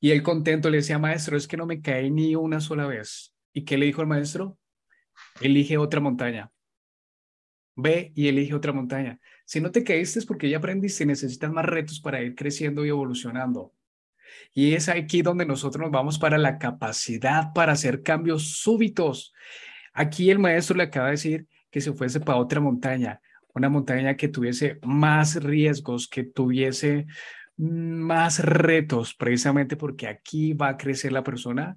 Y 0.00 0.10
él 0.10 0.22
contento 0.22 0.70
le 0.70 0.78
decía, 0.78 0.98
maestro, 0.98 1.36
es 1.36 1.46
que 1.46 1.56
no 1.56 1.66
me 1.66 1.82
caí 1.82 2.10
ni 2.10 2.34
una 2.34 2.60
sola 2.60 2.86
vez. 2.86 3.34
¿Y 3.52 3.64
qué 3.64 3.76
le 3.76 3.86
dijo 3.86 4.00
el 4.00 4.08
maestro? 4.08 4.58
Elige 5.40 5.76
otra 5.76 6.00
montaña. 6.00 6.50
Ve 7.76 8.12
y 8.14 8.28
elige 8.28 8.54
otra 8.54 8.72
montaña. 8.72 9.20
Si 9.50 9.60
no 9.60 9.72
te 9.72 9.82
caíste 9.82 10.20
es 10.20 10.26
porque 10.26 10.48
ya 10.48 10.58
aprendiste, 10.58 11.04
necesitas 11.04 11.50
más 11.50 11.64
retos 11.64 11.98
para 11.98 12.22
ir 12.22 12.36
creciendo 12.36 12.86
y 12.86 12.90
evolucionando. 12.90 13.74
Y 14.54 14.74
es 14.74 14.88
aquí 14.88 15.22
donde 15.22 15.44
nosotros 15.44 15.82
nos 15.82 15.90
vamos 15.90 16.20
para 16.20 16.38
la 16.38 16.56
capacidad 16.56 17.52
para 17.52 17.72
hacer 17.72 18.04
cambios 18.04 18.60
súbitos. 18.60 19.34
Aquí 19.92 20.30
el 20.30 20.38
maestro 20.38 20.76
le 20.76 20.84
acaba 20.84 21.06
de 21.06 21.14
decir 21.14 21.48
que 21.68 21.80
se 21.80 21.92
fuese 21.92 22.20
para 22.20 22.38
otra 22.38 22.60
montaña, 22.60 23.20
una 23.52 23.68
montaña 23.68 24.16
que 24.16 24.28
tuviese 24.28 24.78
más 24.82 25.42
riesgos, 25.42 26.06
que 26.06 26.22
tuviese 26.22 27.08
más 27.56 28.38
retos, 28.38 29.14
precisamente 29.14 29.76
porque 29.76 30.06
aquí 30.06 30.52
va 30.52 30.68
a 30.68 30.76
crecer 30.76 31.10
la 31.10 31.24
persona 31.24 31.76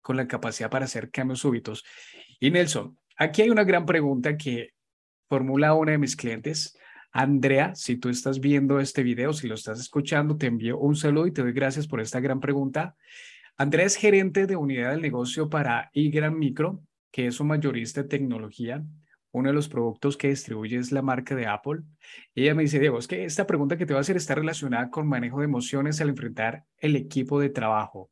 con 0.00 0.16
la 0.16 0.26
capacidad 0.26 0.70
para 0.70 0.86
hacer 0.86 1.10
cambios 1.10 1.40
súbitos. 1.40 1.84
Y 2.40 2.50
Nelson, 2.50 2.96
aquí 3.18 3.42
hay 3.42 3.50
una 3.50 3.64
gran 3.64 3.84
pregunta 3.84 4.34
que 4.38 4.70
formula 5.28 5.74
una 5.74 5.92
de 5.92 5.98
mis 5.98 6.16
clientes. 6.16 6.74
Andrea, 7.12 7.74
si 7.74 7.98
tú 7.98 8.08
estás 8.08 8.40
viendo 8.40 8.80
este 8.80 9.02
video, 9.02 9.34
si 9.34 9.46
lo 9.46 9.54
estás 9.54 9.78
escuchando, 9.78 10.36
te 10.38 10.46
envío 10.46 10.78
un 10.78 10.96
saludo 10.96 11.26
y 11.26 11.32
te 11.32 11.42
doy 11.42 11.52
gracias 11.52 11.86
por 11.86 12.00
esta 12.00 12.20
gran 12.20 12.40
pregunta. 12.40 12.96
Andrea 13.58 13.84
es 13.84 13.96
gerente 13.96 14.46
de 14.46 14.56
unidad 14.56 14.92
del 14.92 15.02
negocio 15.02 15.50
para 15.50 15.90
iGran 15.92 16.38
Micro, 16.38 16.82
que 17.10 17.26
es 17.26 17.38
un 17.38 17.48
mayorista 17.48 18.02
de 18.02 18.08
tecnología. 18.08 18.82
Uno 19.30 19.50
de 19.50 19.54
los 19.54 19.68
productos 19.68 20.16
que 20.16 20.28
distribuye 20.28 20.78
es 20.78 20.90
la 20.90 21.02
marca 21.02 21.34
de 21.34 21.46
Apple. 21.46 21.82
ella 22.34 22.54
me 22.54 22.62
dice, 22.62 22.80
Diego, 22.80 22.98
es 22.98 23.06
que 23.06 23.24
esta 23.24 23.46
pregunta 23.46 23.76
que 23.76 23.84
te 23.84 23.92
voy 23.92 23.98
a 23.98 24.00
hacer 24.00 24.16
está 24.16 24.34
relacionada 24.34 24.88
con 24.88 25.06
manejo 25.06 25.40
de 25.40 25.44
emociones 25.44 26.00
al 26.00 26.08
enfrentar 26.08 26.64
el 26.78 26.96
equipo 26.96 27.38
de 27.40 27.50
trabajo, 27.50 28.10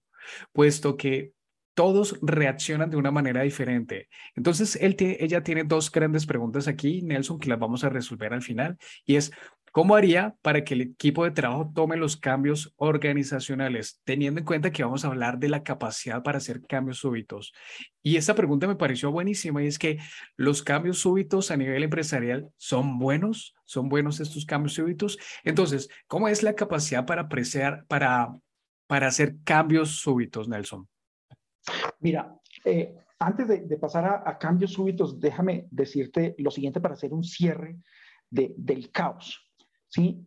puesto 0.53 0.99
que 0.99 1.33
todos 1.81 2.19
reaccionan 2.21 2.91
de 2.91 2.99
una 2.99 3.11
manera 3.11 3.41
diferente. 3.41 4.11
Entonces, 4.37 4.77
ella 4.79 5.43
tiene 5.43 5.65
dos 5.65 5.91
grandes 5.91 6.27
preguntas 6.27 6.69
aquí, 6.69 7.01
Nelson, 7.01 7.39
que 7.39 7.49
las 7.49 7.59
vamos 7.59 7.85
a 7.85 7.89
resolver 7.89 8.35
al 8.35 8.43
final, 8.43 8.77
y 9.07 9.17
es, 9.17 9.33
¿Cómo 9.73 9.95
haría 9.95 10.35
para 10.43 10.63
que 10.63 10.75
el 10.75 10.83
equipo 10.83 11.25
de 11.25 11.31
trabajo 11.31 11.73
tome 11.75 11.97
los 11.97 12.19
cambios 12.19 12.75
organizacionales, 12.77 14.03
teniendo 14.05 14.41
en 14.41 14.45
cuenta 14.45 14.73
que 14.73 14.83
vamos 14.83 15.05
a 15.05 15.09
hablar 15.09 15.39
de 15.39 15.49
la 15.49 15.63
capacidad 15.63 16.23
para 16.23 16.37
hacer 16.37 16.61
cambios 16.67 16.99
súbitos? 16.99 17.55
Y 18.03 18.17
esta 18.17 18.35
pregunta 18.35 18.67
me 18.67 18.77
pareció 18.77 19.11
buenísima 19.11 19.63
y 19.63 19.69
es 19.69 19.79
que 19.79 19.99
los 20.37 20.63
cambios 20.63 20.99
súbitos 20.99 21.51
a 21.51 21.57
nivel 21.57 21.85
empresarial 21.85 22.51
son 22.59 22.99
buenos, 22.99 23.55
son 23.65 23.89
buenos 23.89 24.21
estos 24.21 24.45
cambios 24.45 24.75
súbitos. 24.75 25.19
Entonces, 25.45 25.89
¿cómo 26.09 26.29
es 26.29 26.43
la 26.43 26.57
capacidad 26.57 27.07
para 27.07 27.23
apreciar, 27.23 27.87
para, 27.87 28.29
para 28.87 29.07
hacer 29.07 29.37
cambios 29.45 30.01
súbitos, 30.01 30.47
Nelson? 30.47 30.87
Mira, 32.01 32.39
eh, 32.65 32.97
antes 33.19 33.49
de, 33.49 33.77
pasar 33.77 34.23
a, 34.27 34.39
cambios 34.39 34.73
súbitos, 34.73 35.21
déjame 35.21 35.69
decirte 35.71 36.35
lo 36.39 36.51
siguiente 36.51 36.81
para 36.81 36.95
hacer 36.95 37.13
un 37.13 37.23
cierre 37.23 37.79
del 38.31 38.91
caos. 38.91 39.51
¿sí? 39.89 40.27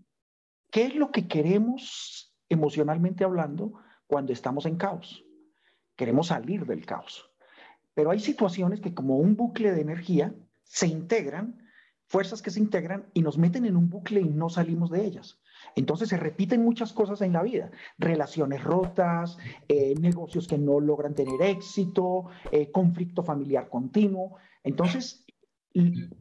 ¿Qué 0.70 0.86
es 0.86 0.96
lo 0.96 1.12
que 1.12 1.28
queremos 1.28 2.36
emocionalmente 2.50 3.24
hablando 3.24 3.74
cuando 4.06 4.32
estamos 4.32 4.66
en 4.66 4.78
caos? 4.78 5.26
Queremos 5.96 6.28
salir 6.28 6.66
del 6.66 6.86
caos. 6.86 7.30
Pero 7.94 8.12
hay 8.12 8.20
situaciones 8.20 8.80
que 8.80 8.94
como 8.94 9.18
un 9.18 9.36
bucle 9.36 9.72
de 9.72 9.82
energía 9.82 10.34
se 10.64 10.88
integran, 10.88 11.68
fuerzas 12.08 12.42
que 12.42 12.52
se 12.52 12.60
integran 12.60 13.10
y 13.14 13.22
nos 13.22 13.38
meten 13.38 13.66
en 13.66 13.78
un 13.78 13.90
bucle 13.90 14.22
y 14.22 14.30
no 14.30 14.50
salimos 14.50 14.90
de 14.90 15.06
ellas. 15.06 15.40
Entonces 15.76 16.10
se 16.10 16.18
repiten 16.18 16.64
muchas 16.64 16.94
cosas 16.94 17.22
en 17.22 17.34
la 17.34 17.44
vida, 17.44 17.72
relaciones 17.98 18.64
rotas, 18.64 19.38
eh, 19.68 19.96
negocios 20.00 20.48
que 20.48 20.58
no 20.58 20.80
logran 20.80 21.14
tener 21.14 21.42
éxito, 21.42 22.26
eh, 22.52 22.72
conflicto 22.72 23.24
familiar 23.24 23.70
continuo. 23.70 24.38
Entonces 24.64 25.24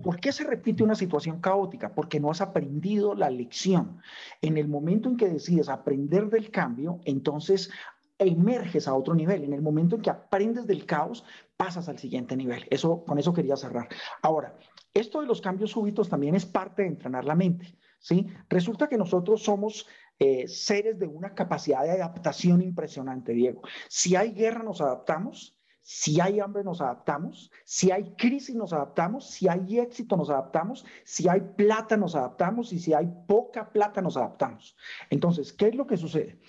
¿Por 0.03 0.19
qué 0.19 0.33
se 0.33 0.45
repite 0.45 0.83
una 0.83 0.95
situación 0.95 1.41
caótica? 1.41 1.95
Porque 1.95 2.19
no 2.19 2.31
has 2.31 2.41
aprendido 2.41 3.15
la 3.15 3.29
lección. 3.29 3.99
En 4.41 4.57
el 4.57 4.67
momento 4.67 5.11
en 5.11 5.19
que 5.19 5.29
decides 5.29 5.69
aprender 5.69 6.31
del 6.31 6.51
cambio, 6.51 7.01
entonces 7.05 7.71
emerges 8.19 8.89
a 8.89 8.95
otro 8.95 9.15
nivel. 9.15 9.45
En 9.45 9.53
el 9.53 9.61
momento 9.61 9.97
en 9.97 10.03
que 10.03 10.11
aprendes 10.11 10.67
del 10.67 10.87
caos, 10.87 11.25
pasas 11.57 11.89
al 11.91 11.99
siguiente 11.99 12.35
nivel. 12.35 12.67
Eso, 12.71 13.05
con 13.05 13.19
eso 13.19 13.35
quería 13.35 13.57
cerrar. 13.57 13.89
Ahora, 14.23 14.57
esto 14.95 15.21
de 15.21 15.27
los 15.27 15.43
cambios 15.43 15.73
súbitos 15.73 16.09
también 16.09 16.35
es 16.35 16.47
parte 16.47 16.83
de 16.83 16.89
entrenar 16.89 17.27
la 17.27 17.35
mente. 17.35 17.77
¿Sí? 18.03 18.27
Resulta 18.51 18.89
que 18.89 18.99
nosotros 18.99 19.43
somos 19.43 19.87
eh, 20.19 20.47
seres 20.47 20.99
de 20.99 21.07
una 21.07 21.35
capacidad 21.35 21.83
de 21.85 21.93
adaptación 21.93 22.61
impresionante, 22.61 23.33
Diego. 23.33 23.63
Si 23.89 24.15
hay 24.15 24.33
guerra, 24.33 24.63
nos 24.63 24.83
adaptamos. 24.83 25.59
Si 25.81 26.21
hay 26.21 26.39
hambre, 26.39 26.63
nos 26.63 26.81
adaptamos. 26.81 27.51
Si 27.65 27.91
hay 27.91 28.15
crisis, 28.17 28.55
nos 28.55 28.73
adaptamos. 28.73 29.31
Si 29.31 29.49
hay 29.49 29.79
éxito, 29.79 30.17
nos 30.17 30.31
adaptamos. 30.31 30.85
Si 31.05 31.29
hay 31.29 31.41
plata, 31.57 31.97
nos 31.97 32.15
adaptamos. 32.15 32.73
Y 32.73 32.79
si 32.79 32.93
hay 32.93 33.11
poca 33.27 33.73
plata, 33.73 34.03
nos 34.03 34.17
adaptamos. 34.17 34.77
Entonces, 35.11 35.53
¿qué 35.53 35.69
es 35.69 35.75
lo 35.75 35.87
que 35.87 35.97
sucede? 35.97 36.41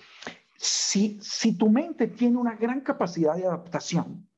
Si, 0.56 1.18
si 1.20 1.56
tu 1.56 1.68
mente 1.68 2.06
tiene 2.08 2.36
una 2.36 2.54
gran 2.54 2.80
capacidad 2.80 3.34
de 3.34 3.46
adaptación 3.46 4.28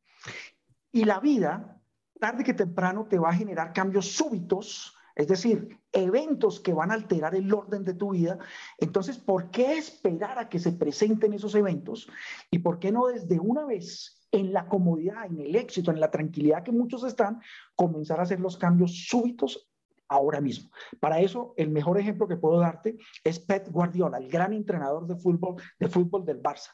y 0.93 1.05
la 1.05 1.21
vida, 1.21 1.79
tarde 2.19 2.43
que 2.43 2.55
temprano, 2.55 3.07
te 3.07 3.19
va 3.19 3.31
a 3.31 3.35
generar 3.35 3.73
cambios 3.75 4.13
súbitos, 4.13 4.97
es 5.17 5.27
decir, 5.29 5.81
eventos 5.93 6.61
que 6.61 6.75
van 6.75 6.91
a 6.91 6.95
alterar 6.95 7.35
el 7.35 7.53
orden 7.53 7.85
de 7.85 7.95
tu 7.95 8.11
vida. 8.11 8.39
Entonces, 8.79 9.19
¿por 9.19 9.51
qué 9.51 9.79
esperar 9.79 10.39
a 10.39 10.49
que 10.49 10.59
se 10.59 10.73
presenten 10.73 11.33
esos 11.33 11.55
eventos? 11.55 12.09
¿Y 12.51 12.59
por 12.59 12.79
qué 12.79 12.93
no 12.93 13.07
desde 13.07 13.41
una 13.41 13.65
vez 13.65 14.23
en 14.31 14.53
la 14.53 14.69
comodidad, 14.69 15.25
en 15.25 15.41
el 15.41 15.57
éxito, 15.57 15.91
en 15.91 16.01
la 16.01 16.11
tranquilidad 16.11 16.63
que 16.63 16.73
muchos 16.73 17.03
están, 17.05 17.41
comenzar 17.75 18.21
a 18.21 18.25
hacer 18.25 18.41
los 18.41 18.59
cambios 18.59 19.07
súbitos 19.09 19.71
ahora 20.09 20.41
mismo. 20.41 20.71
Para 21.01 21.21
eso, 21.21 21.55
el 21.57 21.71
mejor 21.71 21.99
ejemplo 21.99 22.29
que 22.29 22.37
puedo 22.37 22.61
darte 22.61 22.97
es 23.25 23.41
Pep 23.41 23.69
Guardiola, 23.71 24.19
el 24.19 24.29
gran 24.29 24.53
entrenador 24.53 25.07
de 25.07 25.17
fútbol, 25.17 25.57
de 25.79 25.89
fútbol 25.89 26.25
del 26.25 26.43
Barça. 26.43 26.71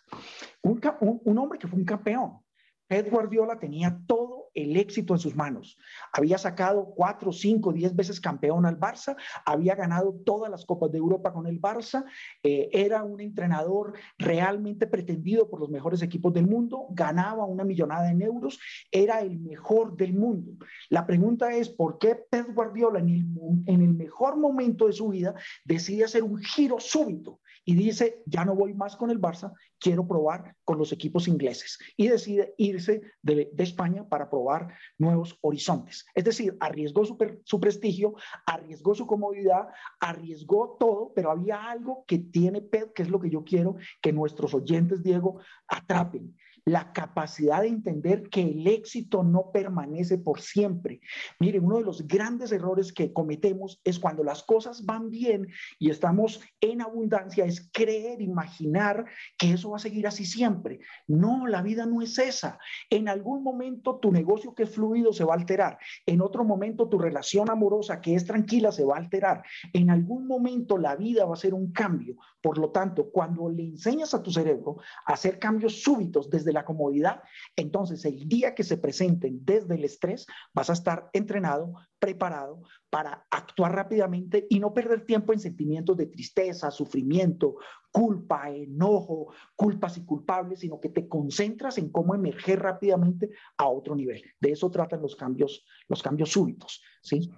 Un, 0.63 0.81
un 1.25 1.39
hombre 1.39 1.59
que 1.59 1.69
fue 1.69 1.79
un 1.79 1.85
campeón. 1.85 2.39
Pep 2.87 3.11
Guardiola 3.11 3.59
tenía 3.59 3.99
todo 4.07 4.42
el 4.55 4.77
éxito 4.77 5.15
en 5.15 5.21
sus 5.21 5.35
manos. 5.35 5.79
Había 6.13 6.39
sacado 6.39 6.93
cuatro, 6.95 7.33
cinco, 7.33 7.73
diez 7.73 7.95
veces 7.95 8.21
campeón 8.21 8.67
al 8.67 8.79
Barça, 8.79 9.17
había 9.45 9.75
ganado 9.75 10.15
todas 10.25 10.51
las 10.51 10.65
Copas 10.65 10.91
de 10.91 10.99
Europa 10.99 11.33
con 11.33 11.47
el 11.47 11.61
Barça, 11.61 12.05
eh, 12.43 12.69
era 12.73 13.03
un 13.05 13.21
entrenador 13.21 13.95
realmente 14.19 14.87
pretendido 14.87 15.49
por 15.49 15.61
los 15.61 15.71
mejores 15.71 16.03
equipos 16.03 16.33
del 16.33 16.47
mundo, 16.47 16.87
ganaba 16.91 17.45
una 17.45 17.65
millonada 17.65 18.11
en 18.11 18.23
euros, 18.23 18.59
era 18.91 19.21
el 19.21 19.39
mejor 19.39 19.97
del 19.97 20.15
mundo. 20.15 20.53
La 20.89 21.07
pregunta 21.07 21.53
es, 21.53 21.69
¿por 21.69 21.99
qué 21.99 22.17
Pep 22.17 22.55
Guardiola 22.55 23.01
en 23.01 23.09
el, 23.09 23.27
en 23.67 23.83
el 23.83 23.95
mejor 23.95 24.37
momento 24.37 24.87
de 24.87 24.93
su 24.93 25.09
vida 25.09 25.35
decide 25.65 26.05
hacer 26.05 26.23
un 26.23 26.39
giro 26.39 26.81
súbito? 26.81 27.41
Y 27.65 27.75
dice, 27.75 28.23
ya 28.27 28.45
no 28.45 28.55
voy 28.55 28.75
más 28.75 28.97
con 28.97 29.11
el 29.11 29.21
Barça, 29.21 29.53
quiero 29.79 30.07
probar 30.07 30.57
con 30.65 30.79
los 30.79 30.93
equipos 30.93 31.29
ingleses. 31.29 31.79
Y 31.97 32.09
decide 32.09 32.55
irse 32.57 33.03
de, 33.23 33.51
España 33.59 34.09
para 34.09 34.29
probar 34.29 34.75
nuevos 34.99 35.39
horizontes. 35.41 36.05
Es 36.15 36.25
decir, 36.25 36.57
arriesgó 36.61 37.05
su, 37.05 37.17
su 37.45 37.61
prestigio, 37.61 38.15
arriesgó 38.47 38.95
su 38.95 39.07
comodidad, 39.07 39.69
arriesgó 40.01 40.77
todo, 40.79 41.13
pero 41.15 41.31
había 41.31 41.71
algo 41.71 42.05
que 42.07 42.19
tiene 42.19 42.61
Pep, 42.61 42.93
que 42.93 43.03
es 43.03 43.09
lo 43.09 43.21
que 43.21 43.31
yo 43.31 43.45
quiero 43.45 43.77
que 44.01 44.13
nuestros 44.13 44.55
oyentes, 44.55 45.03
Diego, 45.03 45.41
atrapen 45.69 46.35
la 46.65 46.93
capacidad 46.93 47.63
de 47.63 47.69
entender 47.69 48.29
que 48.29 48.43
el 48.43 48.67
éxito 48.67 49.25
no 49.25 49.51
permanece 49.53 50.19
por 50.19 50.41
siempre. 50.41 51.01
Mire, 51.41 51.59
uno 51.59 51.79
de 51.79 51.85
los 51.85 52.07
grandes 52.07 52.53
errores 52.53 52.93
que 52.93 53.13
cometemos 53.13 53.81
es 53.85 53.99
cuando 53.99 54.23
las 54.23 54.43
cosas 54.45 54.85
van 54.85 55.11
bien 55.11 55.49
y 55.79 55.91
estamos 55.91 56.41
en 56.61 56.81
abundancia, 56.81 57.45
es 57.45 57.69
creer, 57.73 58.21
imaginar 58.23 59.07
que 59.39 59.53
eso 59.53 59.71
va 59.71 59.77
a 59.77 59.81
seguir 59.81 60.07
así 60.07 60.25
siempre. 60.25 60.81
No, 61.09 61.47
la 61.47 61.63
vida 61.63 61.87
no 61.87 62.01
es 62.01 62.19
esa. 62.19 62.59
En 62.91 63.09
algún 63.09 63.43
momento 63.43 63.97
tu 63.97 64.13
negocio 64.13 64.55
que 64.55 64.63
es 64.65 64.71
fluido 64.71 65.13
se 65.13 65.25
va 65.25 65.35
a 65.35 65.39
alterar. 65.39 65.79
En 66.07 66.21
otro 66.21 66.45
momento 66.45 66.89
tu 66.89 66.99
relación 66.99 67.51
amorosa 67.51 68.01
que 68.01 68.15
es 68.15 68.25
tranquila 68.25 68.71
se 68.71 68.85
va 68.85 68.95
a 68.95 68.99
alterar. 68.99 69.43
En 69.73 69.91
algún 69.91 70.29
momento 70.29 70.79
la 70.79 70.95
vida 70.95 71.25
va 71.25 71.35
a 71.35 71.39
ser 71.39 71.55
un 71.55 71.73
cambio. 71.73 72.17
Por 72.41 72.59
lo 72.59 72.71
tanto, 72.71 73.11
cuando 73.11 73.49
le 73.49 73.65
enseñas 73.65 74.15
a 74.15 74.23
tu 74.23 74.31
cerebro 74.31 74.77
a 75.07 75.15
hacer 75.15 75.39
cambios 75.39 75.83
súbitos 75.83 76.31
desde 76.31 76.52
la 76.53 76.65
comodidad, 76.65 77.23
entonces 77.57 78.05
el 78.05 78.29
día 78.29 78.55
que 78.55 78.65
se 78.65 78.79
presenten 78.79 79.45
desde 79.45 79.75
el 79.75 79.85
estrés, 79.85 80.27
vas 80.53 80.71
a 80.71 80.75
estar 80.75 81.09
entrenado, 81.13 81.75
preparado 81.99 82.63
para 82.91 83.27
actuar 83.31 83.75
rápidamente 83.75 84.47
y 84.51 84.61
no 84.61 84.75
perder 84.75 85.07
tiempo 85.07 85.33
en 85.33 85.39
sentimientos 85.39 85.97
de 85.97 86.07
tristeza, 86.07 86.71
sufrimiento, 86.71 87.57
culpa, 87.91 88.51
enojo, 88.51 89.33
culpas 89.55 89.97
y 89.99 90.05
culpables, 90.05 90.61
sino 90.61 90.81
que 90.81 90.89
te 90.89 91.09
concentras 91.09 91.79
en 91.79 91.91
cómo 91.91 92.15
emerger 92.15 92.61
rápidamente 92.61 93.31
a 93.57 93.67
otro 93.67 93.95
nivel. 93.95 94.23
De 94.41 94.53
eso 94.53 94.71
tratan 94.71 95.03
los 95.03 95.15
cambios, 95.15 95.65
los 95.89 96.03
cambios 96.03 96.31
súbitos, 96.31 96.83
¿sí? 97.03 97.31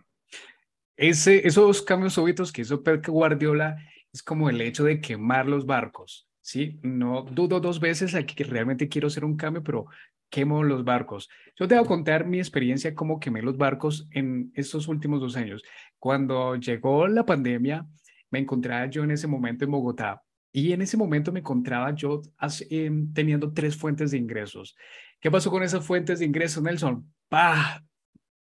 Ese, 0.97 1.47
esos 1.47 1.83
cambios 1.83 2.15
súbitos 2.15 2.53
que 2.53 2.63
hizo 2.63 2.83
Pep 2.83 3.07
Guardiola 3.07 3.77
es 4.13 4.23
como 4.23 4.49
el 4.49 4.61
hecho 4.61 4.85
de 4.85 5.01
quemar 5.01 5.47
los 5.47 5.67
barcos. 5.67 6.29
¿Sí? 6.45 6.79
No 6.83 7.23
dudo 7.23 7.59
dos 7.59 7.81
veces 7.81 8.15
a 8.15 8.25
que 8.25 8.45
realmente 8.45 8.89
quiero 8.89 9.09
hacer 9.09 9.25
un 9.25 9.37
cambio, 9.37 9.63
pero 9.63 9.87
quemo 10.29 10.63
los 10.63 10.85
barcos. 10.85 11.31
Yo 11.57 11.67
te 11.67 11.75
voy 11.75 11.85
a 11.85 11.89
contar 11.89 12.27
mi 12.27 12.39
experiencia 12.39 12.95
cómo 12.95 13.19
quemé 13.19 13.41
los 13.41 13.57
barcos 13.57 14.07
en 14.11 14.53
estos 14.55 14.87
últimos 14.87 15.21
dos 15.21 15.37
años. 15.37 15.63
Cuando 15.99 16.57
llegó 16.57 17.09
la 17.09 17.25
pandemia, 17.25 17.87
me 18.31 18.41
encontraba 18.41 18.87
yo 18.87 19.05
en 19.05 19.13
ese 19.13 19.27
momento 19.27 19.65
en 19.65 19.71
Bogotá 19.71 20.23
y 20.53 20.73
en 20.73 20.83
ese 20.83 20.99
momento 20.99 21.33
me 21.33 21.41
encontraba 21.41 21.95
yo 21.95 22.21
em, 22.69 23.13
teniendo 23.15 23.53
tres 23.55 23.75
fuentes 23.75 24.11
de 24.11 24.19
ingresos. 24.19 24.77
¿Qué 25.21 25.31
pasó 25.31 25.51
con 25.51 25.63
esas 25.63 25.87
fuentes 25.87 26.19
de 26.19 26.27
ingresos, 26.27 26.63
Nelson? 26.63 27.11
¡Pah! 27.29 27.83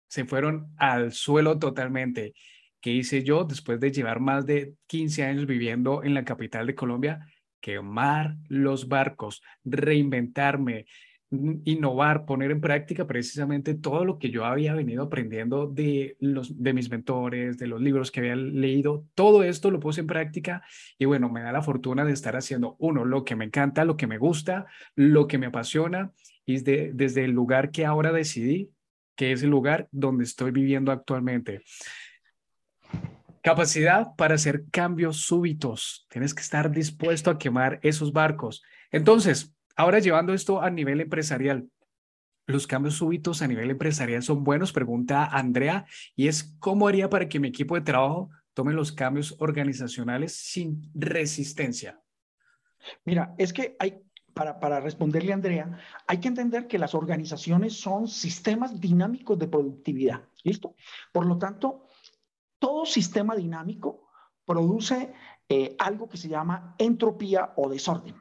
Se 0.08 0.26
fueron 0.26 0.74
al 0.78 1.12
suelo 1.12 1.60
totalmente. 1.60 2.34
¿Qué 2.82 2.91
hice 2.91 3.24
yo 3.24 3.44
después 3.44 3.80
de 3.80 3.91
llevar 3.91 4.20
más 4.20 4.48
de 4.48 4.74
15 4.88 5.24
años 5.26 5.46
viviendo 5.46 6.04
en 6.04 6.16
la 6.16 6.26
capital 6.26 6.66
de 6.66 6.76
Colombia? 6.76 7.28
Quemar 7.64 8.36
los 8.49 8.89
barcos, 8.89 9.41
reinventarme, 9.64 10.86
mm, 11.30 11.61
innovar, 11.64 12.26
poner 12.26 12.51
en 12.51 12.59
práctica 12.59 13.07
precisamente 13.07 13.74
todo 13.74 14.03
lo 14.03 14.20
que 14.20 14.30
yo 14.30 14.43
había 14.43 14.74
venido 14.74 15.03
aprendiendo 15.03 15.68
de, 15.68 16.18
los, 16.20 16.61
de 16.61 16.74
mis 16.74 16.91
mentores, 16.91 17.57
de 17.57 17.68
los 17.68 17.82
libros 17.82 18.11
que 18.11 18.20
había 18.20 18.36
leído, 18.36 19.05
todo 19.16 19.43
esto 19.43 19.72
lo 19.72 19.80
puse 19.80 20.01
en 20.01 20.07
práctica 20.07 20.61
y 20.99 21.05
bueno, 21.05 21.30
me 21.30 21.41
da 21.41 21.53
la 21.53 21.61
fortuna 21.61 22.03
de 22.03 22.11
estar 22.11 22.36
haciendo, 22.36 22.76
uno, 22.80 23.05
lo 23.05 23.24
que 23.24 23.38
me 23.38 23.45
encanta, 23.45 23.86
lo 23.86 23.95
que 23.95 24.07
me 24.07 24.18
gusta, 24.18 24.66
lo 24.95 25.26
que 25.26 25.38
me 25.38 25.45
apasiona 25.45 26.11
y 26.45 26.59
desde 26.59 27.24
el 27.24 27.32
lugar 27.32 27.72
que 27.72 27.86
ahora 27.86 28.11
decidí, 28.11 28.72
que 29.16 29.32
es 29.32 29.41
el 29.41 29.51
lugar 29.51 29.88
donde 29.91 30.26
estoy 30.26 30.51
viviendo 30.51 30.91
actualmente. 30.91 31.61
Capacidad 33.44 34.16
para 34.16 34.36
hacer 34.36 34.64
cambios 34.72 35.18
súbitos. 35.18 36.08
Tienes 36.10 36.34
que 36.34 36.41
estar 36.41 36.72
dispuesto 36.72 37.30
a 37.30 37.38
quemar 37.38 37.78
esos 37.84 38.14
barcos. 38.14 38.64
Entonces, 38.89 39.54
ahora 39.76 40.00
llevando 40.00 40.34
esto 40.34 40.62
a 40.62 40.70
nivel 40.70 41.02
empresarial, 41.02 41.68
¿los 42.48 42.68
cambios 42.68 42.96
súbitos 42.96 43.41
a 43.41 43.48
nivel 43.48 43.70
empresarial 43.70 44.24
son 44.24 44.46
buenos? 44.46 44.72
Pregunta 44.72 45.26
Andrea, 45.26 45.86
y 46.16 46.30
es 46.30 46.56
¿cómo 46.60 46.88
haría 46.88 47.10
para 47.10 47.28
que 47.28 47.41
mi 47.41 47.50
equipo 47.50 47.76
de 47.76 47.82
trabajo 47.82 48.30
tome 48.54 48.72
los 48.72 48.94
cambios 48.94 49.36
organizacionales 49.39 50.34
sin 50.34 50.89
resistencia? 50.94 52.00
Mira, 53.04 53.36
es 53.38 53.52
que 53.52 53.76
hay, 53.78 54.00
para, 54.34 54.58
para, 54.62 54.80
responderle 54.80 55.34
a 55.34 55.36
Andrea, 55.36 55.78
hay 56.08 56.20
que 56.20 56.30
entender 56.30 56.68
que 56.68 56.80
las 56.80 56.96
organizaciones 56.96 57.74
son 57.74 58.08
sistemas 58.08 58.80
dinámicos 58.80 59.38
de 59.38 59.50
productividad. 59.50 60.22
¿Listo? 60.44 60.76
Por 61.12 61.26
lo 61.26 61.38
tanto, 61.38 61.89
todo 62.64 62.86
sistema 62.86 63.36
dinámico 63.36 64.07
produce 64.45 65.11
eh, 65.49 65.76
algo 65.80 66.07
que 66.07 66.16
se 66.16 66.30
llama 66.30 66.76
entropía 66.78 67.51
o 67.57 67.68
desorden. 67.68 68.16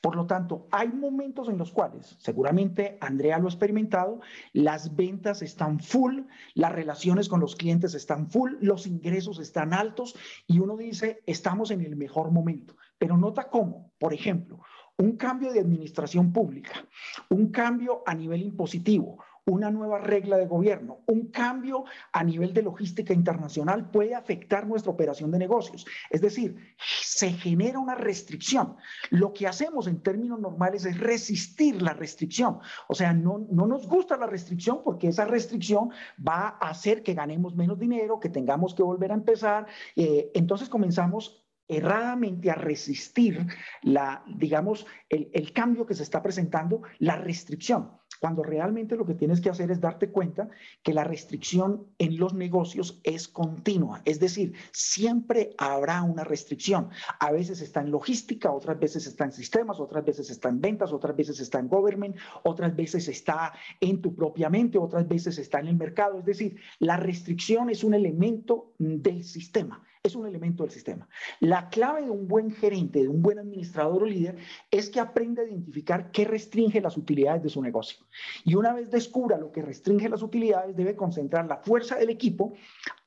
Por 0.00 0.16
lo 0.16 0.26
tanto, 0.26 0.66
hay 0.72 0.88
momentos 0.88 1.48
en 1.48 1.58
los 1.58 1.70
cuales, 1.70 2.16
seguramente 2.18 2.98
Andrea 3.00 3.38
lo 3.38 3.46
ha 3.46 3.50
experimentado, 3.50 4.20
las 4.52 4.96
ventas 4.96 5.42
están 5.42 5.78
full, 5.78 6.22
las 6.54 6.72
relaciones 6.72 7.28
con 7.28 7.38
los 7.38 7.54
clientes 7.54 7.94
están 7.94 8.28
full, 8.28 8.54
los 8.60 8.88
ingresos 8.88 9.38
están 9.38 9.72
altos 9.72 10.16
y 10.48 10.58
uno 10.58 10.76
dice, 10.76 11.22
estamos 11.26 11.70
en 11.70 11.82
el 11.82 11.94
mejor 11.94 12.32
momento. 12.32 12.76
Pero 12.98 13.16
nota 13.16 13.48
cómo, 13.48 13.92
por 14.00 14.12
ejemplo, 14.12 14.58
un 14.98 15.16
cambio 15.16 15.52
de 15.52 15.60
administración 15.60 16.32
pública, 16.32 16.84
un 17.30 17.52
cambio 17.52 18.02
a 18.06 18.14
nivel 18.16 18.42
impositivo, 18.42 19.22
una 19.46 19.70
nueva 19.70 19.98
regla 19.98 20.38
de 20.38 20.46
gobierno, 20.46 21.00
un 21.06 21.28
cambio 21.28 21.84
a 22.12 22.24
nivel 22.24 22.54
de 22.54 22.62
logística 22.62 23.12
internacional 23.12 23.90
puede 23.90 24.14
afectar 24.14 24.66
nuestra 24.66 24.92
operación 24.92 25.30
de 25.30 25.38
negocios. 25.38 25.86
Es 26.10 26.20
decir, 26.20 26.56
se 27.02 27.32
genera 27.32 27.78
una 27.78 27.94
restricción. 27.94 28.76
Lo 29.10 29.32
que 29.34 29.46
hacemos 29.46 29.86
en 29.86 30.00
términos 30.00 30.40
normales 30.40 30.86
es 30.86 30.98
resistir 30.98 31.82
la 31.82 31.92
restricción. 31.92 32.58
O 32.88 32.94
sea, 32.94 33.12
no, 33.12 33.46
no 33.50 33.66
nos 33.66 33.86
gusta 33.86 34.16
la 34.16 34.26
restricción 34.26 34.80
porque 34.82 35.08
esa 35.08 35.26
restricción 35.26 35.90
va 36.26 36.56
a 36.60 36.70
hacer 36.70 37.02
que 37.02 37.14
ganemos 37.14 37.54
menos 37.54 37.78
dinero, 37.78 38.20
que 38.20 38.30
tengamos 38.30 38.74
que 38.74 38.82
volver 38.82 39.12
a 39.12 39.14
empezar. 39.14 39.66
Eh, 39.94 40.30
entonces 40.34 40.68
comenzamos 40.70 41.44
erradamente 41.68 42.50
a 42.50 42.54
resistir 42.54 43.46
la, 43.82 44.22
digamos, 44.26 44.86
el, 45.08 45.30
el 45.32 45.52
cambio 45.52 45.86
que 45.86 45.94
se 45.94 46.02
está 46.02 46.22
presentando, 46.22 46.82
la 46.98 47.16
restricción 47.16 47.90
cuando 48.20 48.42
realmente 48.42 48.96
lo 48.96 49.06
que 49.06 49.14
tienes 49.14 49.40
que 49.40 49.50
hacer 49.50 49.70
es 49.70 49.80
darte 49.80 50.10
cuenta 50.10 50.48
que 50.82 50.94
la 50.94 51.04
restricción 51.04 51.86
en 51.98 52.18
los 52.18 52.34
negocios 52.34 53.00
es 53.04 53.28
continua, 53.28 54.02
es 54.04 54.20
decir, 54.20 54.54
siempre 54.72 55.54
habrá 55.58 56.02
una 56.02 56.24
restricción. 56.24 56.90
A 57.20 57.32
veces 57.32 57.60
está 57.60 57.80
en 57.80 57.90
logística, 57.90 58.50
otras 58.50 58.78
veces 58.78 59.06
está 59.06 59.24
en 59.24 59.32
sistemas, 59.32 59.80
otras 59.80 60.04
veces 60.04 60.30
está 60.30 60.48
en 60.48 60.60
ventas, 60.60 60.92
otras 60.92 61.16
veces 61.16 61.40
está 61.40 61.58
en 61.58 61.68
government, 61.68 62.16
otras 62.42 62.74
veces 62.74 63.08
está 63.08 63.52
en 63.80 64.00
tu 64.00 64.14
propia 64.14 64.50
mente, 64.50 64.78
otras 64.78 65.06
veces 65.06 65.38
está 65.38 65.60
en 65.60 65.68
el 65.68 65.76
mercado. 65.76 66.18
Es 66.18 66.24
decir, 66.24 66.56
la 66.78 66.96
restricción 66.96 67.70
es 67.70 67.84
un 67.84 67.94
elemento 67.94 68.72
del 68.78 69.24
sistema 69.24 69.82
es 70.04 70.14
un 70.14 70.26
elemento 70.26 70.64
del 70.64 70.70
sistema. 70.70 71.08
La 71.40 71.70
clave 71.70 72.02
de 72.02 72.10
un 72.10 72.28
buen 72.28 72.50
gerente, 72.50 73.00
de 73.00 73.08
un 73.08 73.22
buen 73.22 73.38
administrador 73.38 74.02
o 74.02 74.06
líder, 74.06 74.36
es 74.70 74.90
que 74.90 75.00
aprenda 75.00 75.40
a 75.40 75.46
identificar 75.46 76.10
qué 76.10 76.26
restringe 76.26 76.82
las 76.82 76.98
utilidades 76.98 77.42
de 77.42 77.48
su 77.48 77.62
negocio. 77.62 78.04
Y 78.44 78.54
una 78.54 78.74
vez 78.74 78.90
descubra 78.90 79.38
lo 79.38 79.50
que 79.50 79.62
restringe 79.62 80.10
las 80.10 80.22
utilidades, 80.22 80.76
debe 80.76 80.94
concentrar 80.94 81.46
la 81.46 81.56
fuerza 81.56 81.96
del 81.96 82.10
equipo 82.10 82.52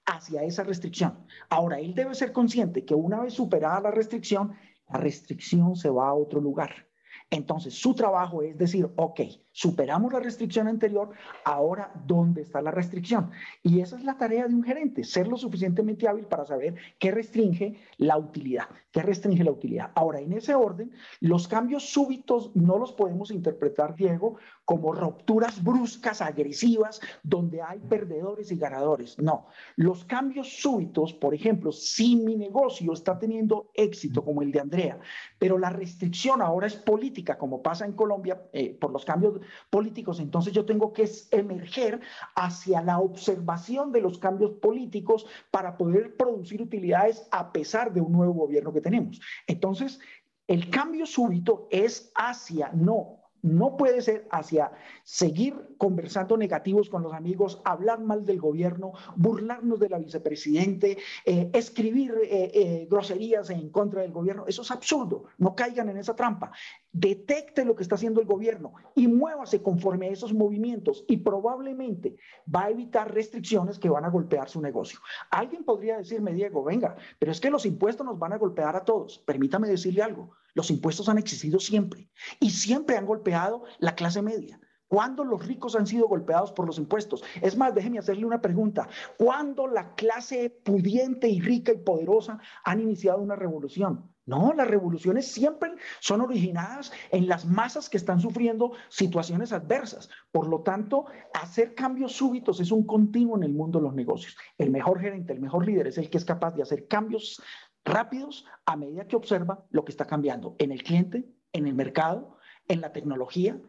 hacia 0.08 0.42
esa 0.42 0.64
restricción. 0.64 1.24
Ahora, 1.50 1.80
él 1.80 1.94
debe 1.94 2.16
ser 2.16 2.32
consciente 2.32 2.84
que 2.84 2.96
una 2.96 3.22
vez 3.22 3.34
superada 3.36 3.80
la 3.80 3.92
restricción, 3.92 4.54
la 4.90 4.98
restricción 4.98 5.76
se 5.76 5.92
va 5.92 6.08
a 6.08 6.16
otro 6.16 6.42
lugar. 6.42 6.87
Entonces, 7.30 7.74
su 7.74 7.94
trabajo 7.94 8.42
es 8.42 8.58
decir, 8.58 8.90
ok, 8.96 9.20
superamos 9.52 10.14
la 10.14 10.20
restricción 10.22 10.68
anterior, 10.70 11.10
ahora, 11.44 11.92
¿dónde 12.06 12.42
está 12.42 12.62
la 12.62 12.72
restricción? 12.72 13.32
Y 13.64 13.82
esa 13.82 13.98
es 13.98 14.06
la 14.06 14.18
tarea 14.18 14.48
de 14.48 14.56
un 14.56 14.64
gerente, 14.64 15.04
ser 15.04 15.28
lo 15.28 15.36
suficientemente 15.36 16.08
hábil 16.08 16.26
para 16.26 16.46
saber 16.46 16.76
qué 17.00 17.12
restringe 17.12 17.82
la 17.98 18.18
utilidad, 18.18 18.70
qué 18.92 19.02
restringe 19.02 19.44
la 19.44 19.52
utilidad. 19.52 19.92
Ahora, 19.96 20.22
en 20.22 20.32
ese 20.32 20.56
orden, 20.56 20.92
los 21.20 21.50
cambios 21.50 21.90
súbitos 21.90 22.56
no 22.56 22.78
los 22.78 22.94
podemos 22.94 23.30
interpretar, 23.32 23.96
Diego, 23.96 24.38
como 24.68 24.92
rupturas 24.92 25.64
bruscas, 25.64 26.22
agresivas, 26.22 27.00
donde 27.24 27.62
hay 27.62 27.80
perdedores 27.80 28.52
y 28.52 28.58
ganadores. 28.58 29.18
No, 29.18 29.48
los 29.78 30.04
cambios 30.04 30.60
súbitos, 30.60 31.14
por 31.14 31.34
ejemplo, 31.34 31.72
si 31.72 32.18
mi 32.18 32.36
negocio 32.36 32.92
está 32.92 33.18
teniendo 33.18 33.72
éxito 33.74 34.26
como 34.26 34.42
el 34.42 34.52
de 34.52 34.60
Andrea, 34.60 35.00
pero 35.40 35.58
la 35.58 35.70
restricción 35.70 36.42
ahora 36.42 36.68
es 36.68 36.76
política, 36.76 37.38
como 37.38 37.64
pasa 37.64 37.86
en 37.86 37.94
Colombia 37.94 38.42
eh, 38.52 38.78
por 38.78 38.92
los 38.92 39.06
cambios 39.06 39.40
políticos, 39.70 40.20
entonces 40.20 40.52
yo 40.52 40.66
tengo 40.66 40.92
que 40.92 41.10
emerger 41.32 42.02
hacia 42.36 42.82
la 42.82 43.00
observación 43.00 43.94
de 43.94 44.02
los 44.02 44.20
cambios 44.20 44.52
políticos 44.56 45.28
para 45.50 45.78
poder 45.78 46.18
producir 46.18 46.62
utilidades 46.62 47.26
a 47.32 47.54
pesar 47.54 47.94
de 47.94 48.02
un 48.02 48.12
nuevo 48.12 48.34
gobierno 48.34 48.74
que 48.74 48.82
tenemos. 48.82 49.22
Entonces, 49.48 50.02
el 50.46 50.70
cambio 50.70 51.06
súbito 51.06 51.70
es 51.72 52.12
hacia, 52.16 52.70
no 52.74 53.27
no 53.48 53.78
puede 53.78 54.02
ser 54.02 54.28
hacia 54.32 54.72
seguir 55.04 55.76
conversando 55.78 56.38
negativos 56.38 56.90
con 56.90 57.04
los 57.04 57.14
amigos, 57.14 57.62
hablar 57.64 58.00
mal 58.00 58.26
del 58.26 58.40
gobierno, 58.40 58.94
burlarnos 59.16 59.80
de 59.80 59.90
la 59.90 60.00
vicepresidente, 60.00 60.98
eh, 61.26 61.50
escribir 61.54 62.14
eh, 62.24 62.52
eh, 62.54 62.88
groserías 62.90 63.50
en 63.50 63.70
contra 63.70 64.02
del 64.02 64.12
gobierno. 64.12 64.46
Eso 64.48 64.62
es 64.62 64.72
absurdo. 64.72 65.26
No 65.38 65.56
caigan 65.56 65.90
en 65.90 65.98
esa 65.98 66.16
trampa. 66.16 66.52
Detecte 66.92 67.64
lo 67.64 67.76
que 67.76 67.84
está 67.84 67.96
haciendo 67.96 68.22
el 68.22 68.28
gobierno 68.28 68.74
y 68.96 69.08
muévase 69.08 69.62
conforme 69.62 70.08
a 70.08 70.12
esos 70.12 70.34
movimientos 70.34 71.06
y 71.08 71.18
probablemente 71.18 72.18
va 72.54 72.66
a 72.66 72.70
evitar 72.70 73.14
restricciones 73.14 73.80
que 73.80 73.90
van 73.90 74.06
a 74.06 74.10
golpear 74.10 74.50
su 74.50 74.62
negocio. 74.62 75.00
Alguien 75.30 75.64
podría 75.64 75.98
decirme, 75.98 76.34
Diego, 76.34 76.64
venga, 76.64 76.96
pero 77.20 77.32
es 77.32 77.40
que 77.40 77.50
los 77.50 77.66
impuestos 77.66 78.06
nos 78.06 78.20
van 78.20 78.34
a 78.34 78.38
golpear 78.38 78.76
a 78.76 78.84
todos. 78.84 79.20
Permítame 79.20 79.68
decirle 79.68 80.02
algo. 80.02 80.32
Los 80.58 80.72
impuestos 80.72 81.08
han 81.08 81.20
existido 81.20 81.60
siempre 81.60 82.10
y 82.40 82.50
siempre 82.50 82.98
han 82.98 83.06
golpeado 83.06 83.66
la 83.78 83.94
clase 83.94 84.24
media. 84.24 84.60
¿Cuándo 84.88 85.24
los 85.24 85.46
ricos 85.46 85.76
han 85.76 85.86
sido 85.86 86.08
golpeados 86.08 86.52
por 86.52 86.66
los 86.66 86.80
impuestos? 86.80 87.24
Es 87.44 87.56
más, 87.56 87.76
déjeme 87.76 88.00
hacerle 88.00 88.26
una 88.26 88.42
pregunta. 88.42 88.90
¿Cuándo 89.20 89.68
la 89.68 89.94
clase 89.94 90.50
pudiente 90.50 91.30
y 91.30 91.42
rica 91.42 91.74
y 91.74 91.78
poderosa 91.78 92.40
han 92.64 92.80
iniciado 92.80 93.22
una 93.22 93.36
revolución? 93.36 94.12
No, 94.26 94.52
las 94.54 94.68
revoluciones 94.68 95.32
siempre 95.32 95.76
son 96.02 96.20
originadas 96.20 96.92
en 97.12 97.28
las 97.28 97.46
masas 97.46 97.90
que 97.90 97.96
están 97.96 98.20
sufriendo 98.20 98.74
situaciones 98.90 99.54
adversas. 99.54 100.10
Por 100.32 100.48
lo 100.48 100.62
tanto, 100.64 101.06
hacer 101.34 101.76
cambios 101.76 102.12
súbitos 102.12 102.60
es 102.60 102.72
un 102.72 102.86
continuo 102.86 103.38
en 103.38 103.44
el 103.44 103.54
mundo 103.54 103.80
de 103.80 103.84
los 103.84 103.94
negocios. 103.94 104.36
El 104.58 104.72
mejor 104.72 105.00
gerente, 105.00 105.32
el 105.32 105.40
mejor 105.40 105.66
líder 105.66 105.88
es 105.88 105.98
el 105.98 106.10
que 106.10 106.18
es 106.18 106.26
capaz 106.26 106.56
de 106.56 106.64
hacer 106.64 106.88
cambios 106.88 107.42
rápidos 107.88 108.46
a 108.66 108.76
medida 108.76 109.08
que 109.08 109.16
observa 109.16 109.66
lo 109.70 109.86
que 109.86 109.92
está 109.92 110.06
cambiando 110.06 110.56
en 110.60 110.72
el 110.72 110.84
cliente, 110.84 111.26
en 111.54 111.68
el 111.68 111.74
mercado, 111.74 112.38
en 112.68 112.82
la 112.82 112.92
tecnología, 112.92 113.60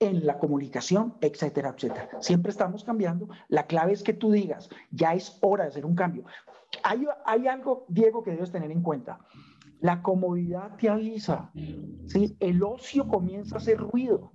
en 0.00 0.26
la 0.26 0.38
comunicación, 0.38 1.14
etcétera, 1.20 1.74
etcétera. 1.76 2.08
Siempre 2.20 2.50
estamos 2.50 2.84
cambiando. 2.84 3.28
La 3.48 3.66
clave 3.66 3.92
es 3.92 4.02
que 4.02 4.12
tú 4.12 4.30
digas, 4.30 4.68
ya 4.90 5.14
es 5.14 5.38
hora 5.40 5.64
de 5.64 5.70
hacer 5.70 5.86
un 5.86 5.94
cambio. 5.94 6.24
Hay, 6.84 7.06
hay 7.24 7.46
algo, 7.46 7.86
Diego, 7.88 8.22
que 8.22 8.32
debes 8.32 8.52
tener 8.52 8.70
en 8.70 8.82
cuenta. 8.82 9.20
La 9.80 10.02
comodidad 10.02 10.76
te 10.76 10.88
avisa. 10.88 11.50
¿sí? 12.06 12.36
El 12.40 12.62
ocio 12.62 13.08
comienza 13.08 13.56
a 13.56 13.58
hacer 13.58 13.78
ruido 13.78 14.32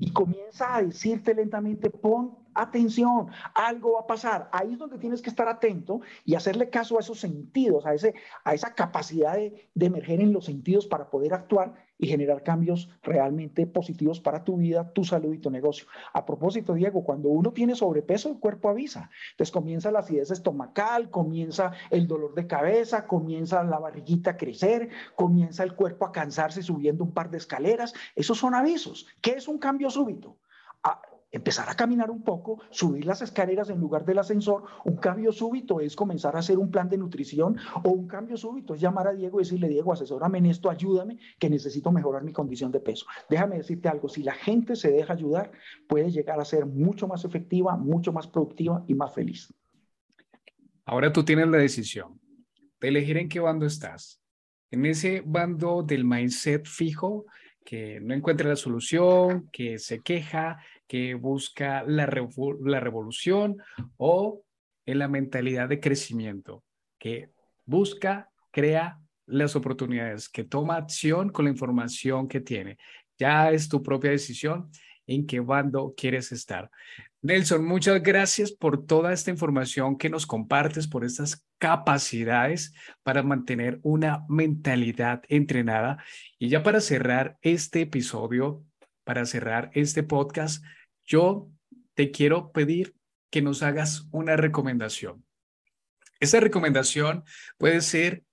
y 0.00 0.12
comienza 0.12 0.74
a 0.74 0.82
decirte 0.82 1.34
lentamente, 1.34 1.90
pon 1.90 2.45
atención, 2.56 3.28
algo 3.54 3.94
va 3.94 4.00
a 4.00 4.06
pasar. 4.06 4.48
Ahí 4.52 4.72
es 4.72 4.78
donde 4.78 4.98
tienes 4.98 5.22
que 5.22 5.30
estar 5.30 5.48
atento 5.48 6.00
y 6.24 6.34
hacerle 6.34 6.70
caso 6.70 6.96
a 6.96 7.00
esos 7.00 7.20
sentidos, 7.20 7.86
a, 7.86 7.94
ese, 7.94 8.14
a 8.44 8.54
esa 8.54 8.74
capacidad 8.74 9.34
de, 9.34 9.68
de 9.74 9.86
emerger 9.86 10.20
en 10.20 10.32
los 10.32 10.46
sentidos 10.46 10.86
para 10.86 11.10
poder 11.10 11.34
actuar 11.34 11.74
y 11.98 12.06
generar 12.06 12.42
cambios 12.42 12.90
realmente 13.02 13.66
positivos 13.66 14.20
para 14.20 14.44
tu 14.44 14.56
vida, 14.56 14.92
tu 14.92 15.04
salud 15.04 15.32
y 15.32 15.38
tu 15.38 15.50
negocio. 15.50 15.86
A 16.12 16.26
propósito, 16.26 16.74
Diego, 16.74 17.04
cuando 17.04 17.28
uno 17.28 17.52
tiene 17.52 17.74
sobrepeso, 17.74 18.28
el 18.28 18.38
cuerpo 18.38 18.68
avisa. 18.68 19.10
Entonces 19.30 19.52
comienza 19.52 19.90
la 19.90 20.00
acidez 20.00 20.30
estomacal, 20.30 21.10
comienza 21.10 21.72
el 21.90 22.06
dolor 22.06 22.34
de 22.34 22.46
cabeza, 22.46 23.06
comienza 23.06 23.62
la 23.64 23.78
barriguita 23.78 24.32
a 24.32 24.36
crecer, 24.36 24.90
comienza 25.14 25.62
el 25.62 25.74
cuerpo 25.74 26.06
a 26.06 26.12
cansarse 26.12 26.62
subiendo 26.62 27.04
un 27.04 27.12
par 27.12 27.30
de 27.30 27.38
escaleras. 27.38 27.94
Esos 28.14 28.38
son 28.38 28.54
avisos. 28.54 29.06
¿Qué 29.20 29.32
es 29.32 29.48
un 29.48 29.58
cambio 29.58 29.90
súbito? 29.90 30.36
Empezar 31.32 31.68
a 31.68 31.74
caminar 31.74 32.10
un 32.10 32.22
poco, 32.22 32.62
subir 32.70 33.04
las 33.04 33.20
escaleras 33.20 33.68
en 33.68 33.80
lugar 33.80 34.04
del 34.04 34.18
ascensor. 34.18 34.62
Un 34.84 34.96
cambio 34.96 35.32
súbito 35.32 35.80
es 35.80 35.96
comenzar 35.96 36.36
a 36.36 36.38
hacer 36.38 36.56
un 36.56 36.70
plan 36.70 36.88
de 36.88 36.96
nutrición 36.96 37.56
o 37.82 37.90
un 37.90 38.06
cambio 38.06 38.36
súbito 38.36 38.74
es 38.74 38.80
llamar 38.80 39.08
a 39.08 39.12
Diego 39.12 39.40
y 39.40 39.44
decirle, 39.44 39.68
Diego, 39.68 39.92
asesórame 39.92 40.38
en 40.38 40.46
esto, 40.46 40.70
ayúdame, 40.70 41.18
que 41.38 41.50
necesito 41.50 41.90
mejorar 41.90 42.22
mi 42.22 42.32
condición 42.32 42.70
de 42.70 42.80
peso. 42.80 43.06
Déjame 43.28 43.58
decirte 43.58 43.88
algo, 43.88 44.08
si 44.08 44.22
la 44.22 44.34
gente 44.34 44.76
se 44.76 44.90
deja 44.90 45.14
ayudar, 45.14 45.50
puede 45.88 46.10
llegar 46.10 46.40
a 46.40 46.44
ser 46.44 46.64
mucho 46.64 47.08
más 47.08 47.24
efectiva, 47.24 47.76
mucho 47.76 48.12
más 48.12 48.28
productiva 48.28 48.84
y 48.86 48.94
más 48.94 49.12
feliz. 49.12 49.52
Ahora 50.84 51.12
tú 51.12 51.24
tienes 51.24 51.48
la 51.48 51.58
decisión 51.58 52.20
de 52.80 52.88
elegir 52.88 53.16
en 53.18 53.28
qué 53.28 53.40
bando 53.40 53.66
estás. 53.66 54.22
En 54.70 54.86
ese 54.86 55.22
bando 55.26 55.82
del 55.82 56.04
mindset 56.04 56.66
fijo, 56.66 57.26
que 57.64 58.00
no 58.00 58.14
encuentra 58.14 58.48
la 58.48 58.56
solución, 58.56 59.50
que 59.52 59.78
se 59.78 60.00
queja, 60.00 60.58
que 60.86 61.14
busca 61.14 61.82
la, 61.86 62.06
revolución 62.06 63.56
o 63.96 64.42
en 64.84 64.98
la 64.98 65.08
mentalidad 65.08 65.68
de 65.68 65.80
crecimiento, 65.80 66.64
que 66.98 67.30
busca, 67.64 68.30
crea 68.50 69.00
las 69.26 69.56
oportunidades, 69.56 70.28
que 70.28 70.44
toma 70.44 70.76
acción 70.76 71.30
con 71.30 71.46
la 71.46 71.50
información 71.50 72.28
que 72.28 72.40
tiene. 72.40 72.78
Ya 73.18 73.50
es 73.50 73.68
tu 73.68 73.82
propia 73.82 74.10
decisión 74.10 74.70
en 75.06 75.26
qué 75.26 75.40
bando 75.40 75.94
quieres 75.96 76.32
estar. 76.32 76.70
Nelson, 77.22 77.64
muchas 77.64 78.00
gracias 78.02 78.52
por 78.52 78.86
toda 78.86 79.12
esta 79.12 79.30
información 79.30 79.96
que 79.96 80.08
nos 80.08 80.26
compartes, 80.26 80.86
por 80.86 81.04
estas 81.04 81.44
capacidades 81.58 82.72
para 83.02 83.22
mantener 83.22 83.80
una 83.82 84.24
mentalidad 84.28 85.22
entrenada. 85.28 85.98
Y 86.38 86.48
ya 86.48 86.62
para 86.62 86.80
cerrar 86.80 87.38
este 87.42 87.80
episodio, 87.80 88.62
para 89.06 89.24
cerrar 89.24 89.70
este 89.72 90.02
podcast, 90.02 90.64
yo 91.04 91.48
te 91.94 92.10
quiero 92.10 92.50
pedir 92.50 92.96
que 93.30 93.40
nos 93.40 93.62
hagas 93.62 94.08
una 94.10 94.36
recomendación. 94.36 95.24
Esa 96.18 96.40
recomendación 96.40 97.22
puede 97.56 97.82
ser 97.82 98.24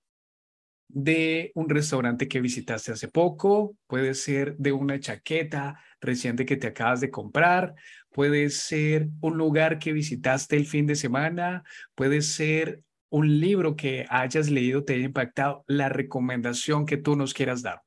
de 0.88 1.52
un 1.54 1.68
restaurante 1.68 2.26
que 2.26 2.40
visitaste 2.40 2.90
hace 2.90 3.06
poco, 3.06 3.76
puede 3.86 4.14
ser 4.14 4.56
de 4.56 4.72
una 4.72 4.98
chaqueta 4.98 5.80
reciente 6.00 6.44
que 6.44 6.56
te 6.56 6.66
acabas 6.66 7.00
de 7.00 7.10
comprar, 7.10 7.74
puede 8.10 8.50
ser 8.50 9.08
un 9.20 9.38
lugar 9.38 9.78
que 9.78 9.92
visitaste 9.92 10.56
el 10.56 10.66
fin 10.66 10.86
de 10.86 10.96
semana, 10.96 11.62
puede 11.94 12.20
ser 12.20 12.82
un 13.10 13.38
libro 13.38 13.76
que 13.76 14.06
hayas 14.08 14.50
leído, 14.50 14.84
te 14.84 14.94
haya 14.94 15.04
impactado, 15.04 15.64
la 15.68 15.88
recomendación 15.88 16.84
que 16.84 16.96
tú 16.96 17.14
nos 17.14 17.32
quieras 17.32 17.62
dar. 17.62 17.82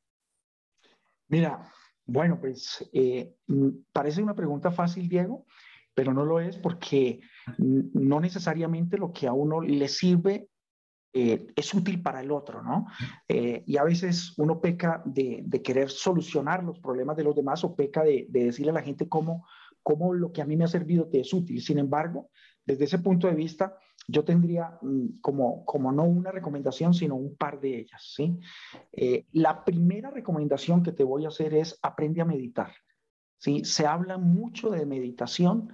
Mira, 1.27 1.69
bueno, 2.07 2.39
pues 2.39 2.89
eh, 2.93 3.35
parece 3.91 4.23
una 4.23 4.35
pregunta 4.35 4.71
fácil, 4.71 5.09
Diego, 5.09 5.45
pero 5.93 6.13
no 6.13 6.25
lo 6.25 6.39
es 6.39 6.57
porque 6.57 7.19
no 7.57 8.19
necesariamente 8.19 8.97
lo 8.97 9.11
que 9.11 9.27
a 9.27 9.33
uno 9.33 9.61
le 9.61 9.87
sirve 9.87 10.47
eh, 11.13 11.47
es 11.55 11.73
útil 11.73 12.01
para 12.01 12.21
el 12.21 12.31
otro, 12.31 12.61
¿no? 12.61 12.85
Eh, 13.27 13.63
y 13.65 13.77
a 13.77 13.83
veces 13.83 14.33
uno 14.37 14.61
peca 14.61 15.01
de, 15.05 15.43
querer 15.63 15.89
solucionar 15.89 16.63
los 16.63 16.79
problemas 16.79 17.17
de 17.17 17.23
los 17.23 17.35
demás 17.35 17.63
o 17.63 17.75
peca 17.75 18.03
de, 18.03 18.27
decirle 18.29 18.71
a 18.71 18.75
la 18.75 18.83
gente 18.83 19.09
cómo, 19.09 19.45
cómo 19.81 20.13
lo 20.13 20.31
que 20.31 20.41
a 20.41 20.45
mí 20.45 20.55
me 20.55 20.65
ha 20.65 20.67
servido 20.67 21.09
te 21.09 21.21
es 21.21 21.33
útil. 21.33 21.61
Sin 21.61 21.79
embargo, 21.79 22.29
desde 22.63 22.85
ese 22.85 22.99
punto 22.99 23.27
de 23.27 23.35
vista, 23.35 23.75
yo 24.07 24.23
tendría 24.23 24.79
mm, 24.81 25.19
como, 25.21 25.65
como 25.65 25.91
no 25.91 26.03
una 26.03 26.31
recomendación, 26.31 26.93
sino 26.93 27.15
un 27.15 27.35
par 27.35 27.59
de 27.59 27.79
ellas, 27.79 28.13
¿sí? 28.15 28.39
Eh, 28.93 29.25
la 29.33 29.65
primera 29.65 30.09
recomendación 30.09 30.81
que 30.81 30.93
te 30.93 31.03
voy 31.03 31.25
a 31.25 31.29
hacer 31.29 31.53
es 31.53 31.77
aprende 31.81 32.21
a 32.21 32.25
meditar. 32.25 32.71
¿sí? 33.37 33.63
Se 33.65 33.85
habla 33.85 34.17
mucho 34.17 34.69
de 34.69 34.85
meditación, 34.85 35.73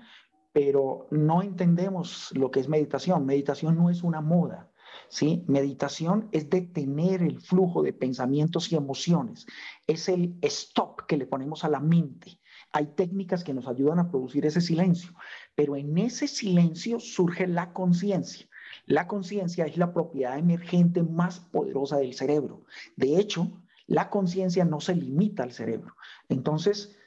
pero 0.52 1.08
no 1.12 1.42
entendemos 1.42 2.32
lo 2.34 2.52
que 2.52 2.60
es 2.60 2.68
meditación. 2.68 3.26
Meditación 3.26 3.78
no 3.78 3.90
es 3.90 4.04
una 4.04 4.22
moda. 4.22 4.72
¿sí? 5.10 5.44
Meditación 5.48 6.30
es 6.32 6.50
detener 6.50 7.22
el 7.22 7.40
flujo 7.40 7.84
de 7.84 7.94
pensamientos 7.94 8.72
y 8.72 8.76
emociones, 8.76 9.46
es 9.88 10.10
el 10.10 10.38
stop 10.42 11.02
que 11.08 11.18
le 11.18 11.28
ponemos 11.28 11.64
a 11.64 11.70
la 11.70 11.80
mente. 11.80 12.40
Hay 12.74 12.88
técnicas 12.88 13.44
que 13.44 13.54
nos 13.54 13.68
ayudan 13.68 14.00
a 14.00 14.10
producir 14.10 14.46
ese 14.46 14.60
silencio, 14.60 15.14
pero 15.56 15.76
en 15.76 15.98
ese 15.98 16.28
silencio 16.28 17.00
surge 17.00 17.48
la 17.48 17.72
conciencia. 17.72 18.48
La 18.88 19.08
conciencia 19.08 19.66
es 19.66 19.78
la 19.78 19.94
propiedad 19.94 20.38
emergente 20.38 21.04
más 21.04 21.40
poderosa 21.40 21.98
del 21.98 22.16
cerebro. 22.16 22.66
De 22.96 23.20
hecho, 23.20 23.62
la 23.86 24.10
conciencia 24.10 24.66
no 24.66 24.80
se 24.80 24.96
limita 24.96 25.44
al 25.44 25.52
cerebro. 25.52 25.96
Entonces, 26.30 26.98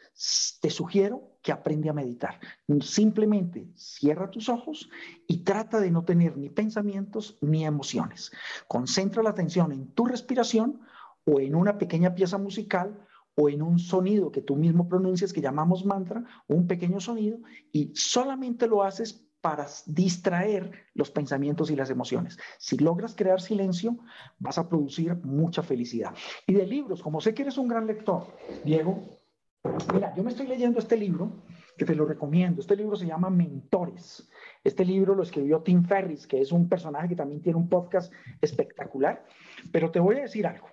te 0.60 0.70
sugiero 0.70 1.36
que 1.42 1.52
aprende 1.52 1.90
a 1.90 1.92
meditar. 1.92 2.40
Simplemente 2.80 3.68
cierra 3.74 4.30
tus 4.30 4.48
ojos 4.48 4.88
y 5.26 5.38
trata 5.38 5.80
de 5.80 5.90
no 5.90 6.04
tener 6.04 6.36
ni 6.36 6.48
pensamientos 6.48 7.38
ni 7.40 7.66
emociones. 7.66 8.32
Concentra 8.66 9.22
la 9.22 9.30
atención 9.30 9.72
en 9.72 9.88
tu 9.88 10.06
respiración 10.06 10.80
o 11.24 11.40
en 11.40 11.54
una 11.54 11.76
pequeña 11.76 12.14
pieza 12.14 12.38
musical 12.38 13.05
o 13.36 13.48
en 13.48 13.62
un 13.62 13.78
sonido 13.78 14.32
que 14.32 14.42
tú 14.42 14.56
mismo 14.56 14.88
pronuncias 14.88 15.32
que 15.32 15.40
llamamos 15.40 15.84
mantra, 15.84 16.24
un 16.48 16.66
pequeño 16.66 17.00
sonido, 17.00 17.38
y 17.70 17.92
solamente 17.94 18.66
lo 18.66 18.82
haces 18.82 19.22
para 19.40 19.66
distraer 19.86 20.72
los 20.94 21.10
pensamientos 21.10 21.70
y 21.70 21.76
las 21.76 21.90
emociones. 21.90 22.38
Si 22.58 22.76
logras 22.78 23.14
crear 23.14 23.40
silencio, 23.40 23.96
vas 24.38 24.58
a 24.58 24.68
producir 24.68 25.14
mucha 25.22 25.62
felicidad. 25.62 26.14
Y 26.46 26.54
de 26.54 26.66
libros, 26.66 27.02
como 27.02 27.20
sé 27.20 27.34
que 27.34 27.42
eres 27.42 27.58
un 27.58 27.68
gran 27.68 27.86
lector, 27.86 28.26
Diego, 28.64 29.02
Mira, 29.92 30.14
yo 30.14 30.22
me 30.22 30.30
estoy 30.30 30.46
leyendo 30.46 30.78
este 30.78 30.96
libro, 30.96 31.42
que 31.76 31.84
te 31.84 31.94
lo 31.94 32.06
recomiendo. 32.06 32.60
Este 32.60 32.76
libro 32.76 32.96
se 32.96 33.06
llama 33.06 33.30
Mentores. 33.30 34.28
Este 34.64 34.84
libro 34.84 35.14
lo 35.14 35.22
escribió 35.22 35.60
Tim 35.60 35.84
Ferris, 35.84 36.26
que 36.26 36.40
es 36.40 36.52
un 36.52 36.68
personaje 36.68 37.08
que 37.08 37.16
también 37.16 37.42
tiene 37.42 37.58
un 37.58 37.68
podcast 37.68 38.12
espectacular. 38.40 39.24
Pero 39.72 39.90
te 39.90 40.00
voy 40.00 40.16
a 40.16 40.22
decir 40.22 40.46
algo. 40.46 40.68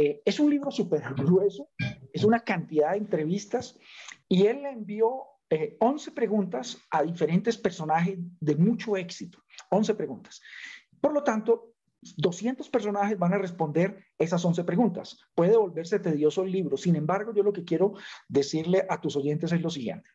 Eh, 0.00 0.22
es 0.24 0.38
un 0.38 0.48
libro 0.48 0.70
súper 0.70 1.02
grueso, 1.16 1.70
es 2.12 2.22
una 2.22 2.44
cantidad 2.44 2.92
de 2.92 2.98
entrevistas 2.98 3.76
y 4.28 4.46
él 4.46 4.62
le 4.62 4.70
envió 4.70 5.24
11 5.80 6.10
eh, 6.10 6.12
preguntas 6.12 6.78
a 6.88 7.02
diferentes 7.02 7.58
personajes 7.58 8.16
de 8.38 8.54
mucho 8.54 8.96
éxito. 8.96 9.42
11 9.70 9.96
preguntas. 9.96 10.40
Por 11.00 11.12
lo 11.12 11.24
tanto, 11.24 11.74
200 12.16 12.68
personajes 12.68 13.18
van 13.18 13.34
a 13.34 13.38
responder 13.38 14.04
esas 14.16 14.44
11 14.44 14.62
preguntas. 14.62 15.18
Puede 15.34 15.56
volverse 15.56 15.98
tedioso 15.98 16.44
el 16.44 16.52
libro. 16.52 16.76
Sin 16.76 16.94
embargo, 16.94 17.34
yo 17.34 17.42
lo 17.42 17.52
que 17.52 17.64
quiero 17.64 17.94
decirle 18.28 18.86
a 18.88 19.00
tus 19.00 19.16
oyentes 19.16 19.50
es 19.50 19.62
lo 19.62 19.70
siguiente. 19.70 20.08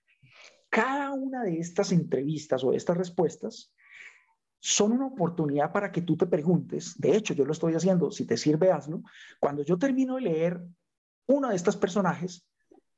Cada 0.69 1.11
una 1.11 1.43
de 1.43 1.59
estas 1.59 1.91
entrevistas 1.91 2.63
o 2.63 2.71
estas 2.71 2.95
respuestas 2.95 3.73
son 4.65 4.93
una 4.93 5.07
oportunidad 5.07 5.73
para 5.73 5.91
que 5.91 6.01
tú 6.01 6.15
te 6.15 6.25
preguntes. 6.25 6.95
De 6.97 7.15
hecho, 7.17 7.33
yo 7.33 7.43
lo 7.43 7.51
estoy 7.51 7.73
haciendo. 7.73 8.11
Si 8.11 8.25
te 8.25 8.37
sirve, 8.37 8.71
hazlo. 8.71 9.03
Cuando 9.37 9.61
yo 9.63 9.77
termino 9.77 10.15
de 10.15 10.21
leer 10.21 10.63
uno 11.27 11.49
de 11.49 11.55
estos 11.57 11.75
personajes, 11.75 12.47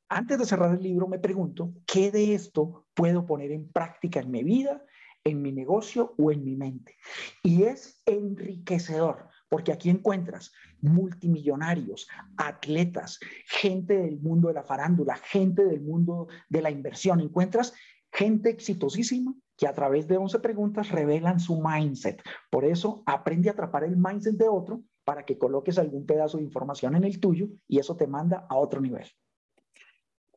antes 0.08 0.38
de 0.38 0.46
cerrar 0.46 0.72
el 0.72 0.82
libro 0.82 1.08
me 1.08 1.18
pregunto, 1.18 1.74
¿qué 1.84 2.12
de 2.12 2.34
esto 2.34 2.86
puedo 2.94 3.26
poner 3.26 3.50
en 3.50 3.68
práctica 3.72 4.20
en 4.20 4.30
mi 4.30 4.44
vida 4.44 4.80
en 5.26 5.42
mi 5.42 5.50
negocio 5.50 6.14
o 6.18 6.30
en 6.30 6.44
mi 6.44 6.54
mente. 6.54 6.94
Y 7.42 7.64
es 7.64 8.00
enriquecedor, 8.06 9.28
porque 9.48 9.72
aquí 9.72 9.90
encuentras 9.90 10.52
multimillonarios, 10.80 12.06
atletas, 12.36 13.18
gente 13.46 13.94
del 13.94 14.20
mundo 14.20 14.48
de 14.48 14.54
la 14.54 14.62
farándula, 14.62 15.16
gente 15.16 15.64
del 15.64 15.80
mundo 15.80 16.28
de 16.48 16.62
la 16.62 16.70
inversión. 16.70 17.20
Encuentras 17.20 17.74
gente 18.12 18.50
exitosísima 18.50 19.34
que 19.56 19.66
a 19.66 19.74
través 19.74 20.06
de 20.06 20.16
11 20.16 20.38
preguntas 20.40 20.90
revelan 20.90 21.40
su 21.40 21.62
mindset. 21.62 22.22
Por 22.50 22.64
eso 22.64 23.02
aprende 23.06 23.48
a 23.48 23.52
atrapar 23.52 23.84
el 23.84 23.96
mindset 23.96 24.36
de 24.36 24.48
otro 24.48 24.82
para 25.04 25.24
que 25.24 25.38
coloques 25.38 25.78
algún 25.78 26.04
pedazo 26.04 26.36
de 26.36 26.44
información 26.44 26.96
en 26.96 27.04
el 27.04 27.20
tuyo 27.20 27.48
y 27.68 27.78
eso 27.78 27.96
te 27.96 28.06
manda 28.06 28.46
a 28.48 28.56
otro 28.56 28.80
nivel. 28.80 29.06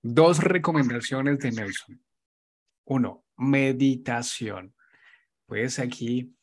Dos 0.02 0.42
recomendaciones 0.42 1.40
de 1.40 1.52
Nelson. 1.52 2.02
Uno, 2.86 3.26
meditación 3.36 4.74
puedes 5.50 5.80
aquí 5.80 6.36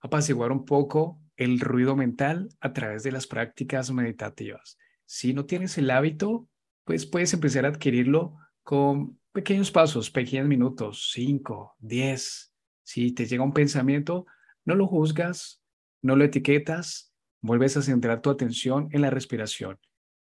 apaciguar 0.00 0.52
un 0.52 0.64
poco 0.64 1.20
el 1.36 1.60
ruido 1.60 1.96
mental 1.96 2.48
a 2.60 2.72
través 2.72 3.04
de 3.04 3.12
las 3.12 3.26
prácticas 3.26 3.90
meditativas. 3.92 4.76
Si 5.06 5.32
no 5.32 5.46
tienes 5.46 5.78
el 5.78 5.90
hábito, 5.90 6.48
pues 6.84 7.06
puedes 7.06 7.32
empezar 7.32 7.64
a 7.64 7.68
adquirirlo 7.68 8.36
con 8.62 9.18
pequeños 9.34 9.72
pasos, 9.72 10.12
pequeños 10.12 10.46
minutos, 10.46 11.10
5, 11.12 11.74
10. 11.80 12.54
Si 12.84 13.10
te 13.12 13.26
llega 13.26 13.42
un 13.42 13.52
pensamiento, 13.52 14.26
no 14.64 14.76
lo 14.76 14.86
juzgas, 14.86 15.60
no 16.02 16.14
lo 16.14 16.24
etiquetas, 16.24 17.12
vuelves 17.40 17.76
a 17.76 17.82
centrar 17.82 18.22
tu 18.22 18.30
atención 18.30 18.88
en 18.92 19.02
la 19.02 19.10
respiración. 19.10 19.80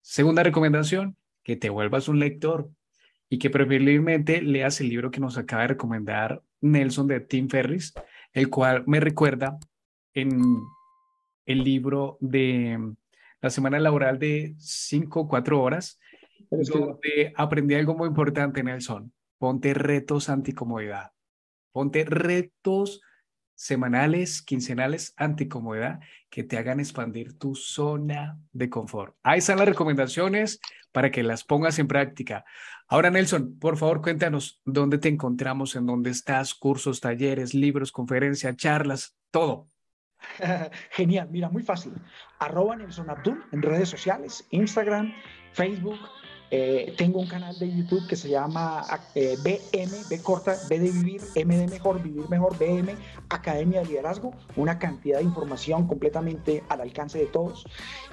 Segunda 0.02 0.42
recomendación, 0.42 1.16
que 1.44 1.54
te 1.54 1.70
vuelvas 1.70 2.08
un 2.08 2.18
lector 2.18 2.70
y 3.30 3.38
que 3.38 3.50
preferiblemente 3.50 4.42
leas 4.42 4.80
el 4.80 4.88
libro 4.88 5.12
que 5.12 5.20
nos 5.20 5.38
acaba 5.38 5.62
de 5.62 5.68
recomendar 5.68 6.42
Nelson 6.60 7.06
de 7.06 7.20
Tim 7.20 7.48
Ferris, 7.48 7.94
el 8.32 8.50
cual 8.50 8.82
me 8.88 8.98
recuerda 8.98 9.58
en 10.12 10.42
el 11.46 11.62
libro 11.62 12.18
de 12.20 12.94
la 13.40 13.50
semana 13.50 13.78
laboral 13.78 14.18
de 14.18 14.56
5 14.58 15.20
o 15.20 15.28
4 15.28 15.62
horas, 15.62 16.00
donde 16.50 17.32
aprendí 17.36 17.74
algo 17.74 17.94
muy 17.94 18.08
importante, 18.08 18.62
Nelson. 18.62 19.12
Ponte 19.38 19.74
retos 19.74 20.28
anticomodidad. 20.28 21.12
Ponte 21.72 22.04
retos 22.04 23.00
semanales, 23.54 24.40
quincenales, 24.40 25.14
anticomodidad, 25.16 26.00
que 26.30 26.44
te 26.44 26.58
hagan 26.58 26.78
expandir 26.78 27.36
tu 27.38 27.56
zona 27.56 28.38
de 28.52 28.70
confort. 28.70 29.16
Ahí 29.22 29.38
están 29.38 29.58
las 29.58 29.68
recomendaciones 29.68 30.60
para 30.92 31.10
que 31.10 31.22
las 31.22 31.44
pongas 31.44 31.78
en 31.78 31.88
práctica. 31.88 32.44
Ahora, 32.86 33.10
Nelson, 33.10 33.58
por 33.58 33.76
favor, 33.76 34.00
cuéntanos 34.00 34.62
dónde 34.64 34.98
te 34.98 35.08
encontramos, 35.08 35.74
en 35.76 35.86
dónde 35.86 36.10
estás, 36.10 36.54
cursos, 36.54 37.00
talleres, 37.00 37.52
libros, 37.52 37.92
conferencias, 37.92 38.56
charlas, 38.56 39.16
todo. 39.30 39.68
Genial, 40.90 41.28
mira, 41.30 41.48
muy 41.48 41.62
fácil. 41.62 41.92
Arroba 42.38 42.76
Nelson 42.76 43.10
Abdul 43.10 43.44
en 43.52 43.62
redes 43.62 43.88
sociales, 43.88 44.46
Instagram, 44.50 45.12
Facebook, 45.52 45.98
Eh, 46.50 46.94
tengo 46.96 47.20
un 47.20 47.26
canal 47.26 47.58
de 47.58 47.70
YouTube 47.70 48.06
que 48.08 48.16
se 48.16 48.30
llama 48.30 48.82
eh, 49.14 49.36
BM, 49.42 49.92
B 50.08 50.22
corta, 50.22 50.56
B 50.68 50.78
de 50.78 50.90
vivir, 50.90 51.20
M 51.34 51.56
de 51.56 51.66
mejor, 51.66 52.02
vivir 52.02 52.28
mejor, 52.28 52.56
BM, 52.58 52.94
Academia 53.28 53.80
de 53.80 53.86
Liderazgo, 53.86 54.32
una 54.56 54.78
cantidad 54.78 55.18
de 55.18 55.24
información 55.24 55.86
completamente 55.86 56.62
al 56.68 56.80
alcance 56.80 57.18
de 57.18 57.26
todos. 57.26 57.66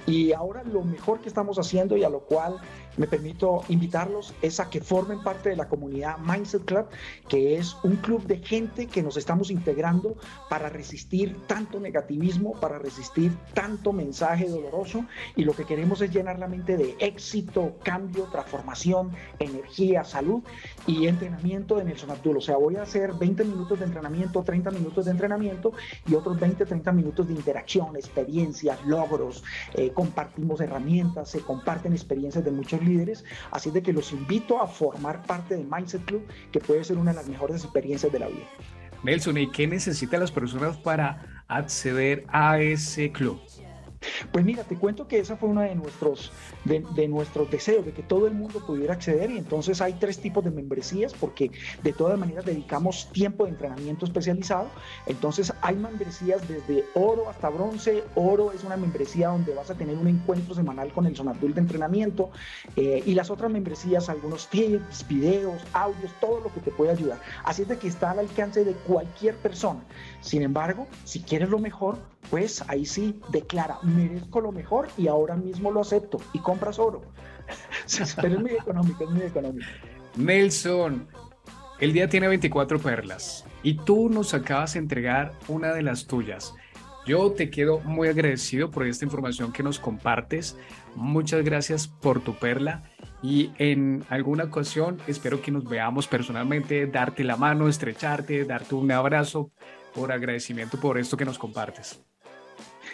Y 0.06 0.32
ahora 0.32 0.62
lo 0.64 0.82
mejor 0.82 1.20
que 1.20 1.28
estamos 1.28 1.58
haciendo 1.58 1.96
y 1.96 2.04
a 2.04 2.10
lo 2.10 2.20
cual 2.20 2.58
me 2.96 3.06
permito 3.06 3.62
invitarlos 3.68 4.34
es 4.42 4.60
a 4.60 4.70
que 4.70 4.80
formen 4.80 5.22
parte 5.22 5.50
de 5.50 5.56
la 5.56 5.68
comunidad 5.68 6.18
Mindset 6.18 6.64
Club, 6.64 6.86
que 7.28 7.56
es 7.56 7.76
un 7.82 7.96
club 7.96 8.24
de 8.26 8.38
gente 8.38 8.86
que 8.86 9.02
nos 9.02 9.16
estamos 9.16 9.50
integrando 9.50 10.16
para 10.48 10.68
resistir 10.68 11.36
tanto 11.46 11.80
negativismo, 11.80 12.52
para 12.60 12.78
resistir 12.78 13.32
tanto 13.54 13.92
mensaje 13.92 14.48
doloroso 14.48 15.04
y 15.34 15.44
lo 15.44 15.54
que 15.54 15.64
queremos 15.64 16.00
es 16.00 16.10
llenar 16.10 16.38
la 16.38 16.48
mente 16.48 16.76
de 16.76 16.96
éxito, 16.98 17.76
cambio, 17.82 18.24
transformación, 18.24 19.12
energía, 19.38 20.04
salud 20.04 20.42
y 20.86 21.06
entrenamiento 21.06 21.76
de 21.76 21.84
Nelson 21.84 22.10
Abdul. 22.10 22.38
O 22.38 22.40
sea, 22.40 22.56
voy 22.56 22.76
a 22.76 22.82
hacer 22.82 23.12
20 23.14 23.44
minutos 23.44 23.78
de 23.78 23.84
entrenamiento, 23.84 24.42
30 24.42 24.70
minutos 24.70 25.04
de 25.04 25.10
entrenamiento 25.10 25.72
y 26.06 26.14
otros 26.14 26.38
20, 26.38 26.64
30 26.64 26.92
minutos 26.92 27.28
de 27.28 27.34
interacción, 27.34 27.96
experiencias, 27.96 28.84
logros, 28.86 29.44
eh, 29.74 29.90
compartimos 29.92 30.60
herramientas, 30.60 31.30
se 31.30 31.40
comparten 31.40 31.92
experiencias 31.92 32.44
de 32.44 32.50
muchos 32.50 32.80
líderes, 32.86 33.24
así 33.50 33.70
de 33.70 33.82
que 33.82 33.92
los 33.92 34.12
invito 34.12 34.62
a 34.62 34.66
formar 34.66 35.22
parte 35.26 35.56
de 35.56 35.64
Mindset 35.64 36.04
Club, 36.04 36.26
que 36.52 36.60
puede 36.60 36.84
ser 36.84 36.96
una 36.96 37.10
de 37.10 37.16
las 37.16 37.28
mejores 37.28 37.64
experiencias 37.64 38.12
de 38.12 38.18
la 38.20 38.28
vida. 38.28 38.46
Nelson, 39.02 39.36
¿y 39.38 39.50
qué 39.50 39.66
necesitan 39.66 40.20
las 40.20 40.32
personas 40.32 40.76
para 40.76 41.44
acceder 41.48 42.24
a 42.28 42.58
ese 42.58 43.12
club? 43.12 43.40
Pues 44.32 44.44
mira, 44.44 44.64
te 44.64 44.76
cuento 44.76 45.08
que 45.08 45.18
esa 45.18 45.36
fue 45.36 45.48
uno 45.48 45.62
de 45.62 45.74
nuestros, 45.74 46.32
de, 46.64 47.08
nuestros 47.08 47.50
deseos, 47.50 47.84
de 47.84 47.92
que 47.92 48.02
todo 48.02 48.26
el 48.26 48.34
mundo 48.34 48.64
pudiera 48.66 48.94
acceder 48.94 49.30
y 49.30 49.38
entonces 49.38 49.80
hay 49.80 49.94
tres 49.94 50.18
tipos 50.18 50.44
de 50.44 50.50
membresías 50.50 51.14
porque 51.14 51.50
de 51.82 51.92
todas 51.92 52.18
maneras 52.18 52.44
dedicamos 52.44 53.10
tiempo 53.12 53.44
de 53.44 53.50
entrenamiento 53.50 54.04
especializado. 54.04 54.68
Entonces 55.06 55.52
hay 55.62 55.76
membresías 55.76 56.46
desde 56.48 56.84
oro 56.94 57.28
hasta 57.28 57.48
bronce. 57.48 58.04
Oro 58.14 58.52
es 58.52 58.64
una 58.64 58.76
membresía 58.76 59.28
donde 59.28 59.54
vas 59.54 59.70
a 59.70 59.74
tener 59.74 59.96
un 59.96 60.08
encuentro 60.08 60.54
semanal 60.54 60.92
con 60.92 61.06
el 61.06 61.16
Sonadul 61.16 61.54
de 61.54 61.60
entrenamiento 61.60 62.30
eh, 62.76 63.02
y 63.04 63.14
las 63.14 63.30
otras 63.30 63.50
membresías, 63.50 64.08
algunos 64.08 64.48
tips, 64.48 65.06
videos, 65.08 65.62
audios, 65.72 66.12
todo 66.20 66.40
lo 66.40 66.52
que 66.52 66.60
te 66.60 66.70
puede 66.70 66.90
ayudar. 66.92 67.20
Así 67.44 67.62
es 67.62 67.68
de 67.68 67.78
que 67.78 67.88
está 67.88 68.10
al 68.10 68.18
alcance 68.20 68.64
de 68.64 68.72
cualquier 68.72 69.36
persona. 69.36 69.80
Sin 70.26 70.42
embargo, 70.42 70.88
si 71.04 71.20
quieres 71.22 71.50
lo 71.50 71.60
mejor, 71.60 71.98
pues 72.30 72.64
ahí 72.66 72.84
sí 72.84 73.20
declara, 73.30 73.78
merezco 73.84 74.40
lo 74.40 74.50
mejor 74.50 74.88
y 74.98 75.06
ahora 75.06 75.36
mismo 75.36 75.70
lo 75.70 75.82
acepto 75.82 76.18
y 76.32 76.40
compras 76.40 76.80
oro. 76.80 77.00
Pero 78.20 78.34
es 78.34 78.40
muy 78.40 78.50
económico, 78.50 79.04
es 79.04 79.10
muy 79.10 79.22
económico. 79.22 79.68
Nelson, 80.16 81.06
el 81.78 81.92
día 81.92 82.08
tiene 82.08 82.26
24 82.26 82.80
perlas 82.80 83.44
y 83.62 83.74
tú 83.74 84.08
nos 84.10 84.34
acabas 84.34 84.72
de 84.72 84.80
entregar 84.80 85.32
una 85.46 85.72
de 85.72 85.82
las 85.82 86.08
tuyas. 86.08 86.54
Yo 87.06 87.30
te 87.30 87.48
quedo 87.48 87.78
muy 87.78 88.08
agradecido 88.08 88.72
por 88.72 88.84
esta 88.84 89.04
información 89.04 89.52
que 89.52 89.62
nos 89.62 89.78
compartes. 89.78 90.58
Muchas 90.96 91.44
gracias 91.44 91.86
por 91.86 92.20
tu 92.20 92.34
perla 92.34 92.82
y 93.22 93.52
en 93.58 94.04
alguna 94.08 94.42
ocasión 94.42 94.98
espero 95.06 95.40
que 95.40 95.52
nos 95.52 95.68
veamos 95.68 96.08
personalmente, 96.08 96.84
darte 96.88 97.22
la 97.22 97.36
mano, 97.36 97.68
estrecharte, 97.68 98.44
darte 98.44 98.74
un 98.74 98.90
abrazo 98.90 99.52
por 99.96 100.12
agradecimiento 100.12 100.78
por 100.78 100.98
esto 100.98 101.16
que 101.16 101.24
nos 101.24 101.38
compartes. 101.38 101.98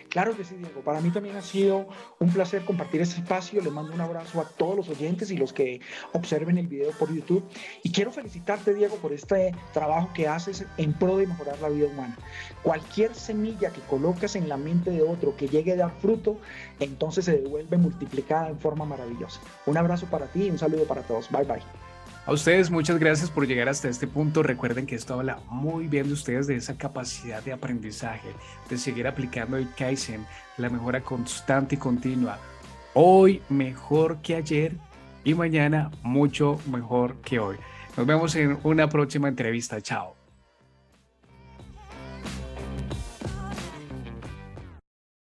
Claro 0.09 0.37
que 0.37 0.45
sí, 0.45 0.57
Diego. 0.57 0.83
Para 0.83 1.01
mí 1.01 1.11
también 1.11 1.37
ha 1.37 1.41
sido 1.43 1.89
un 2.19 2.31
placer 2.31 2.67
compartir 2.67 3.01
este 3.01 3.23
espacio. 3.23 3.63
Le 3.63 3.71
mando 3.71 3.95
un 3.95 4.01
abrazo 4.03 4.43
a 4.43 4.45
todos 4.45 4.77
los 4.77 4.89
oyentes 4.91 5.31
y 5.31 5.39
los 5.39 5.55
que 5.55 5.81
observen 6.13 6.59
el 6.59 6.67
video 6.67 6.91
por 6.93 7.13
YouTube. 7.13 7.43
Y 7.83 7.93
quiero 7.93 8.13
felicitarte, 8.13 8.75
Diego, 8.75 8.97
por 8.97 9.15
este 9.15 9.55
trabajo 9.73 10.11
que 10.13 10.29
haces 10.29 10.67
en 10.77 10.93
pro 10.93 11.17
de 11.17 11.27
mejorar 11.27 11.59
la 11.61 11.71
vida 11.71 11.87
humana. 11.87 12.19
Cualquier 12.63 13.15
semilla 13.15 13.71
que 13.71 13.81
colocas 13.83 14.37
en 14.37 14.51
la 14.51 14.59
mente 14.59 14.91
de 14.91 15.01
otro 15.01 15.35
que 15.35 15.49
llegue 15.49 15.73
a 15.73 15.77
dar 15.77 15.93
fruto, 16.01 16.39
entonces 16.79 17.25
se 17.25 17.39
devuelve 17.39 17.79
multiplicada 17.79 18.51
en 18.51 18.61
forma 18.61 18.85
maravillosa. 18.85 19.41
Un 19.65 19.79
abrazo 19.79 20.07
para 20.07 20.27
ti 20.27 20.45
y 20.45 20.51
un 20.51 20.59
saludo 20.59 20.85
para 20.85 21.03
todos. 21.03 21.31
Bye 21.31 21.45
bye. 21.45 21.92
A 22.25 22.33
ustedes 22.33 22.71
muchas 22.71 23.01
gracias 23.01 23.31
por 23.31 23.49
llegar 23.49 23.69
hasta 23.69 23.89
este 23.89 24.07
punto. 24.07 24.45
Recuerden 24.45 24.87
que 24.87 24.95
esto 24.95 25.15
habla 25.15 25.41
muy 25.51 25.89
bien 25.89 26.07
de 26.07 26.13
ustedes, 26.13 26.47
de 26.47 26.55
esa 26.55 26.79
capacidad 26.79 27.43
de 27.43 27.53
aprendizaje, 27.53 28.29
de 28.71 28.79
seguir 28.79 29.09
aplicando 29.09 29.57
el 29.57 29.69
Kaizen, 29.75 30.25
la 30.57 30.71
mejora 30.71 31.01
constante 31.01 31.75
y 31.75 31.79
continua. 31.79 32.39
Hoy 32.95 33.43
mejor 33.49 34.23
que 34.23 34.37
ayer 34.37 34.77
y 35.25 35.35
mañana 35.35 35.91
mucho 36.03 36.61
mejor 36.71 37.17
que 37.23 37.41
hoy. 37.41 37.57
Nos 37.97 38.07
vemos 38.07 38.37
en 38.37 38.57
una 38.63 38.89
próxima 38.89 39.29
entrevista. 39.29 39.81
Chao. 39.81 40.22